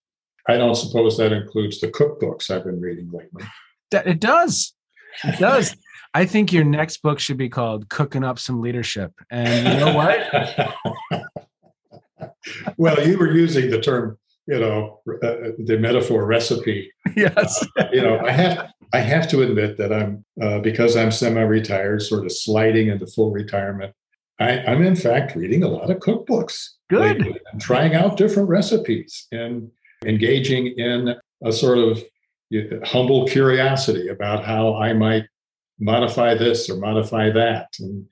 I 0.47 0.57
don't 0.57 0.75
suppose 0.75 1.17
that 1.17 1.31
includes 1.31 1.79
the 1.79 1.89
cookbooks 1.89 2.49
I've 2.49 2.63
been 2.63 2.81
reading 2.81 3.11
lately. 3.11 3.43
That 3.91 4.07
it 4.07 4.19
does. 4.19 4.73
It 5.23 5.39
does. 5.39 5.75
I 6.17 6.25
think 6.25 6.51
your 6.51 6.63
next 6.63 7.03
book 7.03 7.19
should 7.19 7.37
be 7.37 7.47
called 7.47 7.89
Cooking 7.89 8.23
Up 8.23 8.39
Some 8.39 8.59
Leadership. 8.59 9.13
And 9.29 9.67
you 9.67 9.85
know 9.85 9.93
what? 9.93 11.21
well, 12.77 13.07
you 13.07 13.19
were 13.19 13.31
using 13.31 13.69
the 13.69 13.79
term, 13.79 14.17
you 14.47 14.59
know, 14.59 14.99
uh, 15.07 15.51
the 15.63 15.77
metaphor 15.79 16.25
recipe. 16.25 16.91
Yes. 17.15 17.63
Uh, 17.77 17.85
you 17.93 18.01
know, 18.01 18.19
I 18.19 18.31
have 18.31 18.71
I 18.93 18.97
have 18.97 19.29
to 19.29 19.43
admit 19.43 19.77
that 19.77 19.93
I'm 19.93 20.25
uh, 20.41 20.57
because 20.57 20.97
I'm 20.97 21.11
semi-retired, 21.11 22.01
sort 22.01 22.25
of 22.25 22.31
sliding 22.31 22.87
into 22.87 23.05
full 23.05 23.29
retirement. 23.29 23.93
I, 24.39 24.53
am 24.53 24.81
in 24.81 24.95
fact 24.95 25.35
reading 25.35 25.61
a 25.61 25.67
lot 25.67 25.91
of 25.91 25.97
cookbooks. 25.97 26.69
Good. 26.89 27.27
and 27.51 27.61
trying 27.61 27.93
out 27.93 28.17
different 28.17 28.49
recipes 28.49 29.27
and 29.31 29.69
engaging 30.03 30.67
in 30.79 31.13
a 31.43 31.51
sort 31.51 31.77
of 31.77 32.03
humble 32.85 33.27
curiosity 33.27 34.07
about 34.07 34.43
how 34.43 34.75
I 34.75 34.93
might 34.93 35.25
modify 35.79 36.33
this 36.33 36.69
or 36.69 36.77
modify 36.77 37.29
that. 37.31 37.69
And 37.79 38.05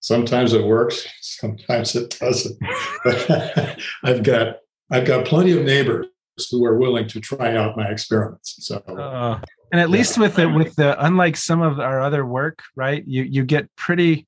sometimes 0.00 0.52
it 0.52 0.64
works, 0.64 1.06
sometimes 1.20 1.94
it 1.94 2.16
doesn't. 2.18 2.58
But 3.04 3.78
I've 4.04 4.22
got 4.22 4.56
I've 4.90 5.06
got 5.06 5.26
plenty 5.26 5.52
of 5.52 5.64
neighbors 5.64 6.06
who 6.50 6.64
are 6.64 6.78
willing 6.78 7.08
to 7.08 7.20
try 7.20 7.56
out 7.56 7.76
my 7.76 7.88
experiments. 7.88 8.66
So 8.66 8.76
uh, 8.76 9.40
and 9.72 9.80
at 9.80 9.88
yeah. 9.88 9.92
least 9.92 10.18
with 10.18 10.36
the 10.36 10.48
with 10.48 10.76
the 10.76 11.04
unlike 11.04 11.36
some 11.36 11.62
of 11.62 11.80
our 11.80 12.00
other 12.00 12.24
work, 12.24 12.62
right? 12.74 13.02
You 13.06 13.22
you 13.22 13.44
get 13.44 13.74
pretty 13.76 14.26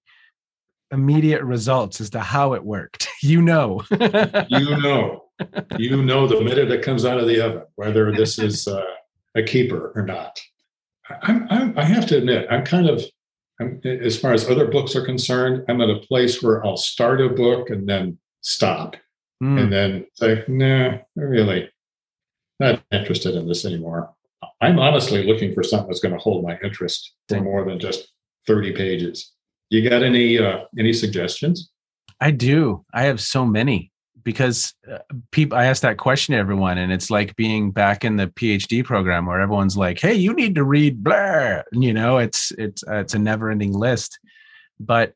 immediate 0.90 1.42
results 1.42 2.00
as 2.00 2.10
to 2.10 2.20
how 2.20 2.54
it 2.54 2.64
worked. 2.64 3.08
You 3.20 3.42
know. 3.42 3.82
you 3.90 4.76
know. 4.78 5.24
You 5.76 6.02
know 6.04 6.28
the 6.28 6.40
minute 6.40 6.70
it 6.70 6.82
comes 6.82 7.04
out 7.04 7.18
of 7.18 7.26
the 7.26 7.44
oven 7.44 7.64
whether 7.74 8.12
this 8.12 8.38
is 8.38 8.68
uh, 8.68 8.80
a 9.34 9.42
keeper 9.42 9.92
or 9.96 10.02
not. 10.02 10.40
I'm, 11.22 11.46
I'm, 11.50 11.78
i 11.78 11.84
have 11.84 12.06
to 12.06 12.18
admit, 12.18 12.46
I'm 12.50 12.64
kind 12.64 12.88
of, 12.88 13.02
I'm, 13.60 13.80
as 13.84 14.18
far 14.18 14.32
as 14.32 14.48
other 14.48 14.66
books 14.66 14.94
are 14.94 15.04
concerned, 15.04 15.64
I'm 15.68 15.80
at 15.80 15.90
a 15.90 16.00
place 16.00 16.42
where 16.42 16.64
I'll 16.64 16.76
start 16.76 17.20
a 17.20 17.28
book 17.28 17.70
and 17.70 17.88
then 17.88 18.18
stop, 18.40 18.96
mm. 19.42 19.60
and 19.60 19.72
then 19.72 20.06
say, 20.14 20.44
"Nah, 20.46 20.98
really, 21.16 21.68
not 22.60 22.82
interested 22.92 23.34
in 23.34 23.48
this 23.48 23.64
anymore." 23.64 24.14
I'm 24.60 24.78
honestly 24.78 25.24
looking 25.24 25.54
for 25.54 25.62
something 25.62 25.88
that's 25.88 26.00
going 26.00 26.14
to 26.14 26.20
hold 26.20 26.44
my 26.44 26.58
interest 26.62 27.14
for 27.28 27.40
more 27.40 27.64
than 27.64 27.78
just 27.78 28.12
30 28.46 28.72
pages. 28.72 29.32
You 29.70 29.88
got 29.88 30.02
any 30.02 30.38
uh, 30.38 30.60
any 30.78 30.92
suggestions? 30.92 31.70
I 32.20 32.30
do. 32.30 32.84
I 32.92 33.04
have 33.04 33.20
so 33.20 33.44
many 33.44 33.92
because 34.28 34.74
uh, 34.92 34.98
people 35.30 35.56
i 35.56 35.64
ask 35.64 35.80
that 35.80 35.96
question 35.96 36.34
to 36.34 36.38
everyone 36.38 36.76
and 36.76 36.92
it's 36.92 37.10
like 37.10 37.34
being 37.36 37.70
back 37.70 38.04
in 38.04 38.16
the 38.16 38.26
phd 38.26 38.84
program 38.84 39.24
where 39.24 39.40
everyone's 39.40 39.74
like 39.74 39.98
hey 39.98 40.12
you 40.12 40.34
need 40.34 40.54
to 40.54 40.64
read 40.64 41.02
blah 41.02 41.62
you 41.72 41.94
know 41.94 42.18
it's 42.18 42.52
it's 42.58 42.84
uh, 42.86 42.96
it's 42.96 43.14
a 43.14 43.18
never 43.18 43.50
ending 43.50 43.72
list. 43.72 44.18
But 44.78 45.14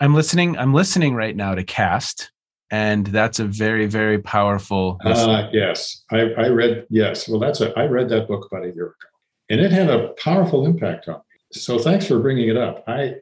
i'm 0.00 0.12
listening 0.12 0.58
i'm 0.58 0.74
listening 0.74 1.14
right 1.14 1.36
now 1.36 1.54
to 1.54 1.62
Caste 1.62 2.32
and 2.72 3.06
that's 3.06 3.38
a 3.38 3.44
very 3.44 3.86
very 3.86 4.18
powerful 4.18 4.98
uh, 5.04 5.48
yes. 5.52 6.02
I, 6.10 6.32
I 6.32 6.48
read 6.48 6.84
yes. 6.90 7.28
Well 7.28 7.38
that's 7.38 7.60
a 7.60 7.72
i 7.78 7.84
read 7.84 8.08
that 8.08 8.26
book 8.26 8.48
about 8.50 8.64
a 8.64 8.74
year 8.74 8.86
ago 8.86 9.08
and 9.48 9.60
it 9.60 9.70
had 9.70 9.88
a 9.88 10.08
powerful 10.24 10.66
impact 10.66 11.06
on 11.06 11.14
me. 11.14 11.36
So 11.52 11.78
thanks 11.78 12.08
for 12.08 12.18
bringing 12.18 12.48
it 12.48 12.56
up. 12.56 12.82
I 12.88 13.14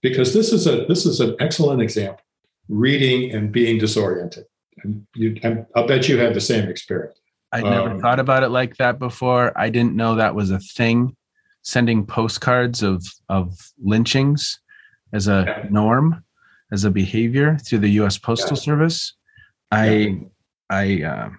because 0.00 0.32
this 0.32 0.52
is 0.52 0.68
a 0.68 0.84
this 0.86 1.06
is 1.06 1.18
an 1.18 1.34
excellent 1.40 1.82
example 1.82 2.22
reading 2.68 3.32
and 3.32 3.50
being 3.50 3.78
disoriented 3.78 4.44
you, 5.14 5.36
I'll 5.74 5.86
bet 5.86 6.08
you 6.08 6.18
had 6.18 6.34
the 6.34 6.40
same 6.40 6.68
experience. 6.68 7.18
I'd 7.52 7.64
never 7.64 7.90
um, 7.90 8.00
thought 8.00 8.20
about 8.20 8.42
it 8.42 8.50
like 8.50 8.76
that 8.76 8.98
before. 8.98 9.56
I 9.58 9.70
didn't 9.70 9.94
know 9.94 10.16
that 10.16 10.34
was 10.34 10.50
a 10.50 10.58
thing. 10.58 11.16
Sending 11.62 12.06
postcards 12.06 12.82
of 12.82 13.04
of 13.28 13.58
lynchings 13.82 14.60
as 15.12 15.26
a 15.26 15.44
yeah. 15.46 15.68
norm, 15.68 16.24
as 16.70 16.84
a 16.84 16.90
behavior 16.90 17.58
through 17.58 17.80
the 17.80 17.88
U.S. 18.00 18.18
Postal 18.18 18.56
yeah. 18.56 18.62
Service. 18.62 19.14
I, 19.72 19.90
yeah. 19.90 20.18
I, 20.70 21.02
uh, 21.02 21.30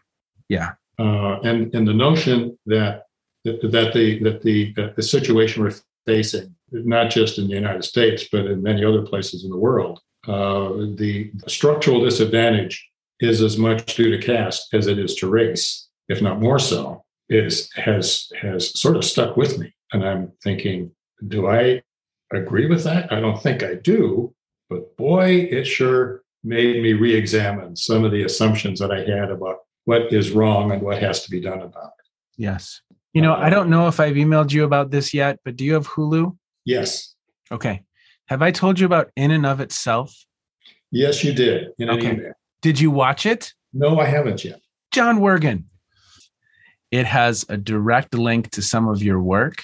yeah. 0.49 0.71
Uh, 0.99 1.39
and 1.41 1.73
and 1.73 1.87
the 1.87 1.93
notion 1.93 2.57
that 2.65 3.03
that, 3.45 3.61
that 3.71 3.93
the 3.93 4.23
that 4.23 4.41
the 4.41 4.73
the 4.95 5.03
situation 5.03 5.63
we're 5.63 5.75
facing, 6.05 6.53
not 6.71 7.09
just 7.09 7.37
in 7.37 7.47
the 7.47 7.53
United 7.53 7.83
States 7.83 8.27
but 8.31 8.45
in 8.45 8.61
many 8.61 8.83
other 8.83 9.03
places 9.03 9.43
in 9.43 9.49
the 9.49 9.57
world, 9.57 10.01
uh, 10.27 10.69
the 10.95 11.31
structural 11.47 12.03
disadvantage 12.03 12.89
is 13.19 13.41
as 13.41 13.57
much 13.57 13.95
due 13.95 14.11
to 14.11 14.23
caste 14.23 14.73
as 14.73 14.87
it 14.87 14.99
is 14.99 15.15
to 15.15 15.29
race, 15.29 15.89
if 16.07 16.21
not 16.21 16.39
more 16.39 16.59
so, 16.59 17.03
is 17.29 17.69
has 17.75 18.29
has 18.41 18.79
sort 18.79 18.95
of 18.95 19.03
stuck 19.03 19.37
with 19.37 19.57
me. 19.57 19.73
And 19.91 20.05
I'm 20.05 20.31
thinking, 20.43 20.91
do 21.27 21.47
I 21.47 21.81
agree 22.33 22.67
with 22.67 22.83
that? 22.83 23.11
I 23.11 23.19
don't 23.19 23.41
think 23.41 23.63
I 23.63 23.75
do, 23.75 24.33
but 24.69 24.95
boy, 24.97 25.47
it 25.51 25.65
sure 25.65 26.23
made 26.43 26.81
me 26.81 26.93
re-examine 26.93 27.75
some 27.75 28.03
of 28.03 28.11
the 28.11 28.23
assumptions 28.23 28.79
that 28.79 28.91
I 28.91 28.99
had 28.99 29.31
about 29.31 29.57
what 29.85 30.13
is 30.13 30.31
wrong 30.31 30.71
and 30.71 30.81
what 30.81 30.99
has 30.99 31.23
to 31.23 31.31
be 31.31 31.39
done 31.39 31.61
about 31.61 31.91
it. 31.99 32.05
Yes. 32.37 32.81
You 33.13 33.21
know, 33.21 33.33
I 33.33 33.49
don't 33.49 33.69
know 33.69 33.87
if 33.87 33.99
I've 33.99 34.15
emailed 34.15 34.51
you 34.51 34.63
about 34.63 34.91
this 34.91 35.13
yet, 35.13 35.39
but 35.43 35.55
do 35.55 35.65
you 35.65 35.73
have 35.73 35.87
Hulu? 35.87 36.37
Yes. 36.65 37.15
Okay. 37.51 37.83
Have 38.27 38.41
I 38.41 38.51
told 38.51 38.79
you 38.79 38.85
about 38.85 39.09
In 39.15 39.31
and 39.31 39.45
of 39.45 39.61
Itself? 39.61 40.13
Yes, 40.91 41.23
you 41.23 41.33
did 41.33 41.69
in 41.79 41.89
okay. 41.89 42.11
email. 42.11 42.33
Did 42.61 42.79
you 42.79 42.91
watch 42.91 43.25
it? 43.25 43.53
No, 43.73 43.99
I 43.99 44.05
haven't 44.05 44.43
yet. 44.43 44.61
John 44.91 45.19
Wergin. 45.19 45.65
It 46.89 47.05
has 47.05 47.45
a 47.49 47.57
direct 47.57 48.13
link 48.13 48.51
to 48.51 48.61
some 48.61 48.87
of 48.87 49.03
your 49.03 49.21
work. 49.21 49.61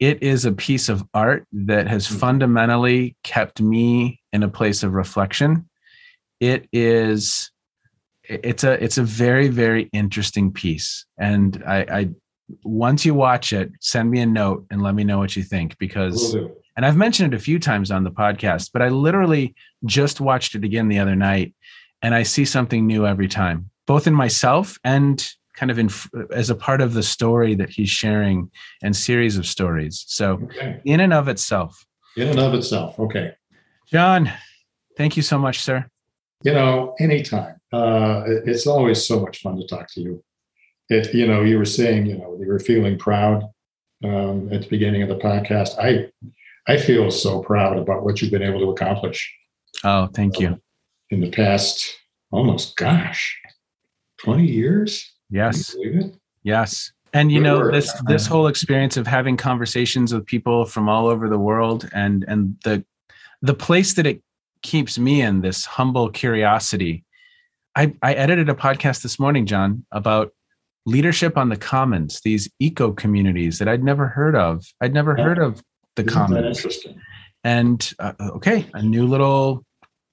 It 0.00 0.22
is 0.22 0.44
a 0.44 0.52
piece 0.52 0.88
of 0.88 1.04
art 1.14 1.46
that 1.52 1.86
has 1.86 2.06
mm-hmm. 2.06 2.16
fundamentally 2.16 3.16
kept 3.22 3.60
me 3.60 4.20
in 4.32 4.42
a 4.42 4.48
place 4.48 4.82
of 4.82 4.92
reflection. 4.92 5.68
It 6.40 6.68
is 6.72 7.50
it's 8.28 8.64
a 8.64 8.82
it's 8.82 8.98
a 8.98 9.02
very 9.02 9.48
very 9.48 9.88
interesting 9.92 10.52
piece 10.52 11.06
and 11.18 11.62
I, 11.66 11.78
I 11.90 12.08
once 12.64 13.04
you 13.04 13.14
watch 13.14 13.52
it 13.52 13.70
send 13.80 14.10
me 14.10 14.20
a 14.20 14.26
note 14.26 14.66
and 14.70 14.82
let 14.82 14.94
me 14.94 15.04
know 15.04 15.18
what 15.18 15.36
you 15.36 15.42
think 15.42 15.78
because 15.78 16.34
and 16.76 16.84
I've 16.84 16.96
mentioned 16.96 17.32
it 17.32 17.36
a 17.36 17.40
few 17.40 17.58
times 17.58 17.90
on 17.90 18.04
the 18.04 18.10
podcast 18.10 18.70
but 18.72 18.82
I 18.82 18.88
literally 18.88 19.54
just 19.84 20.20
watched 20.20 20.54
it 20.54 20.64
again 20.64 20.88
the 20.88 20.98
other 20.98 21.16
night 21.16 21.54
and 22.02 22.14
I 22.14 22.22
see 22.22 22.44
something 22.44 22.86
new 22.86 23.06
every 23.06 23.28
time, 23.28 23.70
both 23.86 24.06
in 24.06 24.14
myself 24.14 24.78
and 24.84 25.26
kind 25.54 25.70
of 25.70 25.78
in 25.78 25.90
as 26.32 26.50
a 26.50 26.54
part 26.54 26.80
of 26.80 26.92
the 26.92 27.02
story 27.02 27.54
that 27.54 27.70
he's 27.70 27.88
sharing 27.88 28.50
and 28.82 28.94
series 28.94 29.36
of 29.36 29.46
stories. 29.46 30.04
So, 30.06 30.34
okay. 30.44 30.80
in 30.84 31.00
and 31.00 31.12
of 31.12 31.28
itself. 31.28 31.84
In 32.16 32.28
and 32.28 32.38
of 32.38 32.54
itself. 32.54 32.98
Okay. 33.00 33.32
John, 33.90 34.30
thank 34.96 35.16
you 35.16 35.22
so 35.22 35.38
much, 35.38 35.60
sir. 35.60 35.86
You 36.42 36.52
know, 36.52 36.94
anytime. 37.00 37.56
Uh, 37.72 38.22
it's 38.44 38.66
always 38.66 39.04
so 39.04 39.20
much 39.20 39.40
fun 39.40 39.56
to 39.56 39.66
talk 39.66 39.88
to 39.94 40.00
you. 40.00 40.24
It, 40.88 41.12
you 41.14 41.26
know, 41.26 41.42
you 41.42 41.58
were 41.58 41.64
saying, 41.64 42.06
you 42.06 42.16
know, 42.16 42.36
you 42.38 42.46
were 42.46 42.58
feeling 42.58 42.98
proud 42.98 43.44
um, 44.04 44.52
at 44.52 44.62
the 44.62 44.68
beginning 44.68 45.02
of 45.02 45.08
the 45.08 45.16
podcast. 45.16 45.78
I, 45.78 46.10
I 46.68 46.76
feel 46.76 47.10
so 47.10 47.42
proud 47.42 47.78
about 47.78 48.04
what 48.04 48.20
you've 48.20 48.30
been 48.30 48.42
able 48.42 48.60
to 48.60 48.70
accomplish. 48.70 49.34
Oh, 49.82 50.06
thank 50.14 50.38
you. 50.38 50.48
Um, 50.48 50.62
in 51.10 51.20
the 51.20 51.30
past 51.30 51.88
almost 52.30 52.76
gosh 52.76 53.38
20 54.18 54.44
years? 54.44 55.12
Yes. 55.30 55.76
yes. 56.42 56.92
And 57.12 57.32
you 57.32 57.40
know 57.40 57.70
this 57.70 57.92
this 58.06 58.26
whole 58.26 58.46
experience 58.46 58.96
of 58.96 59.06
having 59.06 59.36
conversations 59.36 60.12
with 60.12 60.26
people 60.26 60.66
from 60.66 60.88
all 60.88 61.06
over 61.06 61.28
the 61.28 61.38
world 61.38 61.88
and 61.94 62.24
and 62.28 62.56
the 62.64 62.84
the 63.40 63.54
place 63.54 63.94
that 63.94 64.06
it 64.06 64.22
keeps 64.62 64.98
me 64.98 65.22
in 65.22 65.40
this 65.40 65.64
humble 65.64 66.10
curiosity. 66.10 67.04
I 67.74 67.94
i 68.02 68.12
edited 68.12 68.48
a 68.48 68.54
podcast 68.54 69.02
this 69.02 69.18
morning 69.18 69.46
john 69.46 69.84
about 69.92 70.32
leadership 70.84 71.36
on 71.36 71.48
the 71.48 71.56
commons 71.56 72.20
these 72.22 72.48
eco 72.60 72.92
communities 72.92 73.58
that 73.58 73.68
i'd 73.68 73.82
never 73.82 74.08
heard 74.08 74.36
of. 74.36 74.64
I'd 74.80 74.94
never 74.94 75.14
yeah. 75.16 75.24
heard 75.24 75.38
of 75.38 75.62
the 75.96 76.02
Isn't 76.02 76.14
commons. 76.14 76.86
and 77.44 77.92
uh, 77.98 78.12
okay 78.20 78.66
a 78.74 78.82
new 78.82 79.06
little 79.06 79.65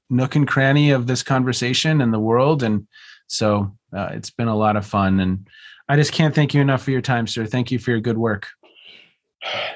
nook 0.09 0.35
and 0.35 0.47
cranny 0.47 0.91
of 0.91 1.07
this 1.07 1.23
conversation 1.23 2.01
and 2.01 2.13
the 2.13 2.19
world. 2.19 2.63
And 2.63 2.87
so 3.27 3.75
uh, 3.95 4.09
it's 4.11 4.29
been 4.29 4.47
a 4.47 4.55
lot 4.55 4.75
of 4.75 4.85
fun. 4.85 5.19
And 5.19 5.47
I 5.89 5.95
just 5.95 6.13
can't 6.13 6.33
thank 6.35 6.53
you 6.53 6.61
enough 6.61 6.83
for 6.83 6.91
your 6.91 7.01
time, 7.01 7.27
sir. 7.27 7.45
Thank 7.45 7.71
you 7.71 7.79
for 7.79 7.91
your 7.91 7.99
good 7.99 8.17
work. 8.17 8.47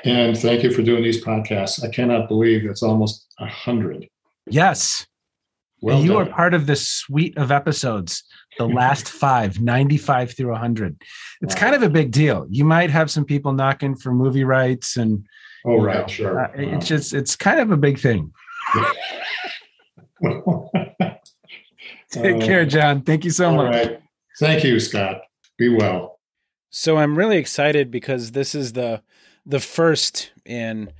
And 0.06 0.38
thank 0.38 0.64
you 0.64 0.72
for 0.72 0.82
doing 0.82 1.04
these 1.04 1.24
podcasts. 1.24 1.84
I 1.84 1.90
cannot 1.90 2.28
believe 2.30 2.66
it's 2.66 2.84
almost 2.84 3.28
a 3.40 3.48
hundred. 3.48 4.08
Yes. 4.50 5.06
Well, 5.82 6.02
you 6.04 6.18
are 6.18 6.26
part 6.26 6.54
of 6.54 6.66
this 6.66 6.88
suite 6.88 7.38
of 7.38 7.52
episodes, 7.52 8.24
the 8.58 8.66
last 8.82 9.10
five, 9.10 9.60
95 9.62 10.36
through 10.36 10.52
100. 10.52 11.00
It's 11.42 11.54
Wow. 11.54 11.60
kind 11.62 11.76
of 11.76 11.84
a 11.84 11.90
big 11.90 12.12
deal. 12.12 12.48
You 12.50 12.64
might 12.66 12.90
have 12.90 13.12
some 13.12 13.26
people 13.26 13.52
knocking 13.54 13.96
for 13.96 14.12
movie 14.12 14.44
rights, 14.46 14.98
and 14.98 15.28
Oh, 15.66 15.72
you 15.72 15.78
know, 15.80 15.84
right, 15.84 16.10
sure. 16.10 16.46
uh, 16.46 16.52
it's 16.56 16.88
just, 16.88 17.14
it's 17.14 17.36
kind 17.36 17.60
of 17.60 17.72
a 17.72 17.78
big 17.78 18.00
thing. 18.00 18.32
Take 22.12 22.42
care, 22.42 22.66
John. 22.66 23.02
Thank 23.02 23.26
you 23.26 23.32
so 23.32 23.50
All 23.50 23.56
much. 23.58 23.74
right. 23.74 24.00
Thank 24.40 24.64
you, 24.64 24.80
Scott. 24.80 25.22
Be 25.58 25.70
well. 25.70 26.20
So 26.70 26.98
I'm 26.98 27.18
really 27.18 27.38
excited 27.38 27.90
because 27.92 28.32
this 28.32 28.54
is 28.54 28.74
the 28.74 29.02
the 29.46 29.60
first 29.60 30.32
in 30.46 30.92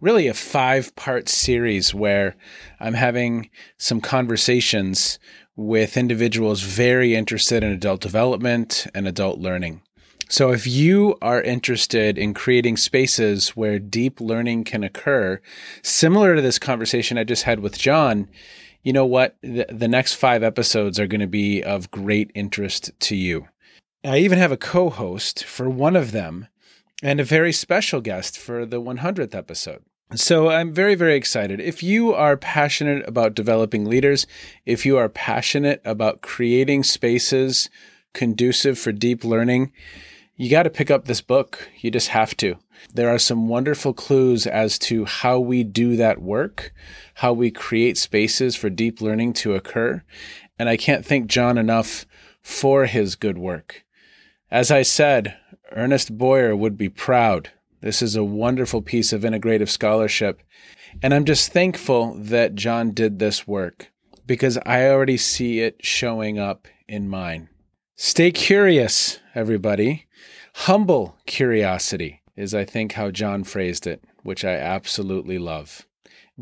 really 0.00 0.28
a 0.28 0.34
five 0.34 0.94
part 0.96 1.28
series 1.28 1.94
where 1.94 2.36
I'm 2.80 2.94
having 2.94 3.50
some 3.76 4.00
conversations 4.00 5.18
with 5.56 5.96
individuals 5.96 6.62
very 6.62 7.14
interested 7.14 7.64
in 7.64 7.72
adult 7.72 8.00
development 8.00 8.86
and 8.94 9.08
adult 9.08 9.38
learning. 9.40 9.82
So 10.28 10.52
if 10.52 10.66
you 10.66 11.16
are 11.22 11.40
interested 11.40 12.18
in 12.18 12.34
creating 12.34 12.76
spaces 12.76 13.50
where 13.50 13.78
deep 13.78 14.20
learning 14.20 14.64
can 14.64 14.84
occur, 14.84 15.40
similar 15.82 16.36
to 16.36 16.42
this 16.42 16.58
conversation 16.58 17.16
I 17.16 17.24
just 17.24 17.44
had 17.44 17.60
with 17.60 17.78
John, 17.78 18.28
you 18.82 18.92
know 18.92 19.06
what? 19.06 19.36
The, 19.42 19.64
the 19.70 19.88
next 19.88 20.14
five 20.14 20.42
episodes 20.42 21.00
are 21.00 21.06
going 21.06 21.22
to 21.22 21.26
be 21.26 21.62
of 21.62 21.90
great 21.90 22.30
interest 22.34 22.90
to 23.00 23.16
you. 23.16 23.48
I 24.04 24.18
even 24.18 24.38
have 24.38 24.52
a 24.52 24.58
co 24.58 24.90
host 24.90 25.44
for 25.44 25.68
one 25.70 25.96
of 25.96 26.12
them 26.12 26.46
and 27.02 27.20
a 27.20 27.24
very 27.24 27.52
special 27.52 28.00
guest 28.00 28.38
for 28.38 28.66
the 28.66 28.80
100th 28.80 29.34
episode. 29.34 29.82
So 30.14 30.48
I'm 30.48 30.72
very, 30.72 30.94
very 30.94 31.16
excited. 31.16 31.60
If 31.60 31.82
you 31.82 32.14
are 32.14 32.36
passionate 32.36 33.06
about 33.08 33.34
developing 33.34 33.84
leaders, 33.84 34.26
if 34.64 34.84
you 34.86 34.96
are 34.98 35.08
passionate 35.08 35.80
about 35.84 36.22
creating 36.22 36.84
spaces 36.84 37.68
conducive 38.14 38.78
for 38.78 38.92
deep 38.92 39.22
learning, 39.22 39.72
you 40.38 40.48
got 40.48 40.62
to 40.62 40.70
pick 40.70 40.88
up 40.88 41.04
this 41.04 41.20
book. 41.20 41.68
You 41.80 41.90
just 41.90 42.08
have 42.08 42.36
to. 42.36 42.58
There 42.94 43.10
are 43.10 43.18
some 43.18 43.48
wonderful 43.48 43.92
clues 43.92 44.46
as 44.46 44.78
to 44.80 45.04
how 45.04 45.40
we 45.40 45.64
do 45.64 45.96
that 45.96 46.22
work, 46.22 46.72
how 47.14 47.32
we 47.32 47.50
create 47.50 47.98
spaces 47.98 48.54
for 48.54 48.70
deep 48.70 49.00
learning 49.00 49.32
to 49.34 49.56
occur. 49.56 50.04
And 50.56 50.68
I 50.68 50.76
can't 50.76 51.04
thank 51.04 51.26
John 51.26 51.58
enough 51.58 52.06
for 52.40 52.86
his 52.86 53.16
good 53.16 53.36
work. 53.36 53.84
As 54.48 54.70
I 54.70 54.82
said, 54.82 55.36
Ernest 55.72 56.16
Boyer 56.16 56.54
would 56.54 56.78
be 56.78 56.88
proud. 56.88 57.50
This 57.80 58.00
is 58.00 58.14
a 58.14 58.22
wonderful 58.22 58.80
piece 58.80 59.12
of 59.12 59.22
integrative 59.22 59.68
scholarship. 59.68 60.40
And 61.02 61.12
I'm 61.12 61.24
just 61.24 61.52
thankful 61.52 62.14
that 62.14 62.54
John 62.54 62.92
did 62.92 63.18
this 63.18 63.48
work 63.48 63.90
because 64.24 64.56
I 64.64 64.86
already 64.86 65.16
see 65.16 65.58
it 65.60 65.84
showing 65.84 66.38
up 66.38 66.68
in 66.86 67.08
mine. 67.08 67.48
Stay 67.96 68.30
curious, 68.30 69.18
everybody. 69.34 70.06
Humble 70.62 71.16
curiosity 71.24 72.20
is, 72.36 72.52
I 72.52 72.64
think, 72.64 72.94
how 72.94 73.12
John 73.12 73.44
phrased 73.44 73.86
it, 73.86 74.02
which 74.24 74.44
I 74.44 74.54
absolutely 74.54 75.38
love. 75.38 75.86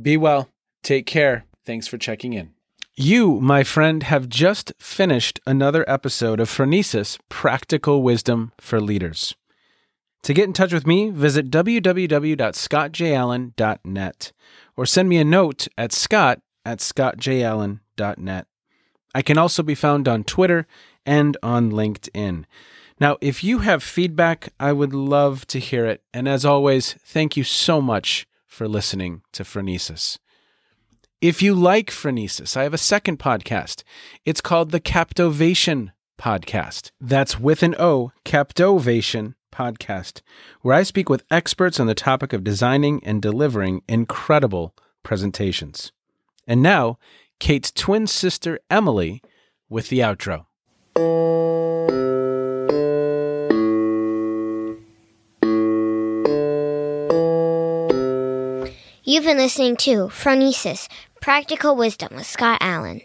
Be 0.00 0.16
well. 0.16 0.48
Take 0.82 1.04
care. 1.04 1.44
Thanks 1.66 1.86
for 1.86 1.98
checking 1.98 2.32
in. 2.32 2.52
You, 2.94 3.42
my 3.42 3.62
friend, 3.62 4.04
have 4.04 4.30
just 4.30 4.72
finished 4.78 5.38
another 5.46 5.84
episode 5.86 6.40
of 6.40 6.48
Phronesis 6.48 7.18
Practical 7.28 8.02
Wisdom 8.02 8.52
for 8.58 8.80
Leaders. 8.80 9.36
To 10.22 10.32
get 10.32 10.46
in 10.46 10.54
touch 10.54 10.72
with 10.72 10.86
me, 10.86 11.10
visit 11.10 11.50
www.scottjallen.net 11.50 14.32
or 14.76 14.86
send 14.86 15.08
me 15.10 15.18
a 15.18 15.24
note 15.24 15.68
at 15.76 15.92
scott 15.92 16.40
at 16.64 16.78
scottjallen.net. 16.78 18.46
I 19.14 19.22
can 19.22 19.38
also 19.38 19.62
be 19.62 19.74
found 19.74 20.08
on 20.08 20.24
Twitter 20.24 20.66
and 21.04 21.36
on 21.42 21.70
LinkedIn. 21.70 22.46
Now, 22.98 23.18
if 23.20 23.44
you 23.44 23.58
have 23.58 23.82
feedback, 23.82 24.52
I 24.58 24.72
would 24.72 24.94
love 24.94 25.46
to 25.48 25.58
hear 25.58 25.84
it. 25.84 26.02
And 26.14 26.26
as 26.26 26.44
always, 26.44 26.94
thank 27.04 27.36
you 27.36 27.44
so 27.44 27.80
much 27.82 28.26
for 28.46 28.66
listening 28.66 29.22
to 29.32 29.44
Phronesis. 29.44 30.18
If 31.20 31.42
you 31.42 31.54
like 31.54 31.90
Phronesis, 31.90 32.56
I 32.56 32.62
have 32.62 32.74
a 32.74 32.78
second 32.78 33.18
podcast. 33.18 33.82
It's 34.24 34.40
called 34.40 34.70
the 34.70 34.80
Captovation 34.80 35.92
Podcast. 36.18 36.90
That's 37.00 37.38
with 37.38 37.62
an 37.62 37.74
O, 37.78 38.12
Captovation 38.24 39.34
Podcast, 39.52 40.22
where 40.62 40.74
I 40.74 40.82
speak 40.82 41.08
with 41.08 41.24
experts 41.30 41.78
on 41.78 41.86
the 41.86 41.94
topic 41.94 42.32
of 42.32 42.44
designing 42.44 43.02
and 43.04 43.20
delivering 43.20 43.82
incredible 43.88 44.74
presentations. 45.02 45.92
And 46.46 46.62
now, 46.62 46.98
Kate's 47.40 47.70
twin 47.70 48.06
sister, 48.06 48.58
Emily, 48.70 49.22
with 49.68 49.88
the 49.88 50.00
outro. 50.00 50.46
You've 59.08 59.22
been 59.22 59.36
listening 59.36 59.76
to 59.76 60.08
Phronesis 60.08 60.88
Practical 61.20 61.76
Wisdom 61.76 62.16
with 62.16 62.26
Scott 62.26 62.58
Allen. 62.60 63.02